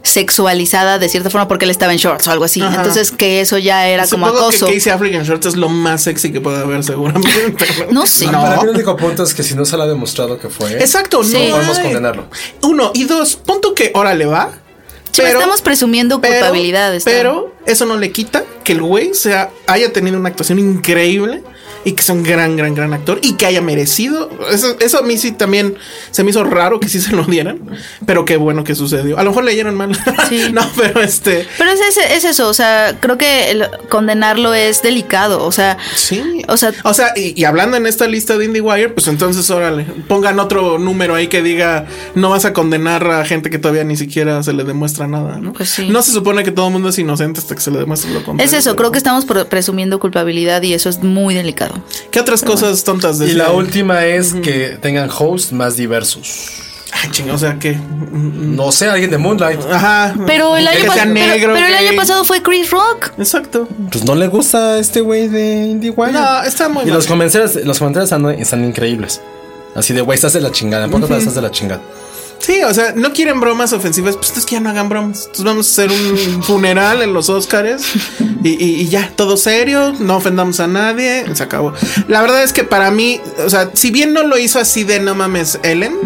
sexualizada 0.06 1.00
de 1.00 1.10
cierta 1.10 1.30
forma 1.30 1.48
porque 1.48 1.66
él 1.66 1.72
estaba 1.72 1.92
en 1.92 1.98
shorts 1.98 2.28
o 2.28 2.32
algo 2.32 2.46
así. 2.46 2.62
Ajá. 2.62 2.76
Entonces 2.78 3.12
que 3.12 3.42
eso 3.42 3.58
ya 3.58 3.88
era 3.88 4.08
como 4.08 4.28
Supongo 4.28 4.48
acoso. 4.48 4.68
que 4.68 4.76
Casey 4.80 5.16
en 5.16 5.24
shorts 5.24 5.48
es 5.48 5.56
lo 5.56 5.70
más 5.70 6.04
sexy 6.04 6.32
que 6.32 6.42
puede 6.42 6.60
haber 6.60 6.84
seguramente. 6.84 7.30
No 7.92 8.06
sé. 8.06 8.26
No, 8.28 8.42
Para 8.42 8.58
mí 8.58 8.64
el 8.64 8.70
único 8.70 8.96
punto 8.96 9.24
es 9.24 9.34
que 9.34 9.44
si 9.44 9.56
no 9.56 9.66
se 9.66 9.76
le 9.78 9.84
ha 9.84 9.88
demostrado 9.88 10.40
que 10.40 10.50
fue. 10.50 10.74
Exacto, 10.74 11.24
Sí. 11.24 11.34
no 11.34 11.40
No 11.50 11.56
podemos 11.56 11.80
condenarlo. 11.80 12.28
Uno 12.62 12.92
y 12.94 13.06
dos, 13.06 13.36
punto 13.36 13.74
que 13.74 13.92
órale 13.94 14.26
va. 14.26 14.52
Sí, 15.12 15.22
estamos 15.22 15.62
presumiendo 15.62 16.20
culpabilidad, 16.20 16.94
está. 16.94 17.10
Pero 17.10 17.54
eso 17.66 17.86
no 17.86 17.98
le 17.98 18.12
quita 18.12 18.44
que 18.64 18.74
el 18.74 18.82
güey 18.82 19.14
sea, 19.14 19.50
haya 19.66 19.94
tenido 19.94 20.18
una 20.18 20.28
actuación 20.30 20.60
increíble 20.60 21.42
y 21.86 21.94
que 21.94 22.04
sea 22.04 22.14
un 22.16 22.24
gran, 22.24 22.58
gran, 22.58 22.74
gran 22.76 22.94
actor 22.94 23.20
y 23.22 23.34
que 23.36 23.46
haya 23.46 23.62
merecido. 23.62 24.30
Eso, 24.52 24.76
eso 24.80 25.00
a 25.00 25.04
mí 25.04 25.18
sí 25.18 25.32
también 25.32 25.76
se 26.12 26.24
me 26.24 26.32
hizo 26.32 26.44
raro 26.44 26.80
que 26.82 26.90
sí 26.90 27.00
se 27.00 27.16
lo 27.16 27.24
dieran, 27.24 27.60
pero 28.06 28.26
qué 28.26 28.36
bueno 28.38 28.64
que 28.66 28.76
sucedió. 28.76 29.18
A 29.18 29.24
lo 29.24 29.30
mejor 29.30 29.44
leyeron 29.46 29.76
mal. 29.76 29.96
Sí. 30.28 30.48
no, 30.54 30.62
pero 30.76 31.02
este. 31.02 31.48
Pero 31.58 31.70
es, 31.72 31.80
es, 31.80 31.98
es 32.12 32.26
eso, 32.26 32.50
o 32.50 32.54
sea, 32.54 32.98
creo 33.00 33.18
que 33.18 33.52
el 33.52 33.68
condenarlo 33.90 34.54
es 34.54 34.82
delicado, 34.82 35.44
o 35.46 35.52
sea, 35.52 35.78
Sí. 35.96 36.42
o 36.48 36.58
sea, 36.58 36.74
O 36.84 36.94
sea, 36.94 37.14
y, 37.16 37.40
y 37.40 37.46
hablando 37.46 37.78
en 37.78 37.86
esta 37.86 38.08
lista 38.08 38.38
de 38.38 38.46
IndieWire, 38.46 38.90
pues 38.90 39.08
entonces, 39.08 39.50
órale, 39.50 39.86
pongan 40.08 40.40
otro 40.40 40.80
número 40.80 41.16
ahí 41.16 41.28
que 41.28 41.42
diga, 41.42 41.86
no 42.16 42.32
vas 42.32 42.46
a 42.46 42.54
condenar 42.54 43.06
a 43.12 43.24
gente 43.26 43.50
que 43.50 43.60
todavía 43.60 43.84
ni 43.84 43.96
siquiera 43.96 44.42
se 44.44 44.54
le 44.54 44.64
demuestra 44.64 45.08
nada, 45.08 45.38
¿no? 45.40 45.54
Pues 45.54 45.70
sí. 45.70 45.88
No 45.90 46.02
se 46.02 46.12
supone 46.12 46.44
que 46.44 46.52
todo 46.52 46.68
el 46.68 46.74
mundo 46.74 46.90
es 46.90 46.98
inocente 46.98 47.40
hasta 47.40 47.54
que 47.54 47.62
se 47.62 47.70
le 47.72 47.78
demuestre 47.78 48.12
lo 48.12 48.24
contrario. 48.24 48.46
es 48.46 48.54
eso, 48.54 48.72
pero- 48.72 48.76
creo 48.78 48.92
que 48.92 48.98
estamos 48.98 49.26
pre- 49.26 49.46
presumiendo 49.46 50.00
culpabilidad 50.00 50.62
y 50.64 50.74
eso 50.74 50.90
es 50.90 51.00
muy 51.04 51.36
delicado. 51.36 51.75
¿Qué 52.12 52.20
otras 52.20 52.42
cosas 52.44 52.84
tontas 52.84 53.18
Y 53.18 53.26
decía? 53.26 53.38
la 53.44 53.52
última 53.52 54.06
es 54.06 54.34
que 54.34 54.78
tengan 54.82 55.10
hosts 55.10 55.52
más 55.52 55.76
diversos. 55.76 56.50
Ay, 56.92 57.12
ching, 57.12 57.30
o 57.30 57.38
sea, 57.38 57.60
que... 57.60 57.78
No 58.14 58.72
sé, 58.72 58.88
alguien 58.88 59.12
de 59.12 59.18
Moonlight. 59.18 59.60
Ajá. 59.70 60.16
Pero 60.26 60.56
el 60.56 60.64
Que 60.66 60.70
año, 60.78 60.94
sea 60.94 61.04
pas- 61.06 61.14
pero- 61.14 61.14
negro, 61.14 61.54
pero 61.54 61.68
el 61.68 61.74
gay. 61.74 61.88
año 61.88 61.98
pasado 61.98 62.24
fue 62.24 62.42
Chris 62.42 62.70
Rock. 62.72 63.12
Exacto. 63.18 63.68
Pues 63.92 64.06
no 64.06 64.16
le 64.16 64.28
gusta 64.28 64.74
a 64.76 64.80
este 64.80 65.02
güey 65.02 65.28
de 65.28 65.66
IndieWire. 65.72 66.14
No, 66.14 66.44
está 66.44 66.70
muy 66.70 66.84
Y 66.84 66.86
mal. 66.88 66.96
los 66.96 67.08
comentarios, 67.08 67.56
los 67.66 67.80
comentarios 67.80 68.10
están, 68.12 68.26
están 68.40 68.64
increíbles. 68.64 69.20
Así 69.76 69.94
de, 69.94 70.00
güey, 70.02 70.16
estás 70.16 70.32
de 70.32 70.40
la 70.40 70.52
chingada. 70.54 70.88
¿Por 70.88 71.06
qué 71.06 71.18
estás 71.18 71.36
de 71.36 71.42
la 71.42 71.52
chingada? 71.52 71.82
Sí, 72.46 72.62
o 72.64 72.74
sea, 72.76 72.94
no 72.96 73.12
quieren 73.12 73.40
bromas 73.40 73.74
ofensivas, 73.74 74.18
pues 74.18 74.38
es 74.38 74.46
que 74.46 74.54
ya 74.54 74.60
no 74.60 74.70
hagan 74.70 74.88
bromas. 74.88 75.22
Entonces 75.22 75.46
vamos 75.46 75.68
a 75.68 75.72
hacer 75.72 75.92
un 75.92 76.44
funeral 76.44 77.02
en 77.02 77.12
los 77.12 77.28
Oscars 77.30 77.84
y, 78.44 78.50
y- 78.64 78.82
y 78.82 78.88
ya, 78.88 79.12
todo 79.16 79.36
serio, 79.36 79.94
no 79.98 80.18
ofendamos 80.18 80.60
a 80.60 80.68
nadie, 80.68 81.26
se 81.34 81.42
acabó. 81.42 81.74
La 82.08 82.22
verdad 82.22 82.44
es 82.44 82.54
que 82.54 82.64
para 82.64 82.92
mí, 82.92 83.20
o 83.44 83.50
sea, 83.50 83.72
si 83.74 83.90
bien 83.90 84.14
no 84.14 84.22
lo 84.24 84.38
hizo 84.38 84.60
así 84.60 84.84
de 84.84 85.00
no 85.00 85.16
mames 85.16 85.60
Ellen, 85.64 85.98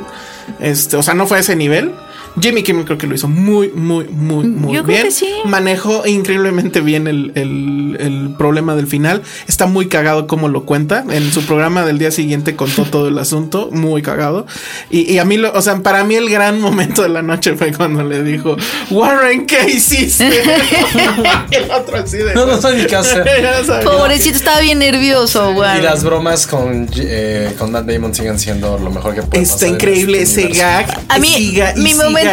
este, 0.62 0.96
o 0.96 1.04
sea, 1.04 1.14
no 1.14 1.28
fue 1.28 1.38
a 1.38 1.40
ese 1.42 1.56
nivel. 1.58 1.94
Jimmy 2.42 2.64
Kimmel 2.64 2.86
creo 2.86 2.98
que 2.98 3.08
lo 3.08 3.16
hizo 3.16 3.28
muy, 3.28 3.70
muy, 3.70 4.06
muy, 4.06 4.46
muy 4.48 4.76
Yo 4.76 4.84
creo 4.84 4.96
bien. 4.96 5.04
que 5.04 5.12
sí. 5.12 5.28
Manejó 5.46 6.06
increíblemente 6.08 6.82
bien 6.82 7.08
el, 7.08 7.32
el- 7.36 7.98
el 8.00 8.36
problema 8.38 8.76
del 8.76 8.88
final. 8.88 9.22
Está 9.48 9.66
muy 9.66 9.88
cagado 9.88 10.28
como 10.28 10.48
lo 10.48 10.64
cuenta. 10.66 11.04
En 11.10 11.32
su 11.34 11.44
programa 11.46 11.86
del 11.86 11.98
día 12.00 12.12
siguiente 12.12 12.56
contó 12.56 12.84
todo 12.86 13.08
el 13.08 13.18
asunto. 13.18 13.70
Muy 13.72 14.02
cagado. 14.02 14.46
Y, 14.90 15.12
y 15.12 15.18
a 15.20 15.26
mí, 15.26 15.38
lo, 15.38 15.52
o 15.54 15.62
sea, 15.62 15.78
para 15.80 16.04
mí 16.04 16.16
el 16.16 16.30
gran 16.30 16.62
momento 16.62 17.02
de 17.02 17.10
la 17.10 17.22
noche 17.22 17.56
fue 17.56 17.74
cuando 17.74 18.04
le 18.04 18.24
dijo, 18.24 18.56
Warren, 18.92 19.46
¿qué 19.46 19.70
hiciste? 19.70 20.30
el 21.52 21.72
otro 21.72 21.98
así 21.98 22.18
de... 22.18 22.34
No, 22.36 22.46
no 22.46 22.62
sabe 22.62 22.78
ni 22.78 22.86
qué 22.86 22.96
hacer. 22.96 23.26
Sabía. 23.66 23.90
Pobrecito, 23.90 24.36
estaba 24.38 24.60
bien 24.62 24.80
nervioso, 24.80 25.54
güey. 25.54 25.80
Y 25.80 25.82
las 25.82 26.04
bromas 26.04 26.48
con, 26.48 26.88
eh, 26.96 27.54
con 27.58 27.72
Matt 27.72 27.86
Damon 27.86 28.14
siguen 28.14 28.40
siendo 28.40 28.78
lo 28.78 28.90
mejor 28.92 29.16
que 29.16 29.24
puede 29.24 29.44
Está 29.44 29.56
pasar 29.56 29.70
increíble 29.70 30.22
este 30.22 30.42
ese 30.44 30.50
universo. 30.52 30.94
gag. 30.94 31.02
A 31.10 31.20
mí, 31.20 31.28
mi 31.30 31.34
siga 31.46 31.74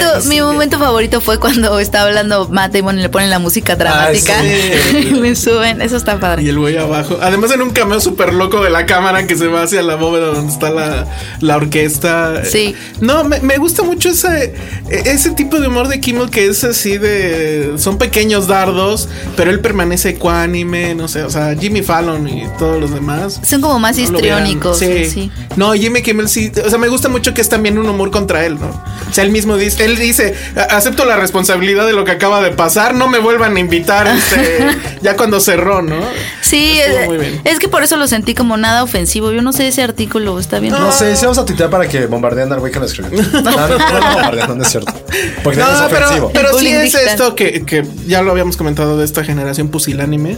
momento, 0.05 0.25
y 0.25 0.29
mi 0.29 0.41
momento 0.41 0.79
favorito 0.79 1.21
fue 1.21 1.39
cuando 1.39 1.79
está 1.81 2.03
hablando 2.03 2.49
Matt 2.49 2.73
Damon 2.75 2.99
y 2.99 3.03
le 3.03 3.09
ponen 3.09 3.31
la 3.31 3.39
música 3.39 3.77
dramática. 3.77 4.35
sí. 4.41 5.03
le 5.21 5.37
suben, 5.37 5.81
eso 5.81 5.97
está 5.97 6.15
Y 6.15 6.19
padre. 6.19 6.49
el 6.49 6.59
güey 6.59 6.77
abajo. 6.77 7.19
Además, 7.21 7.53
en 7.53 7.63
un 7.63 7.71
cameo 7.71 8.01
súper 8.01 8.33
loco 8.33 8.63
de 8.63 8.71
la 8.71 8.87
cámara 8.87 9.27
que 9.27 9.37
se 9.37 9.47
va 9.49 9.63
hacia 9.63 9.83
la 9.83 9.97
bóveda 9.97 10.27
donde 10.29 10.53
está 10.53 10.71
la, 10.71 11.07
la 11.41 11.57
orquesta. 11.57 12.45
Sí. 12.45 12.75
No, 13.01 13.25
me, 13.25 13.41
me 13.41 13.57
gusta 13.59 13.83
mucho 13.83 14.11
ese, 14.11 14.55
ese 14.89 15.31
tipo 15.31 15.59
de 15.61 15.69
humor 15.69 15.89
de 15.89 16.01
Kimmel 16.01 16.31
que 16.31 16.47
es 16.47 16.65
así 16.65 16.99
de. 16.99 17.75
Son 17.79 17.99
pequeños 17.99 18.47
dardos, 18.47 19.09
pero 19.37 19.51
él 19.51 19.61
permanece 19.61 20.11
ecuánime. 20.11 20.95
No 20.95 21.09
sé, 21.09 21.23
o 21.23 21.31
sea, 21.31 21.55
Jimmy 21.59 21.83
Fallon 21.83 22.29
y 22.29 22.45
todos 22.59 22.81
los 22.81 22.93
demás. 22.93 23.41
Son 23.45 23.61
como 23.61 23.79
más 23.79 23.97
no 23.97 24.03
histriónicos. 24.03 24.79
Sí. 24.79 25.07
sí. 25.11 25.31
No, 25.57 25.73
Jimmy 25.73 26.03
Kimmel 26.03 26.29
sí. 26.29 26.51
O 26.65 26.69
sea, 26.69 26.79
me 26.79 26.89
gusta 26.89 27.09
mucho 27.09 27.35
que 27.35 27.41
es 27.41 27.49
también 27.49 27.79
un 27.79 27.89
humor 27.89 28.11
contra 28.11 28.45
él, 28.47 28.59
¿no? 28.59 28.69
O 28.69 29.13
sea, 29.13 29.25
él 29.25 29.31
mismo 29.31 29.57
dice, 29.57 29.76
él 29.79 29.97
dice, 29.97 30.35
"A- 30.57 30.77
acepto 30.77 31.05
la 31.05 31.17
responsabilidad 31.17 31.87
de 31.87 31.93
lo 31.93 32.05
que 32.05 32.13
acaba 32.13 32.41
de 32.43 32.51
pasar, 32.51 32.95
no 32.95 33.09
me 33.09 33.19
vuelvan 33.19 33.57
a 33.57 33.61
invitar 33.61 34.07
este, 34.09 34.67
ya 35.03 35.17
cuando 35.17 35.41
cerró, 35.41 35.83
¿no? 35.83 35.97
Sí, 36.41 36.79
Estuvo 36.79 36.99
eh, 36.99 37.07
muy 37.07 37.19
bien. 37.19 37.41
es 37.45 37.59
que 37.59 37.69
por 37.69 37.83
eso 37.83 37.97
lo 37.97 38.07
sentí 38.07 38.35
como 38.35 38.57
nada 38.57 38.83
ofensivo. 38.83 39.33
Yo 39.33 39.43
no 39.43 39.53
sé 39.53 39.69
ese 39.69 39.83
artículo, 39.83 40.39
está 40.39 40.59
bien. 40.61 40.73
No 40.73 40.93
sé, 40.93 41.17
si 41.17 41.23
vamos 41.25 41.39
a 41.39 41.45
tuitear 41.45 41.71
para 41.71 41.89
que 41.89 42.07
bombardean 42.07 42.53
al 42.53 42.61
güey 42.61 42.73
que 42.73 42.79
lo 42.81 42.87
escribió. 42.87 43.21
No, 43.33 43.41
no, 43.43 43.69
no, 43.69 43.79
no, 43.79 44.13
bombardean, 44.15 44.59
no 44.59 44.63
es 44.65 44.71
cierto. 44.71 44.93
Porque 45.43 45.59
no, 45.61 45.67
No, 45.67 45.85
es 45.87 45.93
pero, 45.93 46.07
ofensivo. 46.07 46.31
pero 46.33 46.51
El 46.51 46.59
sí 46.59 46.69
es 46.69 46.83
digital. 46.83 47.09
esto 47.09 47.35
que, 47.35 47.65
que 47.65 47.85
ya 48.07 48.23
lo 48.23 48.31
habíamos 48.33 48.57
comentado 48.57 48.97
de 48.99 49.05
esta 49.05 49.25
generación 49.25 49.69
pusilánime. 49.69 50.37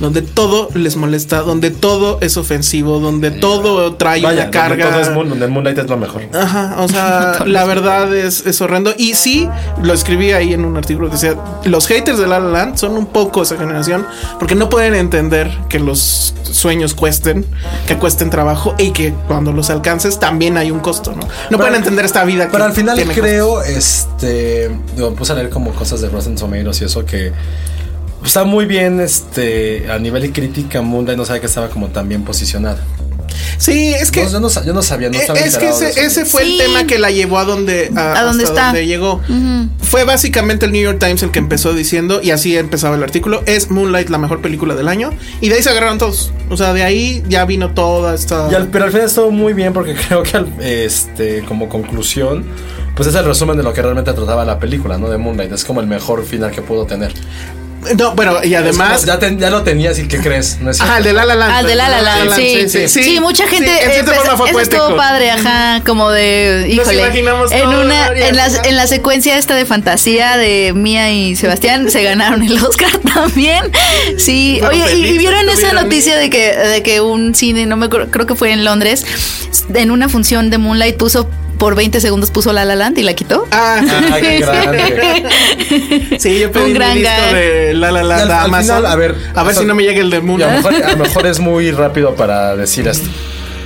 Donde 0.00 0.22
todo 0.22 0.68
les 0.74 0.96
molesta, 0.96 1.42
donde 1.42 1.70
todo 1.70 2.18
es 2.22 2.36
ofensivo, 2.36 2.98
donde 2.98 3.30
todo 3.30 3.94
trae 3.94 4.22
Vaya, 4.22 4.42
una 4.42 4.50
carga. 4.50 4.90
Todo 4.90 5.00
es 5.00 5.10
Moon, 5.10 5.28
donde 5.28 5.44
el 5.44 5.50
Moonlight 5.50 5.78
es 5.78 5.88
lo 5.88 5.98
mejor. 5.98 6.22
Ajá, 6.32 6.76
o 6.78 6.88
sea, 6.88 7.40
la 7.46 7.64
verdad 7.66 8.14
es, 8.14 8.46
es 8.46 8.60
horrendo. 8.60 8.94
Y 8.96 9.14
sí, 9.14 9.48
lo 9.82 9.92
escribí 9.92 10.32
ahí 10.32 10.54
en 10.54 10.64
un 10.64 10.76
artículo 10.76 11.08
que 11.08 11.14
decía, 11.14 11.36
los 11.64 11.86
haters 11.86 12.18
de 12.18 12.26
La 12.26 12.40
La 12.40 12.50
Land 12.50 12.78
son 12.78 12.96
un 12.96 13.06
poco 13.06 13.42
esa 13.42 13.56
generación 13.56 14.06
porque 14.38 14.54
no 14.54 14.70
pueden 14.70 14.94
entender 14.94 15.50
que 15.68 15.78
los 15.78 16.34
sueños 16.42 16.94
cuesten, 16.94 17.44
que 17.86 17.96
cuesten 17.96 18.30
trabajo 18.30 18.74
y 18.78 18.92
que 18.92 19.12
cuando 19.28 19.52
los 19.52 19.68
alcances 19.70 20.18
también 20.18 20.56
hay 20.56 20.70
un 20.70 20.80
costo, 20.80 21.12
¿no? 21.12 21.28
No 21.50 21.58
pueden 21.58 21.74
entender 21.74 22.06
esta 22.06 22.24
vida. 22.24 22.46
que 22.46 22.52
Pero 22.52 22.64
al 22.64 22.72
final 22.72 22.98
creo, 23.14 23.62
este, 23.62 24.70
digo, 24.96 25.14
puse 25.14 25.32
a 25.32 25.36
leer 25.36 25.50
como 25.50 25.72
cosas 25.72 26.00
de 26.00 26.08
Rotten 26.08 26.36
Tomatoes 26.36 26.80
y 26.80 26.84
eso 26.84 27.04
que 27.04 27.32
está 28.24 28.44
muy 28.44 28.66
bien, 28.66 29.00
este, 29.00 29.90
a 29.90 29.98
nivel 29.98 30.22
de 30.22 30.32
crítica, 30.32 30.82
Moonlight 30.82 31.18
no 31.18 31.24
sabe 31.24 31.40
que 31.40 31.46
estaba 31.46 31.68
como 31.68 31.88
tan 31.88 32.08
bien 32.08 32.22
posicionada. 32.24 32.84
Sí, 33.58 33.92
es 33.94 34.10
que... 34.10 34.24
No, 34.24 34.30
yo, 34.30 34.40
no, 34.40 34.48
yo 34.64 34.72
no 34.72 34.82
sabía, 34.82 35.08
no 35.10 35.18
estaba 35.18 35.38
es 35.38 35.56
que 35.56 35.68
ese, 35.68 36.24
fue 36.24 36.44
Sí. 36.44 36.52
el 36.52 36.58
tema 36.66 36.84
que 36.86 36.98
la 36.98 37.10
llevó 37.10 37.38
a 37.38 37.44
donde 37.44 37.90
a, 37.94 38.12
hasta 38.28 38.42
está. 38.42 38.64
donde 38.66 38.86
llegó. 38.86 39.20
Fue 39.82 40.04
básicamente 40.04 40.66
el 40.66 40.72
New 40.72 40.82
York 40.82 40.98
Times 40.98 41.22
el 41.22 41.30
que 41.30 41.38
empezó 41.38 41.72
diciendo 41.74 42.20
y 42.22 42.30
así 42.30 42.56
empezaba 42.56 42.96
el 42.96 43.02
artículo. 43.02 43.42
Es 43.46 43.70
Moonlight 43.70 44.08
la 44.08 44.18
mejor 44.18 44.40
película 44.40 44.74
del 44.74 44.88
año 44.88 45.10
y 45.40 45.48
de 45.48 45.56
ahí 45.56 45.62
se 45.62 45.70
agarraron 45.70 45.98
todos. 45.98 46.32
O 46.48 46.56
sea, 46.56 46.72
de 46.72 46.82
ahí 46.82 47.22
ya 47.28 47.44
vino 47.44 47.72
toda 47.72 48.14
esta. 48.14 48.48
Y 48.50 48.54
al- 48.54 48.68
pero 48.68 48.86
al 48.86 48.90
final 48.92 49.06
estuvo 49.06 49.30
muy 49.30 49.52
bien 49.52 49.72
porque 49.72 49.94
creo 50.08 50.22
que 50.22 50.36
al- 50.36 50.52
este, 50.60 51.42
como 51.44 51.68
conclusión, 51.68 52.44
pues 52.96 53.08
es 53.08 53.14
el 53.14 53.24
resumen 53.24 53.56
de 53.56 53.62
lo 53.62 53.72
que 53.72 53.82
realmente 53.82 54.12
trataba 54.12 54.44
la 54.44 54.58
película, 54.58 54.96
¿no? 54.98 55.08
De 55.08 55.18
Moonlight. 55.18 55.52
Es 55.52 55.64
como 55.64 55.80
el 55.80 55.86
mejor 55.86 56.24
final 56.24 56.50
que 56.50 56.62
pudo 56.62 56.86
tener. 56.86 57.12
No, 57.96 58.14
pero 58.14 58.44
y 58.44 58.54
además. 58.54 59.04
Ya, 59.04 59.18
ten- 59.18 59.38
ya 59.38 59.50
lo 59.50 59.62
tenías 59.62 59.98
y 59.98 60.06
¿qué 60.06 60.18
crees? 60.18 60.58
No 60.60 60.70
es 60.70 60.80
Ajá, 60.80 60.98
el 60.98 61.04
de 61.04 61.12
La 61.12 61.24
La 61.24 61.34
Land. 61.34 61.52
Al 61.52 61.66
de 61.66 61.74
La 61.74 61.88
La 61.88 62.02
Land, 62.02 62.34
sí. 62.36 62.88
Sí, 62.88 63.20
mucha 63.20 63.46
gente. 63.48 63.66
Sí, 63.70 63.78
en 63.84 63.92
cierta 63.92 64.12
eh, 64.12 64.16
forma 64.16 64.36
fue 64.36 64.50
eso 64.50 64.60
estuvo 64.60 64.96
padre, 64.96 65.30
ajá, 65.30 65.82
como 65.84 66.10
de. 66.10 66.64
Nos 66.66 66.86
Híjole. 66.86 67.02
imaginamos 67.02 67.52
en, 67.52 67.62
todo, 67.62 67.80
una, 67.80 68.08
en, 68.08 68.36
la, 68.36 68.46
en 68.64 68.76
la 68.76 68.86
secuencia 68.86 69.38
esta 69.38 69.54
de 69.54 69.64
fantasía 69.64 70.36
de 70.36 70.72
Mía 70.74 71.10
y 71.12 71.36
Sebastián 71.36 71.90
se 71.90 72.02
ganaron 72.02 72.42
el 72.42 72.62
Oscar 72.64 72.90
también. 73.14 73.64
Sí, 74.18 74.58
Bueno, 74.60 74.84
oye, 74.84 74.94
y, 74.96 75.18
vieron 75.18 75.48
esa 75.48 75.72
noticia 75.72 76.16
de 76.16 76.28
que, 76.30 76.54
de 76.56 76.82
que 76.82 77.00
un 77.00 77.34
cine, 77.34 77.66
no 77.66 77.76
me 77.76 77.86
acuerdo, 77.86 78.10
creo 78.10 78.26
que 78.26 78.34
fue 78.34 78.52
en 78.52 78.64
Londres, 78.64 79.06
en 79.74 79.90
una 79.90 80.08
función 80.08 80.50
de 80.50 80.58
Moonlight 80.58 80.96
puso. 80.96 81.30
Por 81.60 81.76
20 81.76 82.00
segundos 82.00 82.30
puso 82.30 82.52
La 82.52 82.64
La 82.64 82.74
Land 82.74 82.98
y 82.98 83.02
la 83.02 83.12
quitó. 83.14 83.44
Ah, 83.52 83.80
Ah, 84.10 84.16
qué 84.20 84.38
grande. 84.40 85.24
sí, 86.18 86.40
yo 86.40 86.50
pedí 86.50 86.62
Un 86.64 86.68
mi 86.70 86.74
gran 86.74 86.94
disco 86.98 87.34
de 87.34 87.74
La 87.74 87.90
La 87.92 88.02
Land 88.02 88.22
al- 88.22 88.30
a 88.32 88.42
Amazon. 88.44 88.76
final, 88.78 88.86
a 88.92 88.96
ver, 88.96 89.10
a 89.34 89.42
ver 89.42 89.50
o 89.50 89.52
sea, 89.52 89.60
si 89.62 89.66
no 89.68 89.74
me 89.74 89.82
llega 89.82 90.00
el 90.00 90.10
de 90.10 90.20
Moon. 90.22 90.40
Y 90.40 90.42
a 90.42 90.46
lo, 90.46 90.52
mejor, 90.56 90.74
a 90.84 90.90
lo 90.92 90.96
mejor 90.96 91.26
es 91.26 91.38
muy 91.38 91.70
rápido 91.70 92.14
para 92.16 92.56
decir 92.56 92.88
esto. 92.88 93.08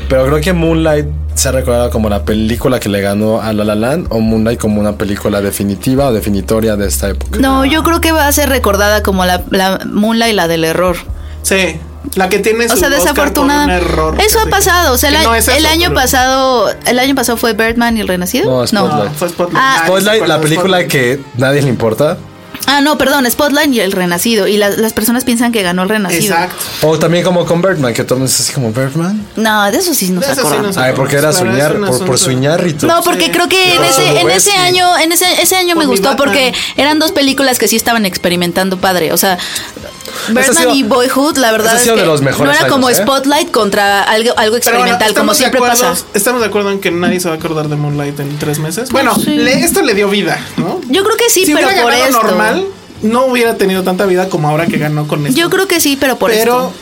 Pero 0.09 0.27
creo 0.27 0.41
que 0.41 0.53
Moonlight 0.53 1.07
se 1.35 1.49
ha 1.49 1.53
recordado 1.53 1.91
como 1.91 2.09
la 2.09 2.25
película 2.25 2.79
que 2.81 2.89
le 2.89 3.01
ganó 3.01 3.41
a 3.41 3.53
La 3.53 3.65
La 3.65 3.75
Land 3.77 4.09
o 4.11 4.21
Moonlight 4.21 4.59
como 4.61 4.81
una 4.81 4.99
película 4.99 5.41
definitiva 5.41 6.09
o 6.09 6.13
definitoria 6.13 6.77
de 6.77 6.87
esta 6.89 7.09
época. 7.09 7.39
No, 7.41 7.65
yo 7.65 7.83
creo 7.85 8.01
que 8.01 8.11
va 8.13 8.27
a 8.27 8.33
ser 8.33 8.49
recordada 8.49 9.03
como 9.03 9.25
la, 9.25 9.43
la 9.51 9.81
Moonlight, 9.87 10.35
la 10.35 10.49
del 10.49 10.65
error. 10.65 10.97
Sí, 11.43 11.77
la 12.15 12.29
que 12.29 12.39
tiene 12.39 12.69
su 12.69 12.75
O 12.75 12.77
sea, 12.77 12.89
Oscar 12.89 13.01
por 13.01 13.15
desafortunada. 13.15 13.65
un 13.65 13.71
error. 13.71 14.17
Eso 14.21 14.39
ha 14.41 14.47
pasado. 14.47 14.95
O 14.95 14.99
sea, 14.99 15.11
el, 15.11 15.23
no 15.25 15.35
es 15.35 15.49
el 15.49 15.57
eso, 15.65 15.69
año 15.69 15.89
pero- 15.89 16.01
pasado, 16.01 16.71
el 16.87 16.99
año 16.99 17.15
pasado 17.15 17.37
fue 17.39 17.55
Birdman 17.55 17.97
y 17.97 18.01
el 18.01 18.09
Renacido. 18.09 18.51
No, 18.51 18.67
Spotlight. 18.67 19.15
Fue 19.15 19.29
Spotlight. 19.29 19.59
Ah, 19.61 19.83
Spotlight, 19.87 20.27
la 20.27 20.41
película 20.41 20.79
Spotlight. 20.81 20.91
que 20.91 21.21
nadie 21.37 21.63
le 21.63 21.69
importa. 21.69 22.17
Ah, 22.67 22.81
no, 22.81 22.97
perdón, 22.99 23.31
Spotlight 23.31 23.73
y 23.73 23.81
el 23.81 23.93
Renacido. 23.93 24.47
Y 24.47 24.57
la- 24.57 24.71
las 24.71 24.93
personas 24.93 25.25
piensan 25.25 25.53
que 25.53 25.63
ganó 25.63 25.83
el 25.83 25.89
Renacido. 25.89 26.23
Exacto. 26.35 26.57
O 26.83 26.99
también 26.99 27.25
como 27.25 27.45
con 27.45 27.61
Birdman, 27.63 27.93
que 27.95 28.05
todo 28.05 28.15
el 28.17 28.21
mundo 28.21 28.33
es 28.33 28.41
así 28.41 28.53
como 28.53 28.73
Birdman. 28.73 29.27
No, 29.37 29.71
de 29.71 29.79
eso 29.79 29.95
sí 29.95 30.11
nos 30.11 30.25
sí 30.25 30.31
acordamos. 30.33 30.67
nos- 30.69 30.77
Ay, 30.77 30.93
porque 30.97 31.17
era 31.17 31.31
Claro, 31.31 31.47
soñar, 31.47 31.73
por, 31.73 31.81
por 31.87 31.95
asunto. 31.95 32.17
su 32.19 32.31
Iñárritu. 32.31 32.87
No, 32.87 33.03
porque 33.03 33.27
Sí. 33.27 33.31
creo 33.33 33.49
que 33.49 33.75
en 33.75 33.85
ese, 33.85 34.21
en 34.21 34.31
ese 34.31 34.53
año, 34.53 34.99
en 34.99 35.13
ese, 35.13 35.27
ese 35.43 35.57
año 35.57 35.77
me 35.77 35.87
gustó 35.87 36.09
Batman. 36.11 36.17
porque 36.29 36.55
eran 36.77 36.99
dos 36.99 37.13
películas 37.13 37.59
que 37.59 37.69
sí 37.69 37.77
estaban 37.77 38.07
experimentando 38.07 38.79
padre. 38.79 39.13
O 39.13 39.17
sea, 39.17 39.39
Birdman 40.29 40.55
sido- 40.55 40.75
y 40.75 40.83
Boyhood, 40.85 41.37
la 41.39 41.53
verdad 41.53 41.77
es 41.77 41.83
sido 41.83 41.95
que 41.97 42.03
de 42.03 42.07
los 42.07 42.23
mejores 42.23 42.53
no 42.55 42.59
era 42.59 42.69
como 42.69 42.87
años, 42.89 42.99
¿eh? 43.01 43.03
Spotlight 43.03 43.51
contra 43.51 44.03
algo, 44.05 44.33
algo 44.37 44.57
experimental, 44.57 45.13
como 45.15 45.35
siempre 45.35 45.59
acuerdo- 45.59 45.83
pasa. 45.91 46.05
Estamos 46.15 46.41
de 46.41 46.47
acuerdo 46.47 46.71
en 46.71 46.81
que 46.81 46.91
nadie 46.91 47.21
se 47.21 47.29
va 47.29 47.35
a 47.35 47.39
acordar 47.39 47.69
de 47.69 47.77
Moonlight 47.77 48.19
en 48.21 48.39
tres 48.39 48.59
meses. 48.59 48.91
Bueno, 48.91 49.15
sí. 49.17 49.37
le- 49.37 49.61
esto 49.65 49.83
le 49.83 49.95
dio 49.95 50.09
vida, 50.09 50.39
¿no? 50.57 50.81
Yo 50.89 51.03
creo 51.05 51.17
que 51.17 51.29
sí, 51.31 51.45
si 51.45 51.55
pero 51.55 51.69
por 51.83 51.93
esto. 51.93 52.23
normal, 52.23 52.64
no 53.03 53.27
hubiera 53.27 53.57
tenido 53.57 53.83
tanta 53.83 54.07
vida 54.07 54.29
como 54.29 54.49
ahora 54.49 54.67
que 54.67 54.79
ganó 54.79 55.07
con 55.07 55.27
esto. 55.27 55.39
Yo 55.39 55.51
creo 55.51 55.67
que 55.69 55.81
sí, 55.81 55.97
pero 56.01 56.17
por 56.17 56.31
Pero, 56.31 56.73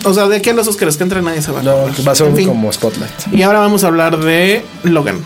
esto. 0.00 0.08
o 0.10 0.14
sea, 0.14 0.26
de 0.28 0.36
aquí 0.36 0.50
a 0.50 0.52
los 0.54 0.68
Oscars 0.68 0.96
que 0.96 1.02
entren 1.04 1.24
nadie 1.24 1.40
se 1.42 1.50
va 1.52 1.60
a 1.60 1.62
No, 1.62 1.70
acordar. 1.72 2.08
va 2.08 2.12
a 2.12 2.14
ser 2.14 2.26
En 2.28 2.36
fin. 2.36 2.48
como 2.48 2.72
Spotlight. 2.72 3.12
Y 3.32 3.42
ahora 3.42 3.60
vamos 3.60 3.84
a 3.84 3.86
hablar 3.88 4.18
de 4.18 4.64
Logan. 4.84 5.24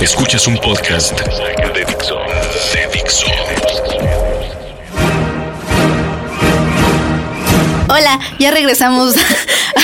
Escuchas 0.00 0.46
un 0.46 0.58
podcast 0.58 1.12
de 1.12 1.84
Dixo. 1.86 2.16
De 2.74 2.88
Dixo. 2.92 3.26
Hola, 7.90 8.20
ya 8.38 8.50
regresamos. 8.50 9.14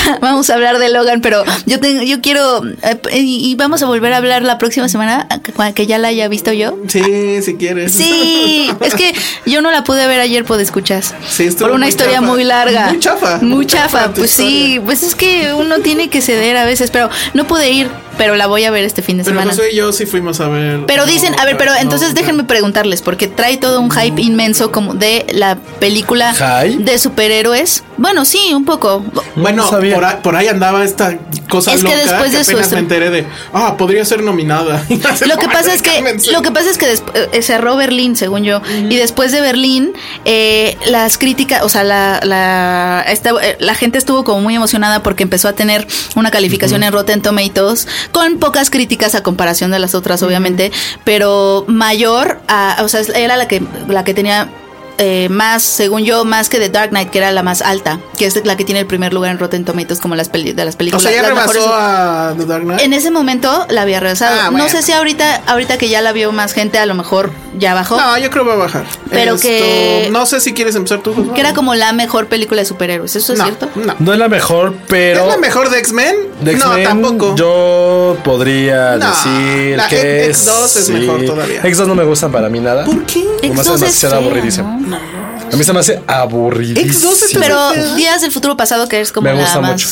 vamos 0.20 0.50
a 0.50 0.54
hablar 0.54 0.78
de 0.78 0.88
Logan, 0.88 1.20
pero 1.20 1.44
yo 1.66 1.80
tengo, 1.80 2.02
yo 2.02 2.20
quiero 2.20 2.64
eh, 2.82 2.98
y 3.20 3.54
vamos 3.56 3.82
a 3.82 3.86
volver 3.86 4.12
a 4.12 4.18
hablar 4.18 4.42
la 4.42 4.58
próxima 4.58 4.88
semana 4.88 5.26
que- 5.74 5.86
ya 5.86 5.98
la 5.98 6.08
haya 6.08 6.28
visto 6.28 6.52
yo. 6.52 6.78
Sí, 6.88 7.42
si 7.42 7.54
quieres. 7.56 7.92
Sí, 7.92 8.70
es 8.80 8.94
que 8.94 9.12
yo 9.46 9.60
no 9.62 9.70
la 9.70 9.84
pude 9.84 10.06
ver 10.06 10.20
ayer 10.20 10.44
por 10.44 10.60
escuchas. 10.60 11.14
Sí, 11.28 11.50
por 11.50 11.70
una 11.70 11.80
muy 11.80 11.88
historia 11.88 12.14
chafa. 12.20 12.26
muy 12.26 12.44
larga. 12.44 12.88
Muy 12.88 12.98
chafa, 13.00 13.38
Muy 13.42 13.66
chafa 13.66 14.12
Pues 14.14 14.30
sí, 14.30 14.80
pues 14.84 15.02
es 15.02 15.14
que 15.14 15.52
uno 15.54 15.78
tiene 15.80 16.08
que 16.08 16.20
ceder 16.22 16.56
a 16.56 16.64
veces, 16.64 16.90
pero 16.90 17.10
no 17.34 17.46
pude 17.46 17.70
ir, 17.70 17.88
pero 18.16 18.36
la 18.36 18.46
voy 18.46 18.64
a 18.64 18.70
ver 18.70 18.84
este 18.84 19.02
fin 19.02 19.18
de 19.18 19.24
Pero 19.24 19.34
semana. 19.36 19.50
Josué 19.52 19.72
y 19.72 19.76
yo 19.76 19.92
sí 19.92 20.06
fuimos 20.06 20.40
a 20.40 20.48
ver. 20.48 20.84
Pero 20.86 21.06
dicen, 21.06 21.34
a 21.38 21.44
ver, 21.44 21.56
pero 21.56 21.72
no, 21.72 21.78
entonces 21.78 22.08
no, 22.10 22.14
déjenme 22.14 22.44
preguntarles, 22.44 23.02
porque 23.02 23.26
trae 23.28 23.56
todo 23.56 23.80
un 23.80 23.90
hype 23.90 24.20
inmenso 24.22 24.70
como 24.72 24.94
de 24.94 25.26
la 25.32 25.56
película 25.80 26.34
de 26.78 26.98
superhéroes. 26.98 27.84
Bueno, 27.96 28.24
sí, 28.24 28.52
un 28.54 28.64
poco. 28.64 29.04
Bueno, 29.36 29.64
No 29.64 29.70
sabía. 29.70 29.94
por 29.94 30.04
ahí, 30.04 30.16
por 30.22 30.36
ahí 30.36 30.48
andaba 30.48 30.84
esta 30.84 31.16
cosa 31.48 31.72
Es 31.74 31.84
que 31.84 31.94
después 31.96 32.32
de 32.32 32.40
apenas 32.40 32.72
me 32.72 32.78
enteré 32.80 33.10
de, 33.10 33.26
ah, 33.52 33.76
podría 33.76 34.04
ser 34.04 34.22
nominada. 34.22 34.84
Lo 35.26 35.36
que 35.38 35.46
pasa 35.48 35.72
es 35.72 35.82
que 35.82 35.94
lo 36.32 36.42
que 36.42 36.50
pasa 36.50 36.70
es 36.70 36.78
que 36.78 36.92
eh, 37.32 37.42
cerró 37.42 37.76
Berlín, 37.76 38.16
según 38.16 38.42
yo, 38.44 38.60
y 38.88 38.96
después 38.96 39.30
de 39.32 39.40
Berlín 39.40 39.92
eh, 40.24 40.76
las 40.86 41.18
críticas, 41.18 41.62
o 41.62 41.68
sea, 41.68 41.84
la 41.84 42.20
la, 42.22 43.04
esta- 43.08 43.30
eh, 43.42 43.56
la 43.60 43.74
gente 43.74 43.98
estuvo 43.98 44.24
como 44.24 44.40
muy 44.40 44.54
emocionada 44.56 45.02
porque 45.02 45.22
empezó 45.22 45.48
a 45.48 45.52
tener 45.54 45.86
una 46.16 46.30
calificación 46.30 46.82
en 46.82 46.92
Rotten 46.92 47.22
Tomatoes 47.22 47.86
con 48.12 48.38
pocas 48.38 48.70
críticas 48.70 49.14
a 49.14 49.22
comparación 49.22 49.70
de 49.70 49.78
las 49.78 49.94
otras, 49.94 50.22
obviamente, 50.22 50.72
pero 51.04 51.64
mayor, 51.68 52.40
a, 52.48 52.78
o 52.82 52.88
sea, 52.88 53.00
era 53.14 53.36
la 53.36 53.48
que 53.48 53.62
la 53.88 54.04
que 54.04 54.14
tenía 54.14 54.48
eh, 54.96 55.28
más, 55.28 55.64
según 55.64 56.04
yo, 56.04 56.24
más 56.24 56.48
que 56.48 56.58
The 56.60 56.68
Dark 56.68 56.90
Knight, 56.90 57.10
que 57.10 57.18
era 57.18 57.32
la 57.32 57.42
más 57.42 57.62
alta, 57.62 57.98
que 58.16 58.26
es 58.26 58.46
la 58.46 58.56
que 58.56 58.64
tiene 58.64 58.78
el 58.80 58.86
primer 58.86 59.12
lugar 59.12 59.32
en 59.32 59.40
Rotten 59.40 59.64
Tomatoes 59.64 59.98
como 59.98 60.14
las 60.14 60.28
peli- 60.28 60.52
de 60.52 60.64
las 60.64 60.76
O 60.76 60.78
películas. 60.78 61.02
sea, 61.02 61.10
ya 61.10 61.22
rebasó 61.28 61.48
mejores- 61.52 61.64
a 61.68 62.34
The 62.38 62.46
Dark 62.46 62.62
Knight. 62.62 62.80
en 62.80 62.92
ese 62.92 63.10
momento 63.10 63.66
la 63.70 63.82
había 63.82 63.98
regresado. 63.98 64.36
Ah, 64.40 64.50
No 64.52 64.68
sé 64.68 64.82
si 64.82 64.92
ahorita, 64.92 65.42
ahorita 65.48 65.78
que 65.78 65.88
ya 65.88 66.00
la 66.00 66.12
vio 66.12 66.30
más 66.30 66.52
gente, 66.52 66.78
a 66.78 66.86
lo 66.86 66.94
mejor 66.94 67.32
ya 67.58 67.74
bajó. 67.74 67.96
No, 68.00 68.16
yo 68.18 68.30
creo 68.30 68.44
que 68.44 68.50
va 68.50 68.54
a 68.54 68.58
bajar. 68.58 68.84
Pero 69.10 69.36
que- 69.36 70.10
No 70.12 70.26
sé 70.26 70.38
si 70.38 70.54
quieres 70.54 70.76
empezar 70.76 71.00
tú. 71.02 71.32
Que 71.34 71.40
era 71.40 71.54
como 71.54 71.74
la 71.74 71.92
mejor 71.92 72.28
película 72.28 72.60
de 72.60 72.66
superhéroes. 72.66 73.16
¿Eso 73.16 73.32
es 73.32 73.38
no, 73.40 73.46
cierto? 73.46 73.68
No. 73.74 73.96
No 73.98 74.12
es 74.12 74.18
la 74.20 74.28
mejor, 74.28 74.76
pero. 74.86 75.22
¿Es 75.22 75.26
la 75.28 75.38
mejor 75.38 75.70
de 75.70 75.78
X-Men? 75.80 76.14
De 76.44 76.54
no, 76.56 76.76
tampoco. 76.82 77.34
Yo 77.36 78.16
podría 78.24 78.96
No, 78.96 79.08
decir 79.10 79.76
la 79.76 79.88
que 79.88 80.26
X- 80.26 80.46
X2 80.48 80.76
es 80.78 80.88
mejor 80.90 81.24
todavía. 81.24 81.62
X2 81.62 81.86
no 81.86 81.94
me 81.94 82.04
gustan 82.04 82.30
para 82.32 82.48
mí 82.48 82.60
nada. 82.60 82.84
¿Por 82.84 83.04
qué? 83.06 83.24
Me 83.42 83.60
hace 83.60 83.70
X2 83.70 83.74
es 83.74 83.80
demasiado 83.80 84.16
aburridísimo. 84.16 84.78
¿no? 84.80 85.24
A 85.52 85.56
mí 85.56 85.62
se 85.62 85.72
me 85.72 85.80
hace 85.80 86.02
aburridísimo. 86.06 87.12
X2 87.12 87.12
es 87.24 87.30
Pero. 87.38 87.94
Días 87.96 88.22
del 88.22 88.32
Futuro 88.32 88.56
Pasado, 88.56 88.88
que 88.88 89.00
es 89.00 89.12
como 89.12 89.28
Me 89.28 89.34
la 89.34 89.40
gusta 89.42 89.60
más 89.60 89.72
mucho. 89.72 89.88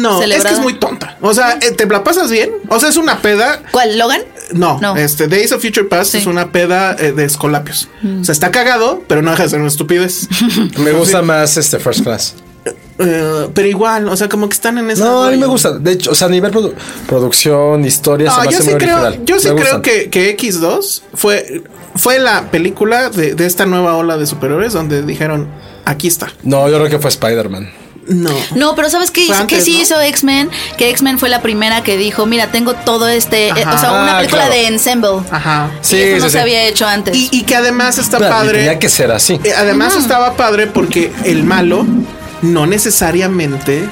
No, 0.00 0.18
celebrada. 0.20 0.48
es 0.50 0.54
que 0.54 0.60
es 0.60 0.60
muy 0.62 0.74
tonta. 0.78 1.16
O 1.20 1.34
sea, 1.34 1.58
eh, 1.60 1.72
¿te 1.72 1.86
la 1.86 2.02
pasas 2.04 2.30
bien? 2.30 2.50
O 2.68 2.78
sea, 2.80 2.88
es 2.88 2.96
una 2.96 3.18
peda. 3.20 3.60
¿Cuál? 3.70 3.98
¿Logan? 3.98 4.22
No, 4.52 4.78
No. 4.80 4.96
este 4.96 5.26
Days 5.26 5.52
of 5.52 5.62
Future 5.62 5.86
Past 5.86 6.12
Sí. 6.12 6.18
Mm. 6.18 6.20
es 6.20 6.26
una 6.26 6.52
peda 6.52 6.96
eh, 6.98 7.12
de 7.12 7.24
escolapios. 7.24 7.88
O 8.20 8.24
sea, 8.24 8.32
está 8.32 8.50
cagado, 8.50 9.02
pero 9.08 9.20
no 9.22 9.30
deja 9.32 9.42
de 9.42 9.48
ser 9.48 9.58
una 9.58 9.68
estupidez. 9.68 10.28
Me 10.78 10.92
gusta 10.92 11.22
más 11.22 11.56
este 11.56 11.78
First 11.78 12.02
Class. 12.04 12.34
Eh, 12.98 13.48
pero 13.52 13.66
igual, 13.68 14.08
o 14.08 14.16
sea, 14.16 14.28
como 14.28 14.48
que 14.48 14.54
están 14.54 14.78
en 14.78 14.88
esa. 14.90 15.04
No, 15.04 15.24
a 15.24 15.30
mí 15.30 15.36
me 15.36 15.46
gusta. 15.46 15.72
De 15.78 15.92
hecho, 15.92 16.12
o 16.12 16.14
sea, 16.14 16.28
a 16.28 16.30
nivel 16.30 16.52
produ- 16.52 16.74
producción, 17.08 17.84
historia, 17.84 18.30
se 18.30 18.40
me 18.40 18.44
yo 18.44 18.50
hace 18.50 18.62
sí 18.62 18.70
muy 18.70 18.78
creo, 18.78 18.96
original. 19.02 19.24
yo 19.24 19.40
sí 19.40 19.48
Me 19.48 19.60
creo 19.60 19.82
que, 19.82 20.10
que 20.10 20.36
X2 20.36 21.02
fue, 21.14 21.62
fue 21.96 22.18
la 22.18 22.50
película 22.50 23.10
de, 23.10 23.34
de 23.34 23.46
esta 23.46 23.66
nueva 23.66 23.96
ola 23.96 24.16
de 24.16 24.26
superhéroes 24.26 24.72
donde 24.72 25.02
dijeron, 25.02 25.48
aquí 25.84 26.06
está. 26.06 26.28
No, 26.42 26.68
yo 26.68 26.76
creo 26.78 26.88
que 26.90 26.98
fue 26.98 27.08
Spider-Man. 27.10 27.72
No. 28.06 28.30
No, 28.54 28.74
pero 28.74 28.90
¿sabes 28.90 29.10
qué, 29.10 29.22
hizo- 29.22 29.34
antes, 29.34 29.58
qué 29.58 29.64
sí 29.64 29.76
¿no? 29.76 29.82
hizo 29.82 30.00
X-Men? 30.00 30.50
Que 30.76 30.90
X-Men 30.90 31.18
fue 31.18 31.30
la 31.30 31.40
primera 31.40 31.82
que 31.82 31.96
dijo, 31.96 32.26
mira, 32.26 32.52
tengo 32.52 32.74
todo 32.74 33.08
este... 33.08 33.48
eh, 33.48 33.52
Ajá. 33.52 33.74
o 33.74 33.78
sea, 33.78 33.90
una 33.92 34.14
Ah, 34.14 34.18
película 34.18 34.42
claro. 34.44 34.54
de 34.60 34.66
ensemble. 34.66 35.10
Ajá. 35.30 35.70
Sí, 35.80 35.96
eso 36.00 36.18
no 36.18 36.26
sí, 36.26 36.32
se 36.32 36.40
había 36.40 36.64
hecho 36.64 36.86
antes. 36.86 37.16
Y, 37.16 37.28
y 37.32 37.42
que 37.44 37.56
además 37.56 37.96
está 37.98 38.18
Pero, 38.18 38.28
y 38.30 38.32
padre. 38.34 38.58
Tenía 38.58 38.78
que 38.78 38.88
ser 38.90 39.10
así. 39.10 39.40
Eh, 39.42 39.52
Además 39.56 39.96
estaba 39.96 40.34
padre 40.36 40.66
porque 40.66 41.10
el 41.24 41.44
malo 41.44 41.86
no 42.44 42.66
necesariamente. 42.66 43.88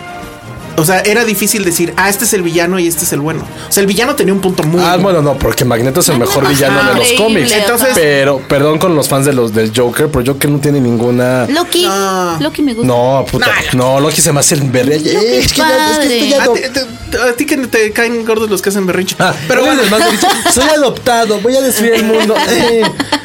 O 0.77 0.85
sea, 0.85 1.01
era 1.01 1.25
difícil 1.25 1.65
decir, 1.65 1.93
ah, 1.97 2.09
este 2.09 2.25
es 2.25 2.33
el 2.33 2.43
villano 2.43 2.79
y 2.79 2.87
este 2.89 3.05
es 3.05 3.13
el 3.13 3.21
bueno. 3.21 3.45
O 3.69 3.73
sea, 3.73 3.81
el 3.81 3.87
villano 3.87 4.15
tenía 4.15 4.33
un 4.35 4.41
punto 4.41 4.63
muy. 4.63 4.83
Ah, 4.83 4.97
bueno, 4.97 5.23
no, 5.23 5.35
porque 5.39 5.65
Magneto 5.65 6.01
es 6.01 6.09
el 6.09 6.19
mejor 6.19 6.49
villano 6.49 6.93
de 6.93 6.99
los 6.99 7.13
cómics. 7.13 7.53
Entonces- 7.53 7.91
pero, 7.95 8.39
perdón 8.49 8.79
con 8.79 8.95
los 8.95 9.09
fans 9.09 9.27
de 9.27 9.33
los 9.33 9.53
del 9.55 9.73
Joker, 9.77 10.09
pero 10.09 10.25
Joker 10.33 10.51
no 10.51 10.59
tiene 10.59 10.81
ninguna. 10.81 11.47
Loki. 11.49 11.85
No. 11.87 12.39
Loki 12.41 12.63
me 12.63 12.75
gusta. 12.75 12.87
No, 12.87 13.25
puta. 13.31 13.51
No, 13.75 14.01
Loki 14.01 14.21
se 14.21 14.33
me 14.33 14.41
hace 14.41 14.55
el. 14.55 14.63
Eh, 14.75 15.39
es 15.39 15.53
que 15.53 15.59
ya- 15.59 15.91
es 15.93 15.99
que 15.99 16.25
estoy 16.25 16.33
padre. 16.39 16.67
A 16.67 16.73
ti, 16.73 16.81
te- 17.11 17.19
a 17.19 17.33
ti 17.35 17.47
que 17.47 17.57
te 17.67 17.93
caen 17.93 18.25
gordos 18.25 18.49
los 18.51 18.63
que 18.63 18.71
hacen 18.71 18.87
berrinche. 18.87 19.17
Ah, 19.19 19.35
pero 19.47 19.63
bueno, 19.65 19.83
el 19.83 19.91
más 19.91 20.05
derecho. 20.05 20.27
Soy 20.53 20.65
adoptado, 20.69 21.39
voy 21.41 21.55
a 21.57 21.61
destruir 21.61 21.95
el 21.95 22.05
mundo. 22.05 22.35
Eh. 22.53 22.83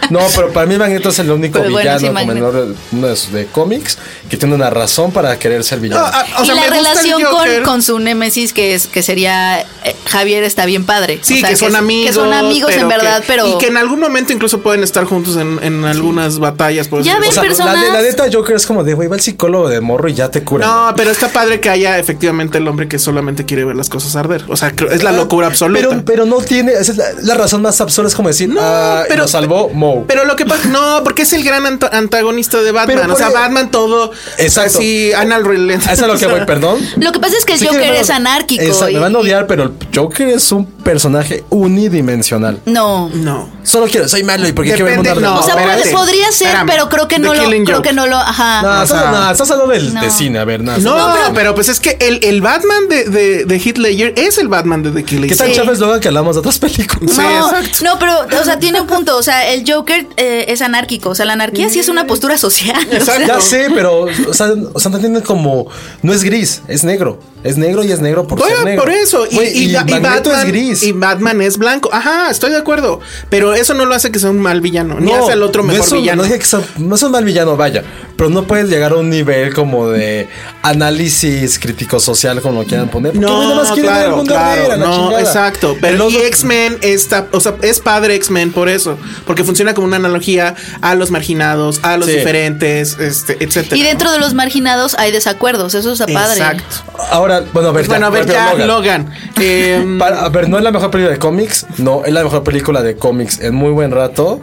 No, 0.10 0.20
pero 0.34 0.54
para 0.54 0.66
mí 0.66 0.78
Magneto 0.78 1.10
es 1.10 1.20
el 1.20 1.30
único 1.30 1.60
Pero 1.60 1.72
bueno, 1.72 1.80
villano 1.80 2.00
sí, 2.00 2.06
como 2.08 2.14
Magneto. 2.14 2.76
menor 2.94 3.16
de, 3.32 3.46
cómics 3.48 3.98
que 4.30 4.38
tiene 4.38 4.56
una 4.56 4.70
razón 4.70 5.12
para 5.12 5.38
querer 5.38 5.66
ser 5.66 5.80
villano. 5.82 6.02
No, 6.02 6.08
ah, 6.14 6.26
o 6.40 6.46
sea, 6.46 6.54
y 6.54 6.58
la 6.58 6.62
me 6.62 6.62
gusta 6.62 6.78
el 6.78 6.86
relación 6.86 7.22
Joker. 7.40 7.64
con, 7.64 7.74
con 7.74 7.82
su 7.84 8.00
némesis, 8.00 8.54
que 8.54 8.74
es 8.74 8.88
que 8.88 9.04
sería 9.04 9.62
eh, 9.62 9.96
Javier, 10.06 10.44
está 10.44 10.66
bien 10.66 10.86
padre. 10.86 11.20
Sí, 11.22 11.36
O 11.36 11.40
sea, 11.42 11.50
que 11.50 11.56
son 11.56 11.70
es- 11.70 11.76
amigos. 11.76 12.08
Que 12.08 12.14
son 12.14 12.34
amigos 12.34 12.72
en 12.74 12.88
verdad, 12.88 13.22
que- 13.22 13.28
pero. 13.28 13.48
Y 13.48 13.58
que 13.58 13.68
en 13.68 13.78
algún 13.78 14.00
momento 14.00 14.34
incluso 14.34 14.60
pueden 14.62 14.84
estar 14.84 15.06
juntos 15.06 15.38
en, 15.38 15.60
en 15.62 15.86
algunas 15.86 16.40
batallas. 16.40 16.88
Por 16.88 17.04
Ya 17.04 17.20
ven, 17.20 17.30
o 17.30 17.32
sea, 17.32 17.44
personas- 17.44 17.76
la, 17.76 17.94
la 17.94 18.02
neta 18.02 18.26
Joker 18.32 18.56
es 18.56 18.66
como 18.66 18.84
de, 18.84 18.94
güey, 18.94 19.08
va 19.08 19.16
al 19.16 19.22
psicólogo 19.22 19.70
de 19.70 19.82
morro 19.82 20.08
y 20.10 20.14
ya 20.14 20.30
te 20.32 20.44
cura. 20.44 20.66
No, 20.66 20.94
pero 20.96 21.12
está 21.12 21.30
padre 21.30 21.60
que 21.60 21.70
haya 21.70 21.98
efectivamente 22.00 22.58
el 22.58 22.68
hombre 22.68 22.88
que 22.88 23.00
solamente 23.00 23.46
quiere 23.46 23.64
ver 23.66 23.76
las 23.76 23.90
cosas 23.90 24.16
arder. 24.16 24.44
O 24.48 24.56
sea, 24.58 24.74
es 24.92 25.04
la 25.04 25.12
locura 25.12 25.48
absoluta. 25.48 25.90
Pero, 25.90 26.06
pero 26.06 26.26
no 26.26 26.38
tiene, 26.38 26.72
esa 26.74 26.92
es 26.92 26.98
la, 26.98 27.06
la 27.22 27.36
razón 27.36 27.62
más 27.62 27.80
absurda, 27.82 28.08
es 28.08 28.16
como 28.16 28.30
decir, 28.30 28.50
No, 28.50 28.60
ah, 28.62 29.04
pero- 29.08 29.24
lo 29.24 29.28
salvó 29.28 29.70
Moe. 29.70 30.04
Pero 30.08 30.26
lo 30.26 30.36
que 30.36 30.46
pasa, 30.46 30.68
no, 30.70 31.02
porque 31.04 31.24
es 31.24 31.34
el 31.34 31.44
gran 31.44 31.66
anta- 31.66 31.90
antagonista 31.92 32.62
de 32.62 32.72
Batman. 32.72 32.98
Pero 33.02 33.14
O 33.14 33.18
sea, 33.18 33.28
porque- 33.28 33.40
Batman 33.42 33.72
todo. 33.72 34.12
Exacto. 34.38 34.80
Así, 34.80 35.14
anal 35.14 35.44
eso 35.72 35.92
es 35.92 36.00
lo 36.08 36.18
que 36.18 36.28
voy, 36.28 36.46
perdón. 36.46 36.80
Lo 36.98 37.12
que 37.12 37.20
pasa 37.20 37.27
es 37.34 37.46
que 37.46 37.54
el 37.54 37.60
Sí 37.60 37.66
Joker 37.66 37.82
me 37.82 37.88
van 37.88 37.98
a- 37.98 38.02
es 38.02 38.10
anárquico. 38.10 38.64
Exacto, 38.64 38.90
y- 38.90 38.94
me 38.96 39.00
van 39.00 39.16
a 39.16 39.20
odiar, 39.20 39.48
pero 39.48 39.64
el 39.64 39.72
Joker 39.94 40.28
es 40.30 40.52
un 40.52 40.66
personaje 40.66 41.44
unidimensional. 41.50 42.60
No. 42.66 43.10
No. 43.10 43.50
Solo 43.68 43.88
quiero, 43.88 44.08
soy 44.08 44.24
malo 44.24 44.48
y 44.48 44.54
porque 44.54 44.70
quiero 44.70 44.86
ver 44.86 44.94
el 44.94 45.00
mundo 45.04 45.20
no, 45.20 45.40
O 45.40 45.44
sea, 45.44 45.56
espérate. 45.56 45.90
podría 45.92 46.32
ser, 46.32 46.48
Espérame. 46.48 46.68
pero 46.70 46.88
creo 46.90 47.08
que 47.10 47.16
The 47.18 47.22
no 47.22 47.34
lo. 47.34 47.44
Creo 47.50 47.76
Joke. 47.78 47.90
que 47.90 47.94
no 47.94 48.08
lo. 48.08 48.16
Ajá. 48.16 48.62
No, 48.62 48.70
o 48.70 48.84
estás, 48.84 49.02
sea, 49.02 49.12
no, 49.12 49.32
estás 49.32 49.52
hablando 49.52 49.74
del, 49.74 49.94
no. 49.94 50.02
de 50.02 50.10
cine, 50.10 50.40
a 50.40 50.46
ver, 50.46 50.64
nada. 50.64 50.78
No, 50.78 50.96
nada. 50.96 51.32
pero 51.34 51.54
pues 51.54 51.68
es 51.68 51.82
que 51.82 51.98
el, 52.00 52.20
el 52.24 52.42
Batman 52.42 52.88
de, 52.88 53.04
de, 53.10 53.46
de 53.46 53.74
Ledger 53.78 54.14
es 54.16 54.38
el 54.38 54.48
Batman 54.48 54.84
de 54.84 54.92
The 54.92 55.04
Killing 55.04 55.30
¿Qué 55.30 55.36
tan 55.36 55.48
Sí. 55.48 55.54
chafa 55.56 55.74
es 55.74 55.80
luego 55.80 56.00
que 56.00 56.08
hablamos 56.08 56.36
de 56.36 56.40
otras 56.40 56.60
películas? 56.60 57.14
Sí, 57.14 57.22
No, 57.22 57.48
exacto. 57.50 57.78
no, 57.84 58.00
pero, 58.00 58.40
o 58.40 58.44
sea, 58.46 58.58
tiene 58.58 58.80
un 58.80 58.88
punto. 58.88 59.18
O 59.18 59.22
sea, 59.24 59.50
el 59.52 59.70
Joker 59.70 60.08
eh, 60.16 60.46
es 60.48 60.62
anárquico. 60.62 61.10
O 61.10 61.16
sea, 61.16 61.26
la 61.26 61.34
anarquía 61.34 61.70
sí 61.70 61.80
es 61.80 61.90
una 61.90 62.08
postura 62.08 62.38
social. 62.38 62.78
o 63.02 63.04
sea. 63.04 63.28
Ya 63.28 63.42
sé, 63.42 63.68
pero, 63.76 64.06
o 64.30 64.34
sea, 64.34 64.54
o 64.74 64.80
sea, 64.80 64.92
no 64.92 65.00
tiene 65.00 65.22
como. 65.22 65.68
No 66.02 66.14
es 66.14 66.24
gris, 66.24 66.62
es 66.70 66.84
negro. 66.86 67.20
Es 67.48 67.58
negro 67.58 67.84
y 67.84 67.92
es 67.92 68.00
negro 68.02 68.28
por 68.28 68.40
Bueno, 68.40 68.56
ser 68.58 68.66
negro. 68.66 68.84
por 68.84 68.92
eso. 68.94 69.26
Y, 69.30 69.36
Güey, 69.36 69.58
y, 69.58 69.70
y 69.70 69.74
Magneto 69.74 70.02
Batman 70.30 70.40
es 70.40 70.46
gris. 70.46 70.84
Y 70.84 70.92
Batman 70.92 71.42
es 71.42 71.58
blanco. 71.58 71.90
Ajá, 71.94 72.30
estoy 72.30 72.52
de 72.52 72.58
acuerdo. 72.58 73.00
Pero 73.30 73.54
eso 73.54 73.74
no 73.74 73.86
lo 73.86 73.96
hace 73.96 74.12
que 74.12 74.20
sea 74.20 74.30
un 74.30 74.40
mal 74.40 74.62
villano. 74.62 75.00
Ni 75.00 75.12
hace 75.14 75.32
al 75.32 75.44
otro 75.44 75.64
no 75.64 75.70
mejor 75.70 75.86
es 75.86 75.92
un- 75.92 76.00
villano. 76.00 76.24
No 76.24 76.30
que 76.30 76.44
sea- 76.46 76.62
no 76.78 76.96
es 76.96 77.04
un 77.04 77.12
mal 77.12 77.24
villano, 77.24 77.56
vaya. 77.58 77.84
Pero 78.18 78.30
no 78.32 78.44
puedes 78.46 78.68
llegar 78.70 78.92
a 78.92 78.96
un 78.96 79.10
nivel 79.10 79.54
como 79.54 79.88
de 79.90 80.28
análisis 80.64 81.60
crítico 81.60 82.00
social, 82.00 82.42
como 82.42 82.62
lo 82.62 82.68
quieran 82.68 82.90
poner. 82.90 83.16
No, 83.16 83.44
nada 83.44 83.56
más 83.56 83.72
quiere 83.72 83.88
ver 83.90 83.98
el 83.98 84.04
claro, 84.04 84.18
mundo 84.18 84.34
claro, 84.34 84.66
a 84.66 84.68
la 84.70 84.78
no, 84.78 84.96
chingada. 84.96 85.22
exacto. 85.22 85.78
Pero 85.80 86.10
y 86.10 86.16
otro- 86.16 86.28
X-Men 86.28 86.78
está, 86.82 87.28
o 87.32 87.40
sea, 87.40 87.56
es 87.62 87.80
padre 87.80 88.16
X-Men 88.16 88.52
por 88.52 88.70
eso, 88.70 88.98
porque 89.26 89.44
funciona 89.44 89.74
como 89.74 89.88
una 89.88 89.98
analogía 89.98 90.56
a 90.82 90.96
los 90.96 91.12
marginados, 91.12 91.80
a 91.84 91.98
los 91.98 92.08
Sí. 92.08 92.16
diferentes, 92.18 92.98
este, 93.00 93.38
etcétera. 93.44 93.78
Y 93.78 93.84
dentro 93.84 94.12
de 94.12 94.20
los 94.20 94.34
marginados 94.34 94.96
hay 94.98 95.12
desacuerdos. 95.12 95.74
Eso 95.76 95.94
está 95.94 96.06
padre. 96.08 96.38
Exacto. 96.40 96.76
Ahora, 97.12 97.44
bueno, 97.54 97.70
a 97.70 97.72
ver, 97.72 97.82
Pues 97.86 97.88
bueno, 97.90 98.08
a 98.08 98.10
ver, 98.10 98.26
ya, 98.26 98.54
Logan. 98.54 98.68
Logan. 98.68 99.14
Eh, 99.40 99.96
Para- 100.00 100.22
a 100.26 100.30
ver, 100.30 100.50
no 100.50 100.58
es 100.58 100.64
la 100.64 100.72
mejor 100.72 100.92
película 100.92 101.14
de 101.14 101.20
cómics. 101.20 101.66
No, 101.78 102.04
es 102.06 102.12
la 102.14 102.24
mejor 102.24 102.44
película 102.44 102.82
de 102.82 102.96
cómics 102.96 103.40
en 103.42 103.54
muy 103.56 103.72
buen 103.72 103.92
rato. 103.92 104.42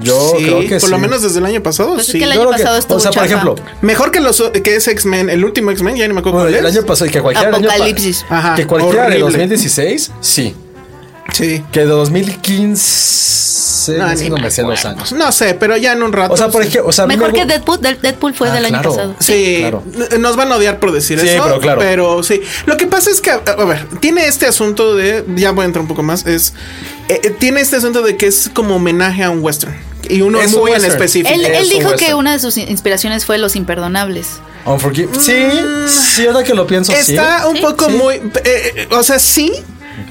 Yo 0.00 0.34
sí, 0.38 0.44
creo 0.44 0.60
que 0.60 0.78
por 0.78 0.90
lo 0.90 0.98
menos 0.98 1.22
desde 1.22 1.38
el 1.40 1.44
año 1.46 1.62
pasado. 1.62 1.94
Pues 1.94 2.06
es 2.06 2.12
sí. 2.12 2.18
que 2.18 2.24
el 2.24 2.30
Yo 2.32 2.40
año 2.40 2.40
creo 2.42 2.52
que- 2.56 2.62
pasado 2.62 2.78
estuvo 2.78 2.96
O 2.98 3.00
sea, 3.00 3.10
por 3.10 3.24
ejemplo, 3.24 3.54
Mejor 3.82 4.10
que 4.12 4.20
los 4.20 4.42
que 4.62 4.76
es 4.76 4.86
X-Men, 4.88 5.28
el 5.30 5.44
último 5.44 5.70
X-Men, 5.72 5.96
ya 5.96 6.06
ni 6.06 6.14
me 6.14 6.20
acuerdo 6.20 6.38
bueno, 6.38 6.50
cuál 6.52 6.64
el 6.64 6.70
es. 6.70 6.76
año 6.76 6.86
pasado 6.86 7.06
y 7.08 7.12
que 7.12 7.20
cualquiera 7.20 7.50
del 7.50 7.56
año 7.64 7.68
Apocalipsis. 7.70 8.24
Ajá, 8.28 8.54
que 8.54 8.66
cualquiera 8.66 9.02
de 9.02 9.22
horrible. 9.22 9.22
2016, 9.24 10.12
sí. 10.20 10.54
Sí. 11.32 11.64
Que 11.72 11.80
de 11.80 11.86
2015 11.86 13.98
No, 13.98 14.14
no 14.36 14.42
me 14.42 14.50
sé 14.50 14.62
los 14.62 14.84
años. 14.84 15.12
No 15.12 15.32
sé, 15.32 15.54
pero 15.54 15.76
ya 15.76 15.92
en 15.92 16.02
un 16.02 16.12
rato. 16.12 16.34
O 16.34 16.36
sea, 16.36 16.48
por 16.48 16.62
ejemplo, 16.62 16.88
o 16.88 16.92
sea, 16.92 17.04
a 17.04 17.06
mí 17.06 17.16
Mejor 17.16 17.32
me 17.32 17.38
que 17.40 17.46
Deadpool. 17.46 17.80
Deadpool 17.80 18.34
fue 18.34 18.50
Ah, 18.50 18.54
del 18.54 18.64
año 18.66 18.82
pasado. 18.82 19.14
Sí, 19.18 19.56
claro. 19.60 19.82
nos 20.18 20.36
van 20.36 20.52
a 20.52 20.56
odiar 20.56 20.78
por 20.78 20.92
decir 20.92 21.18
Sí, 21.20 21.28
eso. 21.28 21.42
pero 21.44 21.60
claro. 21.60 21.80
Pero 21.80 22.22
sí. 22.22 22.40
Lo 22.66 22.76
que 22.76 22.86
pasa 22.86 23.10
es 23.10 23.20
que, 23.20 23.30
a 23.30 23.40
ver, 23.64 23.86
tiene 24.00 24.26
este 24.26 24.46
asunto 24.46 24.94
de. 24.96 25.24
Ya 25.36 25.52
voy 25.52 25.62
a 25.62 25.66
entrar 25.66 25.82
un 25.82 25.88
poco 25.88 26.02
más. 26.02 26.26
Es. 26.26 26.52
eh, 27.08 27.20
eh, 27.24 27.30
tiene 27.38 27.60
este 27.60 27.76
asunto 27.76 28.02
de 28.02 28.16
que 28.16 28.26
es 28.26 28.50
como 28.52 28.76
homenaje 28.76 29.22
a 29.24 29.30
un 29.30 29.42
western. 29.42 29.74
Y 30.08 30.20
uno 30.22 30.40
Es 30.40 30.54
muy 30.56 30.72
en 30.72 30.84
específico. 30.84 31.34
Él, 31.34 31.44
él 31.44 31.54
Es 31.54 31.72
un 31.72 31.78
dijo 31.78 31.92
que 31.96 32.14
una 32.14 32.32
de 32.32 32.38
sus 32.38 32.56
inspiraciones 32.56 33.24
fue 33.26 33.36
Los 33.38 33.56
Imperdonables. 33.56 34.26
Unforgive- 34.64 35.08
Sí, 35.18 35.88
sí, 35.88 36.26
ahora 36.26 36.44
que 36.44 36.54
lo 36.54 36.66
pienso, 36.66 36.92
sí. 36.92 37.12
Está 37.12 37.46
un 37.48 37.56
Sí. 37.56 37.62
poco 37.62 37.86
Sí. 37.86 37.92
muy. 37.96 38.14
eh, 38.44 38.86
o 38.90 39.02
sea, 39.02 39.18
sí. 39.18 39.52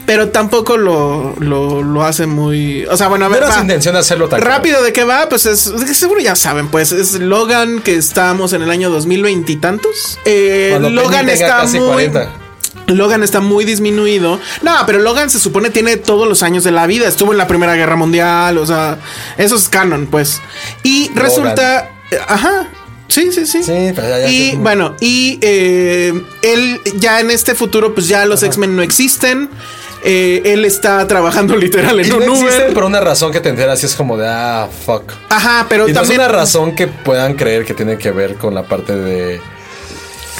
Pero 0.05 0.29
tampoco 0.29 0.77
lo, 0.77 1.35
lo, 1.39 1.83
lo 1.83 2.03
hace 2.03 2.25
muy. 2.27 2.85
O 2.85 2.95
sea, 2.97 3.07
bueno, 3.07 3.25
a 3.25 3.29
No 3.29 3.33
ver. 3.35 3.43
era 3.43 3.53
su 3.53 3.61
intención 3.61 3.93
de 3.93 3.99
hacerlo 3.99 4.29
tan 4.29 4.41
Rápido 4.41 4.81
de 4.83 4.93
qué 4.93 5.03
va, 5.03 5.27
pues 5.29 5.45
es 5.45 5.71
seguro 5.93 6.19
ya 6.21 6.35
saben, 6.35 6.67
pues 6.69 6.91
es 6.91 7.13
Logan 7.19 7.81
que 7.81 7.95
estamos 7.95 8.53
en 8.53 8.61
el 8.61 8.69
año 8.71 8.89
2020 8.89 9.51
y 9.51 9.55
tantos. 9.57 10.19
Eh, 10.25 10.77
Logan 10.79 11.29
está 11.29 11.57
casi 11.59 11.79
muy 11.79 11.88
40. 11.88 12.31
Logan 12.88 13.21
está 13.21 13.41
muy 13.41 13.65
disminuido. 13.65 14.39
No, 14.61 14.71
pero 14.85 14.99
Logan 14.99 15.29
se 15.29 15.39
supone 15.39 15.69
tiene 15.69 15.97
todos 15.97 16.27
los 16.27 16.41
años 16.41 16.63
de 16.63 16.71
la 16.71 16.88
vida. 16.88 17.07
Estuvo 17.07 17.33
en 17.33 17.38
la 17.38 17.47
Primera 17.47 17.75
Guerra 17.75 17.97
Mundial, 17.97 18.57
o 18.57 18.65
sea, 18.65 18.97
eso 19.38 19.57
es 19.57 19.67
canon, 19.67 20.07
pues. 20.07 20.39
Y 20.83 21.09
Logan. 21.09 21.23
resulta, 21.23 21.89
eh, 22.11 22.17
ajá. 22.27 22.69
Sí, 23.09 23.31
sí, 23.31 23.45
sí. 23.45 23.63
Sí, 23.63 23.91
pero 23.95 24.07
ya- 24.09 24.19
ya 24.19 24.29
y 24.29 24.55
bueno, 24.57 24.95
y 24.99 25.39
eh, 25.41 26.13
él 26.41 26.81
ya 26.95 27.19
en 27.21 27.31
este 27.31 27.55
futuro, 27.55 27.93
pues 27.93 28.07
ya 28.09 28.25
los 28.25 28.43
X-Men 28.43 28.75
no 28.75 28.81
existen. 28.81 29.49
Eh, 30.09 30.41
él 30.53 30.63
está 30.65 31.05
trabajando 31.07 31.55
literal 31.57 31.99
en 31.99 32.05
Y 32.05 32.09
no 32.09 32.17
un 32.17 32.23
existen 32.23 32.61
Uber. 32.63 32.73
por 32.73 32.83
una 32.85 32.99
razón 33.01 33.31
que 33.31 33.41
te 33.41 33.49
enteras 33.49 33.83
y 33.83 33.85
es 33.87 33.95
como 33.95 34.17
de 34.17 34.27
ah, 34.27 34.67
fuck. 34.85 35.11
Ajá, 35.29 35.65
pero 35.69 35.87
y 35.87 35.91
no 35.93 35.99
es 36.01 36.07
también 36.07 36.21
una 36.21 36.29
razón 36.29 36.75
que 36.75 36.87
puedan 36.87 37.33
creer 37.35 37.65
que 37.65 37.73
tiene 37.73 37.97
que 37.97 38.11
ver 38.11 38.35
con 38.35 38.55
la 38.55 38.63
parte 38.63 38.95
de, 38.95 39.41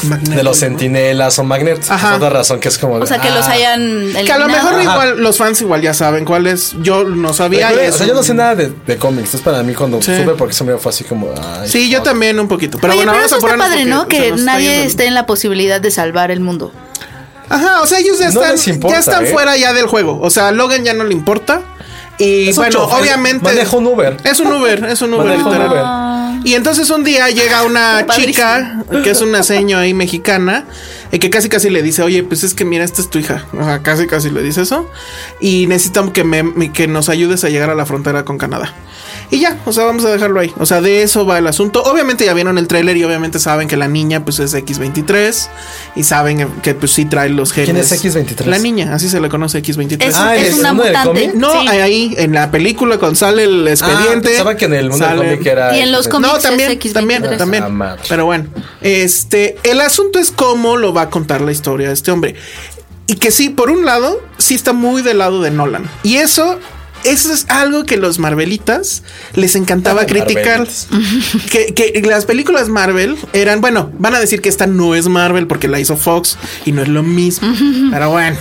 Magneto, 0.04 0.32
de 0.32 0.44
los 0.44 0.56
¿no? 0.58 0.68
sentinelas 0.68 1.40
o 1.40 1.44
magnetos. 1.44 1.90
Ajá. 1.90 2.12
Es 2.12 2.16
otra 2.18 2.30
razón 2.30 2.60
que 2.60 2.68
es 2.70 2.78
como 2.78 2.98
de, 2.98 3.04
O 3.04 3.08
sea, 3.08 3.20
que 3.20 3.30
ah. 3.30 3.36
los 3.36 3.48
hayan 3.48 3.82
eliminado. 3.82 4.26
Que 4.26 4.32
a 4.32 4.38
lo 4.38 4.48
mejor 4.48 4.74
Ajá. 4.76 4.84
igual 4.84 5.24
los 5.24 5.38
fans 5.38 5.60
igual 5.62 5.82
ya 5.82 5.94
saben 5.94 6.24
cuál 6.24 6.46
es. 6.48 6.76
Yo 6.82 7.04
no 7.04 7.34
sabía. 7.34 7.70
Pero, 7.70 7.84
y 7.84 7.88
o 7.88 7.92
sea, 7.92 8.06
yo 8.08 8.14
no 8.14 8.22
sé 8.24 8.34
nada 8.36 8.56
de, 8.56 8.72
de 8.86 8.98
cómics. 8.98 9.26
Entonces, 9.26 9.42
para 9.42 9.64
mí, 9.64 9.74
cuando 9.74 10.02
Sí. 10.02 10.16
supe, 10.16 10.34
porque 10.38 10.54
se 10.54 10.64
me 10.64 10.78
fue 10.78 10.92
así 10.92 11.04
como. 11.04 11.34
Ay, 11.60 11.68
Sí, 11.68 11.90
yo 11.90 11.98
fuck. 11.98 12.06
también 12.08 12.40
un 12.40 12.48
poquito. 12.48 12.78
Pero 12.80 12.94
Oye, 12.94 13.00
bueno, 13.06 13.12
pero 13.14 13.24
vamos 13.28 13.38
eso 13.38 13.48
a 13.48 13.50
está 13.52 13.64
padre, 13.70 13.86
¿no? 13.86 14.08
Que 14.08 14.32
nadie 14.34 14.86
esté 14.86 15.08
en 15.08 15.16
la 15.16 15.26
posibilidad 15.26 15.82
de 15.82 15.90
salvar 15.92 16.30
el 16.32 16.40
mundo. 16.42 16.72
Ajá, 17.50 17.82
o 17.82 17.88
sea, 17.88 18.00
ellos 18.00 18.20
ya 18.20 18.28
están, 18.28 18.56
importa, 18.68 18.96
ya 18.96 19.00
están 19.00 19.26
¿eh? 19.26 19.30
fuera 19.30 19.56
ya 19.58 19.74
del 19.74 19.88
juego. 19.88 20.20
O 20.22 20.30
sea, 20.30 20.50
a 20.50 20.52
Logan 20.52 20.84
ya 20.84 20.94
no 20.94 21.04
le 21.04 21.14
importa. 21.14 21.62
Y 22.20 22.50
Es 22.50 22.56
bueno, 22.56 22.72
chofer, 22.72 23.00
obviamente. 23.00 23.44
maneja 23.44 23.78
un 23.78 23.86
Uber. 23.88 24.18
Es 24.24 24.40
un 24.40 24.52
Uber, 24.52 24.86
es 24.86 25.02
un 25.02 25.14
Uber. 25.14 25.38
Literal. 25.38 26.42
Y 26.44 26.56
entonces 26.56 26.90
un 26.90 27.04
día 27.04 27.30
llega 27.30 27.64
una 27.64 28.06
chica 28.08 28.84
que 29.04 29.10
es 29.12 29.22
una 29.22 29.44
seño 29.44 29.78
ahí 29.78 29.94
mexicana 29.94 30.66
y 31.12 31.20
que 31.20 31.30
casi 31.30 31.50
casi 31.50 31.70
le 31.70 31.82
dice, 31.82 32.04
oye, 32.04 32.24
pues 32.24 32.44
es 32.44 32.54
que 32.54 32.66
mira, 32.66 32.84
esta 32.84 33.02
es 33.02 33.10
tu 33.10 33.20
hija. 33.20 33.46
O 33.54 33.64
sea, 33.64 33.84
casi 33.84 34.08
casi 34.08 34.30
le 34.30 34.42
dice 34.42 34.62
eso. 34.62 34.90
Y 35.40 35.68
necesitamos 35.68 36.12
que, 36.12 36.24
me, 36.24 36.72
que 36.74 36.88
nos 36.88 37.10
ayudes 37.10 37.44
a 37.44 37.50
llegar 37.50 37.70
a 37.70 37.76
la 37.76 37.86
frontera 37.86 38.26
con 38.26 38.38
Canadá. 38.38 38.74
Y 39.30 39.40
ya, 39.42 39.58
o 39.66 39.74
sea, 39.74 39.84
vamos 39.84 40.06
a 40.06 40.10
dejarlo 40.10 40.40
ahí. 40.40 40.54
O 40.58 40.66
sea, 40.66 40.80
de 40.80 41.04
eso 41.04 41.26
va 41.26 41.38
el 41.38 41.48
asunto. 41.48 41.84
Obviamente 41.84 42.24
ya 42.24 42.34
vieron 42.34 42.58
el 42.58 42.68
tráiler 42.68 42.96
y 42.96 43.04
obviamente 43.04 43.40
saben 43.40 43.68
que 43.68 43.76
la 43.76 43.90
niña 43.90 44.24
pues 44.24 44.40
es 44.40 44.54
X23 44.56 45.48
y 45.98 46.04
saben 46.04 46.48
que 46.62 46.74
pues 46.76 46.92
sí 46.94 47.04
trae 47.06 47.28
los 47.30 47.52
genes. 47.52 47.90
¿Quién 47.90 48.16
es 48.16 48.16
X23? 48.16 48.46
La 48.46 48.58
niña, 48.58 48.94
así 48.96 49.10
se 49.10 49.20
le 49.20 49.28
conoce 49.28 49.62
X23. 49.62 50.02
Es, 50.02 50.16
Ah, 50.16 50.36
es 50.36 50.54
¿el 50.54 50.60
una 50.60 50.70
mundo 50.74 50.84
del 50.86 50.94
mutante. 50.94 51.22
cómic? 51.26 51.34
No, 51.36 51.62
Sí. 51.62 51.68
ahí 51.68 52.16
en 52.18 52.34
la 52.34 52.50
película 52.52 52.98
cuando 52.98 53.16
sale 53.18 53.44
el 53.44 53.68
expediente. 53.68 54.38
Ah, 54.40 54.56
que 54.56 54.66
en 54.66 54.74
el 54.76 54.90
mundo 54.90 55.06
del 55.08 55.18
cómic 55.18 55.46
era. 55.46 55.76
Y 55.78 55.82
en 55.82 55.92
los 55.92 56.08
cómics 56.08 56.32
no, 56.32 56.38
es 56.38 56.44
también, 56.44 56.72
X23. 56.72 56.94
también, 56.94 57.38
también. 57.38 57.64
Ah. 57.82 57.98
Pero 58.08 58.26
bueno, 58.26 58.46
este, 58.82 59.58
el 59.64 59.82
asunto 59.82 60.20
es 60.20 60.32
cómo 60.32 60.78
lo 60.78 60.94
va 60.94 61.02
a 61.04 61.10
contar 61.10 61.42
la 61.42 61.52
historia 61.52 61.88
de 61.90 61.94
este 61.94 62.12
hombre. 62.12 62.36
Y 63.08 63.16
que 63.16 63.32
sí, 63.32 63.50
por 63.50 63.70
un 63.72 63.86
lado, 63.86 64.22
sí 64.38 64.56
está 64.56 64.72
muy 64.74 65.02
del 65.02 65.18
lado 65.20 65.42
de 65.42 65.52
Nolan. 65.52 65.90
Y 66.04 66.16
eso 66.18 66.60
eso 67.04 67.34
es 67.34 67.46
algo 67.50 67.86
que 67.86 67.98
los 67.98 68.20
Marvelitas 68.20 69.04
les 69.34 69.56
encantaba 69.56 70.06
criticar. 70.06 70.68
Que, 71.52 71.74
que 71.74 72.02
las 72.02 72.26
películas 72.26 72.70
Marvel 72.70 73.18
eran, 73.34 73.62
bueno, 73.62 73.92
van 73.98 74.16
a 74.16 74.20
decir 74.20 74.42
que 74.42 74.50
esta 74.50 74.68
no 74.68 74.96
es 74.96 75.08
Marvel 75.08 75.48
porque 75.48 75.68
la 75.68 75.80
hizo 75.80 75.98
Fox 75.98 76.38
y 76.66 76.72
no 76.72 76.82
es 76.82 76.88
lo 76.88 77.04
mismo. 77.04 77.48
Pero 77.92 78.10
bueno, 78.10 78.38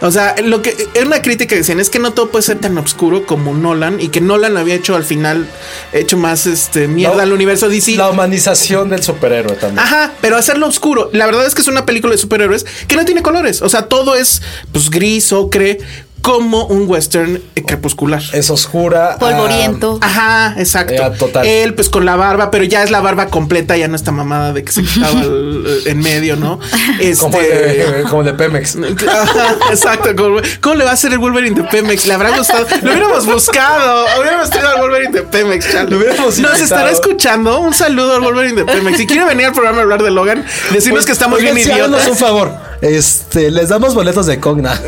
o 0.00 0.10
sea, 0.10 0.34
lo 0.42 0.62
que 0.62 0.76
era 0.94 1.06
una 1.06 1.22
crítica 1.22 1.50
que 1.50 1.56
decían 1.56 1.80
es 1.80 1.90
que 1.90 1.98
no 1.98 2.12
todo 2.12 2.30
puede 2.30 2.42
ser 2.42 2.58
tan 2.58 2.76
oscuro 2.78 3.26
como 3.26 3.54
Nolan 3.54 4.00
y 4.00 4.08
que 4.08 4.20
Nolan 4.20 4.56
había 4.56 4.74
hecho 4.74 4.96
al 4.96 5.04
final, 5.04 5.46
hecho 5.92 6.16
más 6.16 6.46
este 6.46 6.88
mierda 6.88 7.16
No, 7.16 7.22
al 7.22 7.32
universo 7.32 7.68
DC. 7.68 7.96
La 7.96 8.10
humanización 8.10 8.90
del 8.90 9.02
superhéroe 9.02 9.54
también. 9.56 9.78
Ajá, 9.78 10.12
pero 10.20 10.36
hacerlo 10.36 10.66
oscuro. 10.66 11.10
La 11.12 11.26
verdad 11.26 11.46
es 11.46 11.54
que 11.54 11.62
es 11.62 11.68
una 11.68 11.86
película 11.86 12.12
de 12.12 12.18
superhéroes 12.18 12.66
que 12.86 12.96
no 12.96 13.04
tiene 13.04 13.22
colores. 13.22 13.62
O 13.62 13.68
sea, 13.68 13.82
todo 13.82 14.14
es 14.14 14.42
pues 14.72 14.90
gris, 14.90 15.32
ocre, 15.32 15.78
como 16.26 16.64
un 16.66 16.88
western 16.88 17.40
eh, 17.54 17.62
crepuscular. 17.64 18.20
Es 18.32 18.50
oscura. 18.50 19.16
Polvoriento. 19.20 20.00
Ajá, 20.02 20.54
exacto. 20.58 20.92
Ya, 20.92 21.12
total. 21.12 21.46
Él, 21.46 21.74
pues 21.74 21.88
con 21.88 22.04
la 22.04 22.16
barba, 22.16 22.50
pero 22.50 22.64
ya 22.64 22.82
es 22.82 22.90
la 22.90 23.00
barba 23.00 23.28
completa, 23.28 23.76
ya 23.76 23.86
no 23.86 23.94
está 23.94 24.10
mamada 24.10 24.52
de 24.52 24.64
que 24.64 24.72
se 24.72 24.82
quitaba 24.82 25.20
el- 25.20 25.82
en 25.86 25.98
medio, 26.00 26.34
¿no? 26.34 26.58
ah, 26.72 26.76
Este. 27.00 27.20
como, 27.22 27.38
el 27.40 27.48
de, 27.48 28.04
como 28.10 28.22
el 28.22 28.26
de 28.26 28.34
Pemex. 28.34 28.76
Ajá, 29.08 29.56
exacto. 29.70 30.16
como- 30.16 30.40
¿Cómo 30.60 30.74
le 30.74 30.84
va 30.84 30.90
a 30.90 30.94
hacer 30.94 31.12
el 31.12 31.20
Wolverine 31.20 31.54
de 31.62 31.68
Pemex? 31.68 32.06
¿Le 32.06 32.14
habrá 32.14 32.36
gustado? 32.36 32.66
Lo 32.82 32.90
hubiéramos 32.90 33.24
buscado. 33.24 34.06
Hubiéramos 34.20 34.50
tenido 34.50 34.68
al 34.70 34.80
Wolverine 34.80 35.12
de 35.12 35.22
Pemex. 35.22 35.74
Lo 35.88 35.96
hubiéramos 35.96 36.26
Nos 36.26 36.36
invitado. 36.38 36.64
estará 36.64 36.90
escuchando. 36.90 37.60
Un 37.60 37.72
saludo 37.72 38.16
al 38.16 38.22
Wolverine 38.22 38.56
de 38.56 38.64
Pemex. 38.64 38.96
Si 38.98 39.06
quiere 39.06 39.24
venir 39.26 39.46
al 39.46 39.52
programa 39.52 39.78
a 39.78 39.82
hablar 39.82 40.02
de 40.02 40.10
Logan, 40.10 40.44
decirnos 40.72 41.06
que 41.06 41.12
estamos 41.12 41.38
Oigan, 41.38 41.54
bien 41.54 41.68
idiotas. 41.70 42.08
un 42.08 42.16
favor. 42.16 42.52
Este, 42.80 43.50
les 43.50 43.68
damos 43.68 43.94
boletos 43.94 44.26
de 44.26 44.38
Cogna. 44.40 44.78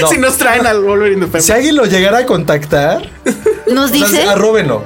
No. 0.00 0.08
Si 0.08 0.18
nos 0.18 0.36
traen 0.38 0.66
al 0.66 0.82
Wolverine 0.82 1.26
de. 1.26 1.40
Si 1.40 1.52
alguien 1.52 1.76
lo 1.76 1.84
llegara 1.84 2.18
a 2.18 2.26
contactar, 2.26 3.10
Nos 3.66 3.92
dice. 3.92 4.06
Entonces, 4.06 4.28
arróbenlo. 4.28 4.82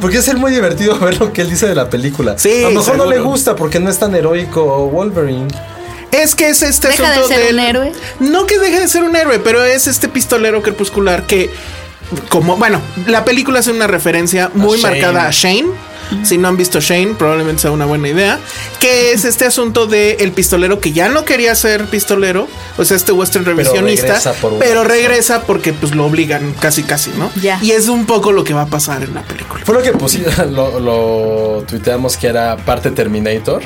Porque 0.00 0.18
es 0.18 0.34
muy 0.36 0.52
divertido 0.52 0.98
ver 1.00 1.18
lo 1.18 1.32
que 1.32 1.42
él 1.42 1.50
dice 1.50 1.66
de 1.66 1.74
la 1.74 1.90
película. 1.90 2.38
Sí, 2.38 2.62
a 2.64 2.68
lo 2.68 2.78
mejor 2.78 2.96
no 2.96 3.06
le 3.06 3.18
gusta 3.18 3.56
porque 3.56 3.80
no 3.80 3.90
es 3.90 3.98
tan 3.98 4.14
heroico 4.14 4.88
Wolverine. 4.90 5.48
Es 6.12 6.34
que 6.34 6.48
es 6.48 6.62
este 6.62 6.88
Deja 6.88 7.02
de 7.04 7.08
asunto 7.10 7.28
ser 7.28 7.44
del- 7.46 7.54
un 7.54 7.60
héroe. 7.60 7.92
No 8.20 8.46
que 8.46 8.58
deje 8.58 8.80
de 8.80 8.88
ser 8.88 9.02
un 9.02 9.14
héroe, 9.16 9.38
pero 9.40 9.64
es 9.64 9.86
este 9.86 10.08
pistolero 10.08 10.62
crepuscular 10.62 11.26
que, 11.26 11.50
como, 12.28 12.56
bueno, 12.56 12.80
la 13.06 13.24
película 13.24 13.58
hace 13.60 13.72
una 13.72 13.86
referencia 13.86 14.50
muy 14.54 14.80
marcada 14.80 15.26
a 15.26 15.30
Shane. 15.32 15.66
Si 16.22 16.38
no 16.38 16.48
han 16.48 16.56
visto 16.56 16.80
Shane, 16.80 17.14
probablemente 17.14 17.62
sea 17.62 17.70
una 17.70 17.84
buena 17.86 18.08
idea. 18.08 18.38
Que 18.80 19.12
es 19.12 19.24
este 19.24 19.44
asunto 19.44 19.86
de 19.86 20.12
el 20.20 20.32
pistolero 20.32 20.80
que 20.80 20.92
ya 20.92 21.08
no 21.08 21.24
quería 21.24 21.54
ser 21.54 21.86
pistolero, 21.86 22.48
o 22.76 22.84
sea, 22.84 22.96
este 22.96 23.12
western 23.12 23.44
Pero 23.44 23.56
revisionista, 23.56 24.06
regresa 24.06 24.32
por 24.34 24.52
una 24.52 24.64
pero 24.64 24.84
regresa 24.84 25.42
porque 25.42 25.72
pues 25.72 25.94
lo 25.94 26.06
obligan 26.06 26.54
casi 26.60 26.82
casi, 26.82 27.10
¿no? 27.10 27.30
Ya. 27.40 27.58
Y 27.62 27.72
es 27.72 27.88
un 27.88 28.06
poco 28.06 28.32
lo 28.32 28.44
que 28.44 28.54
va 28.54 28.62
a 28.62 28.66
pasar 28.66 29.02
en 29.02 29.14
la 29.14 29.22
película. 29.22 29.64
Fue 29.64 29.74
lo 29.74 29.82
que 29.82 29.92
pusimos, 29.92 30.36
lo, 30.50 30.80
lo 30.80 31.64
tuiteamos 31.66 32.16
que 32.16 32.28
era 32.28 32.56
parte 32.56 32.90
Terminator. 32.90 33.62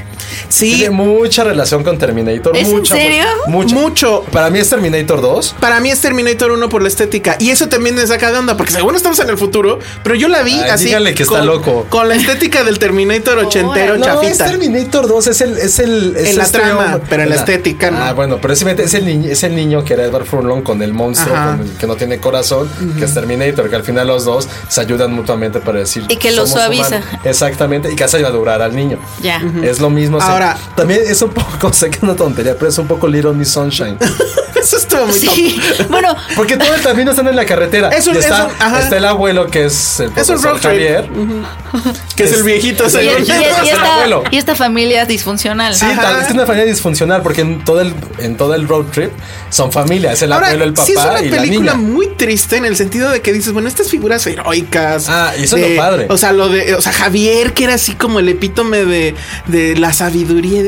Sí, 0.48 0.76
Tiene 0.76 0.90
mucha 0.90 1.44
relación 1.44 1.84
con 1.84 1.98
Terminator. 1.98 2.56
¿Es 2.56 2.68
en 2.68 2.74
mucha, 2.74 2.96
serio? 2.96 3.24
Mucho. 3.46 3.74
Mucho. 3.74 4.24
Para 4.32 4.50
mí 4.50 4.58
es 4.58 4.68
Terminator 4.68 5.20
2. 5.20 5.56
Para 5.60 5.80
mí 5.80 5.90
es 5.90 6.00
Terminator 6.00 6.50
1 6.50 6.68
por 6.68 6.82
la 6.82 6.88
estética. 6.88 7.36
Y 7.38 7.50
eso 7.50 7.68
también 7.68 7.94
me 7.94 8.06
saca 8.06 8.32
de 8.32 8.38
onda, 8.38 8.56
porque 8.56 8.72
según 8.72 8.96
estamos 8.96 9.18
en 9.20 9.30
el 9.30 9.38
futuro, 9.38 9.78
pero 10.02 10.14
yo 10.14 10.28
la 10.28 10.42
vi 10.42 10.54
Ay, 10.54 10.70
así. 10.70 10.84
díganle 10.86 11.14
que 11.14 11.22
está 11.22 11.42
loco. 11.44 11.86
Con 11.88 12.08
la 12.08 12.14
estética 12.14 12.31
del 12.40 12.78
Terminator 12.78 13.38
ochentero 13.38 13.96
no, 13.98 14.04
es 14.22 14.38
chafita. 14.38 14.46
Terminator 14.46 15.06
2, 15.08 15.26
es 15.26 15.40
el. 15.40 15.58
Es 15.58 15.78
el 15.78 16.16
es 16.16 16.30
En 16.30 16.38
la 16.38 16.44
este 16.44 16.58
trama, 16.58 16.84
hombre- 16.94 17.02
pero 17.08 17.22
en 17.24 17.28
la 17.28 17.34
estética, 17.36 17.90
¿no? 17.90 17.98
Ah, 18.02 18.12
bueno, 18.12 18.38
pero 18.40 18.54
es, 18.54 18.62
es, 18.62 18.94
el 18.94 19.04
niño, 19.06 19.28
es 19.30 19.42
el 19.42 19.54
niño 19.54 19.84
que 19.84 19.94
era 19.94 20.04
Edward 20.04 20.24
Furlong 20.24 20.62
con 20.62 20.82
el 20.82 20.92
monstruo 20.92 21.34
Ajá. 21.34 21.56
con 21.56 21.66
el 21.66 21.72
que 21.76 21.86
no 21.86 21.96
tiene 21.96 22.18
corazón, 22.18 22.70
que 22.98 23.04
es 23.04 23.14
Terminator, 23.14 23.68
que 23.68 23.76
al 23.76 23.82
final 23.84 24.06
los 24.06 24.24
dos 24.24 24.48
se 24.68 24.80
ayudan 24.80 25.12
mutuamente 25.12 25.60
para 25.60 25.78
decir. 25.80 26.04
Y 26.08 26.16
que 26.16 26.32
lo 26.32 26.46
suaviza. 26.46 26.86
humanos. 26.98 27.06
Exactamente, 27.24 27.92
y 27.92 27.96
que 27.96 28.04
hace 28.04 28.16
ayudar 28.18 28.62
al 28.62 28.74
niño. 28.74 28.98
Ya. 29.22 29.42
Es 29.62 29.80
lo 29.80 29.90
mismo. 29.90 30.18
o 30.18 30.20
sea, 30.20 30.30
Ahora- 30.32 30.56
también 30.76 31.00
es 31.06 31.20
un 31.22 31.30
poco, 31.30 31.72
sé 31.72 31.90
que 31.90 31.96
es 31.98 32.02
una 32.02 32.16
tontería, 32.16 32.54
pero 32.54 32.68
es 32.70 32.78
un 32.78 32.86
poco 32.86 33.06
Little 33.08 33.32
Miss 33.32 33.48
Sunshine. 33.50 33.98
Eso 34.54 34.76
estuvo 34.76 35.06
muy 35.06 35.18
Sí. 35.18 35.60
Bueno, 35.88 36.14
Porque 36.36 36.56
todo 36.56 36.72
el 36.72 36.80
camino 36.82 37.10
están 37.10 37.26
en 37.26 37.34
la 37.34 37.44
carretera. 37.44 37.88
Es 37.88 38.06
un- 38.06 38.14
Y 38.14 38.18
está, 38.18 38.46
es 38.48 38.64
un- 38.72 38.76
está 38.78 38.96
el 38.96 39.04
abuelo 39.06 39.48
que 39.48 39.64
es 39.64 39.98
el 40.00 40.12
Es 40.14 40.28
un 40.28 40.40
profesor. 40.40 40.60
Javier. 40.60 41.08
Que 42.28 42.30
es, 42.30 42.36
el 42.38 42.42
viejito, 42.44 42.86
y, 42.86 42.90
según. 42.90 43.22
y- 43.24 43.28
y- 43.28 43.30
el 43.32 43.68
esta, 43.68 43.94
abuelo. 43.94 44.24
y 44.30 44.36
esta 44.36 44.54
familia 44.54 45.04
disfuncional. 45.06 45.74
Sí, 45.74 45.86
tal- 46.00 46.22
es 46.22 46.30
una 46.30 46.46
familia 46.46 46.66
disfuncional 46.66 47.22
porque 47.22 47.40
en 47.42 47.64
todo 47.64 47.80
el 47.80 47.94
en 48.18 48.36
todo 48.36 48.54
el 48.54 48.66
road 48.68 48.86
trip 48.86 49.10
son 49.50 49.70
familia, 49.72 50.12
es 50.12 50.22
el 50.22 50.32
Ahora, 50.32 50.46
abuelo, 50.48 50.64
el 50.64 50.72
papá 50.72 50.86
sí 50.86 50.92
es 50.92 50.98
una 50.98 51.20
y 51.22 51.28
la 51.30 51.36
película 51.42 51.74
niña. 51.74 51.88
muy 51.88 52.06
triste 52.16 52.56
en 52.56 52.64
el 52.64 52.76
sentido 52.76 53.10
de 53.10 53.20
que 53.20 53.32
dices, 53.32 53.52
bueno, 53.52 53.68
estas 53.68 53.88
figuras 53.90 54.26
heroicas. 54.26 55.06
Ah, 55.08 55.32
y 55.38 55.44
eso 55.44 55.56
es 55.56 55.70
lo 55.70 55.76
padre. 55.76 56.06
O 56.08 56.16
sea, 56.16 56.32
lo 56.32 56.48
de, 56.48 56.74
o 56.74 56.80
sea, 56.80 56.92
Javier, 56.92 57.52
que 57.52 57.64
era 57.64 57.74
así 57.74 57.94
como 57.94 58.18
el 58.20 58.28
epítome 58.28 58.84
de, 58.84 59.14
de 59.46 59.76
la 59.76 59.92
sabiduría, 59.92 60.62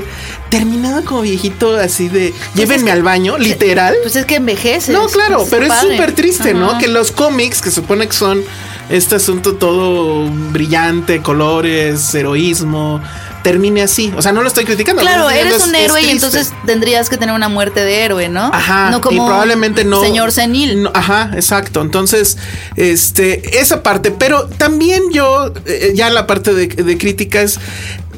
terminaba 0.58 1.02
como 1.02 1.22
viejito 1.22 1.76
así 1.76 2.08
de 2.08 2.32
llévenme 2.54 2.90
al 2.92 3.02
baño, 3.02 3.38
literal. 3.38 3.94
Pues 4.02 4.14
es 4.16 4.24
que 4.24 4.36
envejece. 4.36 4.92
No, 4.92 5.06
claro, 5.08 5.44
pero 5.50 5.66
es 5.66 5.72
súper 5.80 6.12
triste, 6.12 6.54
¿no? 6.54 6.78
Que 6.78 6.86
los 6.88 7.10
cómics, 7.10 7.60
que 7.60 7.70
supone 7.70 8.06
que 8.06 8.14
son 8.14 8.42
este 8.90 9.14
asunto 9.16 9.54
todo 9.56 10.28
brillante, 10.52 11.22
colores, 11.22 12.14
heroísmo, 12.14 13.00
termine 13.42 13.82
así. 13.82 14.12
O 14.16 14.22
sea, 14.22 14.32
no 14.32 14.42
lo 14.42 14.48
estoy 14.48 14.64
criticando. 14.64 15.02
Claro, 15.02 15.28
eres 15.30 15.66
un 15.66 15.74
es- 15.74 15.82
héroe 15.84 16.00
es 16.00 16.06
y 16.06 16.10
entonces 16.10 16.52
tendrías 16.66 17.08
que 17.08 17.16
tener 17.16 17.34
una 17.34 17.48
muerte 17.48 17.80
de 17.84 18.02
héroe, 18.04 18.28
¿no? 18.28 18.50
Ajá, 18.52 18.90
No 18.90 19.00
como 19.00 19.24
y 19.24 19.26
probablemente 19.26 19.84
no. 19.84 20.00
señor 20.02 20.32
senil. 20.32 20.82
No, 20.84 20.90
ajá, 20.94 21.30
exacto. 21.34 21.80
Entonces, 21.82 22.36
este, 22.76 23.58
esa 23.58 23.82
parte, 23.82 24.10
pero 24.12 24.46
también 24.46 25.02
yo, 25.12 25.52
eh, 25.66 25.92
ya 25.94 26.10
la 26.10 26.26
parte 26.26 26.54
de, 26.54 26.66
de 26.68 26.98
críticas. 26.98 27.58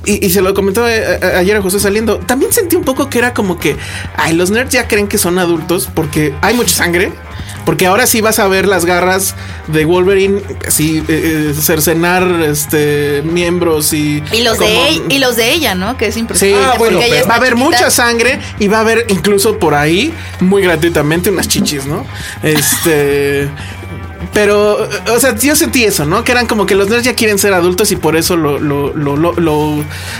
Y, 0.06 0.24
y 0.24 0.30
se 0.30 0.40
lo 0.40 0.54
comentaba 0.54 0.90
eh, 0.94 1.18
eh, 1.20 1.32
ayer 1.36 1.56
a 1.56 1.62
José 1.62 1.78
saliendo. 1.80 2.18
También 2.18 2.52
sentí 2.52 2.76
un 2.76 2.84
poco 2.84 3.10
que 3.10 3.18
era 3.18 3.34
como 3.34 3.58
que, 3.58 3.76
ay, 4.16 4.34
los 4.34 4.50
nerds 4.50 4.70
ya 4.72 4.88
creen 4.88 5.08
que 5.08 5.18
son 5.18 5.38
adultos 5.38 5.88
porque 5.92 6.34
hay 6.40 6.54
mucha 6.54 6.74
sangre. 6.74 7.12
Porque 7.64 7.86
ahora 7.86 8.06
sí 8.06 8.20
vas 8.20 8.38
a 8.38 8.46
ver 8.46 8.66
las 8.66 8.84
garras 8.84 9.34
de 9.66 9.84
Wolverine, 9.84 10.40
así 10.68 11.02
eh, 11.08 11.52
cercenar 11.60 12.22
este 12.42 13.22
miembros 13.24 13.92
y 13.92 14.22
Y 14.32 14.42
los 14.42 14.56
como- 14.56 14.70
de 14.70 14.88
ella, 14.88 15.02
y 15.08 15.18
los 15.18 15.34
de 15.34 15.52
ella, 15.52 15.74
¿no? 15.74 15.96
Que 15.96 16.06
es 16.06 16.14
Sí, 16.14 16.20
impresionante. 16.20 16.70
ah, 16.74 16.78
bueno, 16.78 17.00
va 17.00 17.34
a 17.34 17.36
haber 17.38 17.54
chiquita. 17.54 17.64
mucha 17.64 17.90
sangre 17.90 18.38
y 18.60 18.68
va 18.68 18.78
a 18.78 18.80
haber 18.82 19.06
incluso 19.08 19.58
por 19.58 19.74
ahí, 19.74 20.14
muy 20.38 20.62
gratuitamente, 20.62 21.28
unas 21.30 21.48
chichis, 21.48 21.86
¿no? 21.86 22.06
Este. 22.44 23.48
Pero, 24.32 24.86
o 25.14 25.20
sea, 25.20 25.34
yo 25.36 25.56
sentí 25.56 25.84
eso, 25.84 26.04
¿no? 26.04 26.22
Que 26.24 26.32
eran 26.32 26.46
como 26.46 26.66
que 26.66 26.74
los 26.74 26.88
nerds 26.88 27.04
ya 27.04 27.14
quieren 27.14 27.38
ser 27.38 27.54
adultos 27.54 27.90
y 27.92 27.96
por 27.96 28.16
eso 28.16 28.36
lo, 28.36 28.58
lo, 28.58 28.92
lo, 28.94 29.16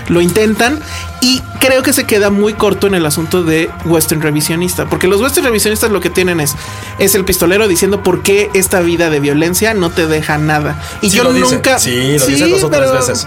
lo, 0.08 0.20
intentan. 0.20 0.80
Y 1.20 1.42
creo 1.60 1.82
que 1.82 1.92
se 1.92 2.04
queda 2.04 2.30
muy 2.30 2.54
corto 2.54 2.86
en 2.86 2.94
el 2.94 3.04
asunto 3.04 3.42
de 3.42 3.68
western 3.84 4.22
revisionista. 4.22 4.86
Porque 4.86 5.06
los 5.06 5.20
western 5.20 5.44
revisionistas 5.46 5.90
lo 5.90 6.00
que 6.00 6.08
tienen 6.10 6.40
es, 6.40 6.54
es 6.98 7.14
el 7.14 7.24
pistolero 7.24 7.68
diciendo 7.68 8.02
por 8.02 8.22
qué 8.22 8.50
esta 8.54 8.80
vida 8.80 9.10
de 9.10 9.20
violencia 9.20 9.74
no 9.74 9.90
te 9.90 10.06
deja 10.06 10.38
nada. 10.38 10.80
Y 11.02 11.10
Sí 11.10 11.16
yo 11.16 11.24
lo 11.24 11.32
dice. 11.32 11.54
nunca. 11.54 11.78
Sí, 11.78 12.18
lo 12.18 12.26
dice 12.26 12.48
dos 12.48 12.62
o 12.64 12.70
tres 12.70 12.90
veces. 12.92 13.26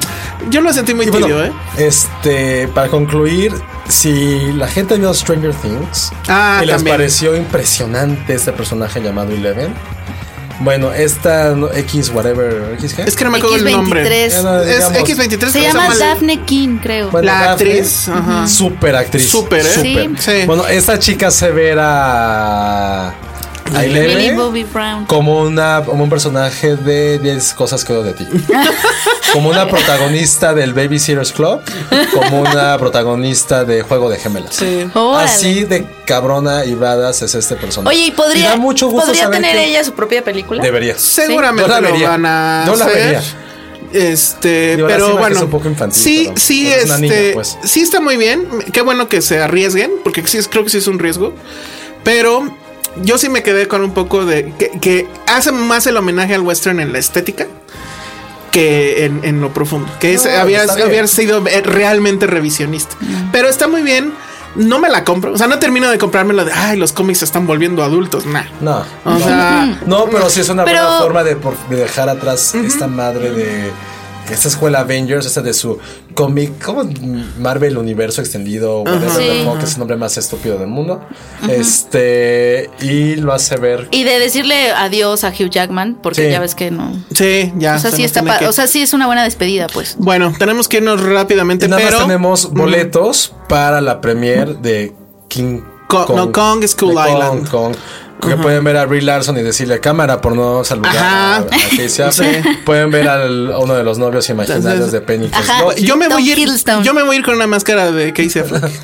Yo 0.49 0.61
lo 0.61 0.73
sentí 0.73 0.93
muy 0.93 1.05
Y 1.05 1.09
bueno, 1.09 1.27
tibio, 1.27 1.43
¿eh? 1.43 1.51
Este, 1.77 2.67
para 2.69 2.87
concluir, 2.87 3.53
si 3.87 4.51
la 4.53 4.67
gente 4.67 4.97
vio 4.97 5.13
Stranger 5.13 5.53
Things 5.53 6.11
Ah, 6.27 6.61
y 6.63 6.65
les 6.67 6.75
también. 6.77 6.95
pareció 6.97 7.35
impresionante 7.35 8.33
este 8.33 8.51
personaje 8.53 9.01
llamado 9.01 9.31
Eleven, 9.31 9.73
bueno, 10.59 10.91
esta 10.93 11.55
no, 11.55 11.71
X 11.71 12.11
whatever, 12.13 12.73
X 12.75 12.93
qué? 12.93 13.03
Es 13.03 13.15
que 13.15 13.23
no 13.23 13.31
me 13.31 13.37
acuerdo 13.37 13.55
el 13.55 13.71
nombre. 13.71 14.03
X23. 14.03 14.29
Ya 14.29 14.41
no, 14.41 14.61
Es 14.61 14.93
digamos, 14.93 15.09
X23. 15.09 15.49
Se 15.49 15.61
llama 15.61 15.95
Daphne 15.95 16.41
King, 16.41 16.77
creo. 16.81 17.11
Bueno, 17.11 17.25
La 17.25 17.33
Daphne, 17.45 17.71
actriz, 17.71 18.09
ajá. 18.09 18.47
Super 18.47 18.95
actriz. 18.95 19.29
Súper, 19.29 19.65
¿eh? 19.65 19.73
súper. 19.73 20.09
Sí. 20.17 20.39
Sí. 20.41 20.45
Bueno, 20.45 20.67
esta 20.67 20.99
chica 20.99 21.31
se 21.31 21.51
ve 21.51 21.75
a, 23.73 23.79
a 23.79 23.83
Millie 23.83 23.99
Eleven 24.05 24.37
Bobby 24.37 24.63
Brown. 24.63 25.05
como, 25.05 25.41
una, 25.41 25.83
como 25.85 26.03
un 26.03 26.09
personaje 26.09 26.75
de 26.75 27.19
10 27.19 27.53
cosas 27.53 27.83
que 27.83 27.93
odio 27.93 28.03
de 28.03 28.13
ti. 28.13 28.25
como 29.33 29.49
una 29.49 29.67
protagonista 29.67 30.53
del 30.53 30.73
Babysitters 30.73 31.31
Club, 31.31 31.61
como 32.13 32.41
una 32.41 32.77
protagonista 32.77 33.63
de 33.65 33.81
Juego 33.81 34.09
de 34.09 34.17
Gemelas. 34.17 34.55
Sí. 34.55 34.89
Así 35.15 35.63
de 35.65 35.85
cabrona 36.05 36.65
y 36.65 36.73
badass 36.75 37.21
es 37.21 37.35
este 37.35 37.55
personaje. 37.55 37.95
Oye, 37.95 38.07
¿y 38.07 38.11
podría, 38.11 38.49
da 38.51 38.55
mucho 38.55 38.87
gusto 38.87 39.07
¿podría 39.07 39.23
saber 39.25 39.41
tener 39.41 39.55
que 39.55 39.65
ella 39.65 39.83
su 39.83 39.93
propia 39.93 40.23
película? 40.23 40.61
Debería. 40.63 40.97
Seguramente 40.97 41.67
Yo 41.69 41.75
la 41.75 41.81
lo 41.81 41.91
vería. 41.91 42.09
van 42.09 42.25
a 42.25 42.63
Yo 42.65 42.75
la 42.75 42.85
vería. 42.87 43.21
Este, 43.91 44.77
pero 44.85 45.17
bueno, 45.17 45.35
es 45.35 45.41
un 45.41 45.49
poco 45.49 45.67
infantil, 45.67 45.99
sí, 45.99 46.23
pero- 46.25 46.37
sí, 46.39 46.71
este, 46.71 46.97
niña, 46.99 47.15
pues. 47.33 47.57
sí 47.63 47.81
está 47.81 47.99
muy 47.99 48.17
bien. 48.17 48.47
Qué 48.71 48.81
bueno 48.81 49.07
que 49.09 49.21
se 49.21 49.39
arriesguen, 49.39 49.91
porque 50.03 50.25
sí, 50.27 50.37
creo 50.49 50.63
que 50.63 50.69
sí 50.69 50.77
es 50.77 50.87
un 50.87 50.99
riesgo. 50.99 51.33
Pero 52.03 52.55
yo 52.97 53.17
sí 53.17 53.29
me 53.29 53.43
quedé 53.43 53.67
con 53.67 53.81
un 53.83 53.93
poco 53.93 54.25
de 54.25 54.53
que, 54.57 54.71
que 54.79 55.07
hace 55.27 55.51
más 55.51 55.87
el 55.87 55.97
homenaje 55.97 56.33
al 56.35 56.41
western 56.41 56.79
en 56.79 56.91
la 56.93 56.99
estética 56.99 57.47
que 58.51 59.05
en, 59.05 59.21
en 59.23 59.41
lo 59.41 59.53
profundo, 59.53 59.87
que 59.99 60.13
es, 60.15 60.25
No, 60.25 60.31
había, 60.31 60.63
había 60.63 61.05
sido 61.07 61.45
eh, 61.47 61.61
realmente 61.61 62.25
revisionista. 62.25 62.95
Pero 63.31 63.47
está 63.47 63.67
muy 63.67 63.83
bien. 63.83 64.11
no 64.55 64.79
me 64.79 64.89
la 64.89 65.03
compro. 65.03 65.33
O 65.33 65.37
sea, 65.37 65.45
no 65.47 65.59
termino 65.59 65.87
de 65.89 65.99
comprármela 65.99 66.43
de, 66.43 66.51
ay, 66.51 66.75
los 66.77 66.91
cómics 66.91 67.19
se 67.19 67.25
están 67.25 67.45
volviendo 67.45 67.83
adultos. 67.83 68.25
Nah. 68.25 68.45
No. 68.59 68.83
O 69.05 69.11
no. 69.11 69.19
sea, 69.19 69.79
No, 69.85 70.05
pero 70.09 70.27
sí 70.31 70.39
es 70.41 70.49
una 70.49 70.65
Pero- 70.65 70.81
buena 70.83 70.97
forma 70.99 71.23
de, 71.23 71.35
por- 71.35 71.57
de 71.69 71.75
dejar 71.75 72.09
atrás 72.09 72.55
esta 72.55 72.87
madre 72.87 73.29
de 73.31 73.71
esta 74.31 74.47
escuela 74.47 74.79
Avengers, 74.79 75.25
esta 75.25 75.41
de 75.41 75.53
su 75.53 75.77
cómic, 76.13 76.63
como 76.63 76.83
Marvel 77.39 77.77
Universo 77.77 78.21
Extendido, 78.21 78.81
whatever 78.81 79.09
the 79.09 79.39
Sí. 79.39 79.45
fuck, 79.45 79.63
es 79.63 79.73
el 79.73 79.79
nombre 79.79 79.97
más 79.97 80.17
estúpido 80.17 80.57
del 80.57 80.67
mundo. 80.67 81.01
Este, 81.47 82.69
y 82.81 83.15
lo 83.15 83.33
hace 83.33 83.57
ver. 83.57 83.87
Y 83.91 84.03
de 84.03 84.19
decirle 84.19 84.71
adiós 84.71 85.23
a 85.23 85.29
Hugh 85.29 85.49
Jackman, 85.49 85.97
porque 86.01 86.25
Sí. 86.25 86.31
ya 86.31 86.39
ves 86.39 86.55
que 86.55 86.71
no. 86.71 86.91
sí, 87.13 87.51
ya. 87.57 87.75
O 87.75 87.79
sea, 87.79 87.91
se 87.91 87.97
sí 87.97 88.03
está 88.03 88.21
que- 88.39 88.47
o 88.47 88.53
sea, 88.53 88.67
sí 88.67 88.81
es 88.81 88.93
una 88.93 89.05
buena 89.05 89.23
despedida, 89.23 89.67
pues. 89.73 89.95
bueno, 89.99 90.33
tenemos 90.37 90.67
que 90.67 90.77
irnos 90.77 91.01
rápidamente, 91.01 91.65
Y 91.65 91.69
nada 91.69 91.81
pero 91.83 91.97
más 91.97 92.07
tenemos 92.07 92.51
boletos 92.51 93.33
para 93.47 93.81
la 93.81 94.01
premiere 94.01 94.55
de 94.55 94.93
King 95.27 95.61
Co- 95.87 96.05
no, 96.15 96.31
Kong 96.31 96.63
Skull 96.67 96.89
de 96.89 96.95
Kong, 96.95 97.09
Island. 97.09 97.49
Kong. 97.49 97.75
Que 98.21 98.35
pueden 98.35 98.63
ver 98.65 98.75
a 98.77 98.85
Brie 98.85 99.01
Larson 99.01 99.37
y 99.37 99.43
decirle 99.43 99.79
cámara 99.79 100.19
por 100.19 100.35
no 100.35 100.63
saludar 100.65 100.95
Ajá. 100.97 101.37
a, 101.37 101.45
Keisha. 101.75 102.09
Pueden 102.65 102.91
ver 102.91 103.07
al, 103.07 103.51
a 103.53 103.59
uno 103.59 103.75
de 103.75 103.83
los 103.83 103.97
novios 103.97 104.29
imaginarios 104.29 104.65
Entonces- 104.65 104.91
de 104.91 105.01
Penny. 105.01 105.31
Loki. 105.61 105.83
yo 105.85 105.95
me 105.95 106.07
voy 106.09 106.29
ir, 106.29 106.49
yo 106.83 106.93
me 106.93 107.03
voy 107.03 107.15
a 107.15 107.19
ir 107.19 107.25
con 107.25 107.35
una 107.35 107.47
máscara 107.47 107.91
de 107.91 108.11
Casey 108.11 108.41
Affleck. 108.41 108.63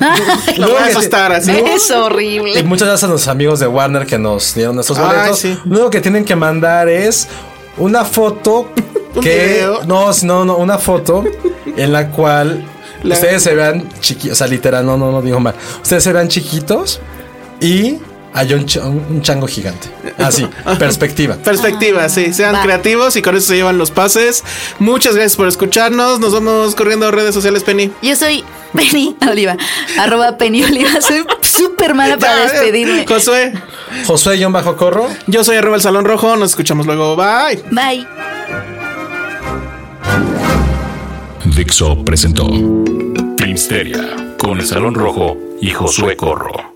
Lo 0.58 0.66
Luego 0.66 0.72
voy 0.74 0.82
a 0.82 0.86
asustar 0.86 1.32
así. 1.32 1.50
Es 1.50 1.90
Y 1.90 1.92
horrible. 1.92 2.62
muchas 2.62 2.88
gracias 2.88 3.08
a 3.10 3.12
los 3.12 3.28
amigos 3.28 3.60
de 3.60 3.66
Warner 3.66 4.06
que 4.06 4.18
nos 4.18 4.54
dieron 4.54 4.80
estos 4.80 4.96
Ay, 4.98 5.04
boletos. 5.04 5.38
sí. 5.38 5.58
Lo 5.64 5.72
único 5.76 5.90
que 5.90 6.00
tienen 6.00 6.24
que 6.24 6.34
mandar 6.34 6.88
es 6.88 7.28
una 7.76 8.04
foto 8.04 8.70
Un 9.14 9.22
que 9.22 9.46
video. 9.54 9.84
no, 9.84 10.10
no, 10.22 10.44
no, 10.44 10.56
una 10.56 10.78
foto 10.78 11.24
en 11.76 11.92
la 11.92 12.08
cual 12.10 12.64
La- 13.02 13.14
ustedes 13.14 13.42
se 13.42 13.54
vean 13.54 13.88
chiquitos, 14.00 14.32
o 14.32 14.34
sea, 14.36 14.46
literal, 14.46 14.84
no, 14.86 14.96
no, 14.96 15.10
no 15.12 15.20
digo 15.22 15.40
mal. 15.40 15.54
Ustedes 15.82 16.02
se 16.04 16.12
vean 16.12 16.28
chiquitos 16.28 17.00
y 17.60 17.98
hay 18.36 18.52
un, 18.54 18.66
ch- 18.66 18.82
un- 18.84 19.04
un 19.10 19.22
chango 19.22 19.46
gigante. 19.48 19.88
Así, 20.18 20.46
perspectiva. 20.78 21.36
Perspectiva, 21.36 22.08
sí. 22.08 22.32
Sean 22.32 22.54
Va. 22.54 22.62
creativos 22.62 23.16
y 23.16 23.22
con 23.22 23.34
eso 23.34 23.48
se 23.48 23.56
llevan 23.56 23.78
los 23.78 23.90
pases. 23.90 24.44
Muchas 24.78 25.14
gracias 25.14 25.36
por 25.36 25.48
escucharnos. 25.48 26.20
Nos 26.20 26.32
vamos 26.32 26.74
corriendo 26.74 27.06
a 27.06 27.10
redes 27.10 27.34
sociales, 27.34 27.64
Penny. 27.64 27.90
Yo 28.02 28.14
soy 28.14 28.44
Penny 28.74 29.16
Oliva. 29.28 29.56
Arroba 29.98 30.36
Penny 30.38 30.62
Oliva. 30.64 31.00
Soy 31.00 31.24
súper 31.40 31.94
mala 31.94 32.16
para 32.18 32.36
Ya, 32.46 32.52
despedirme. 32.52 33.06
Josué, 33.06 33.52
Josué-Corro. 34.06 35.08
yo 35.26 35.42
soy 35.42 35.56
arroba 35.56 35.76
el 35.76 35.82
Salón 35.82 36.04
Rojo. 36.04 36.36
Nos 36.36 36.50
escuchamos 36.50 36.84
luego. 36.86 37.16
Bye. 37.16 37.62
Bye. 37.70 38.06
Dixo 41.56 42.04
presentó 42.04 42.46
Filmsteria 43.38 44.34
con 44.38 44.58
el 44.60 44.66
Salón 44.66 44.94
Rojo 44.94 45.38
y 45.62 45.70
Josué 45.70 46.16
Corro. 46.16 46.75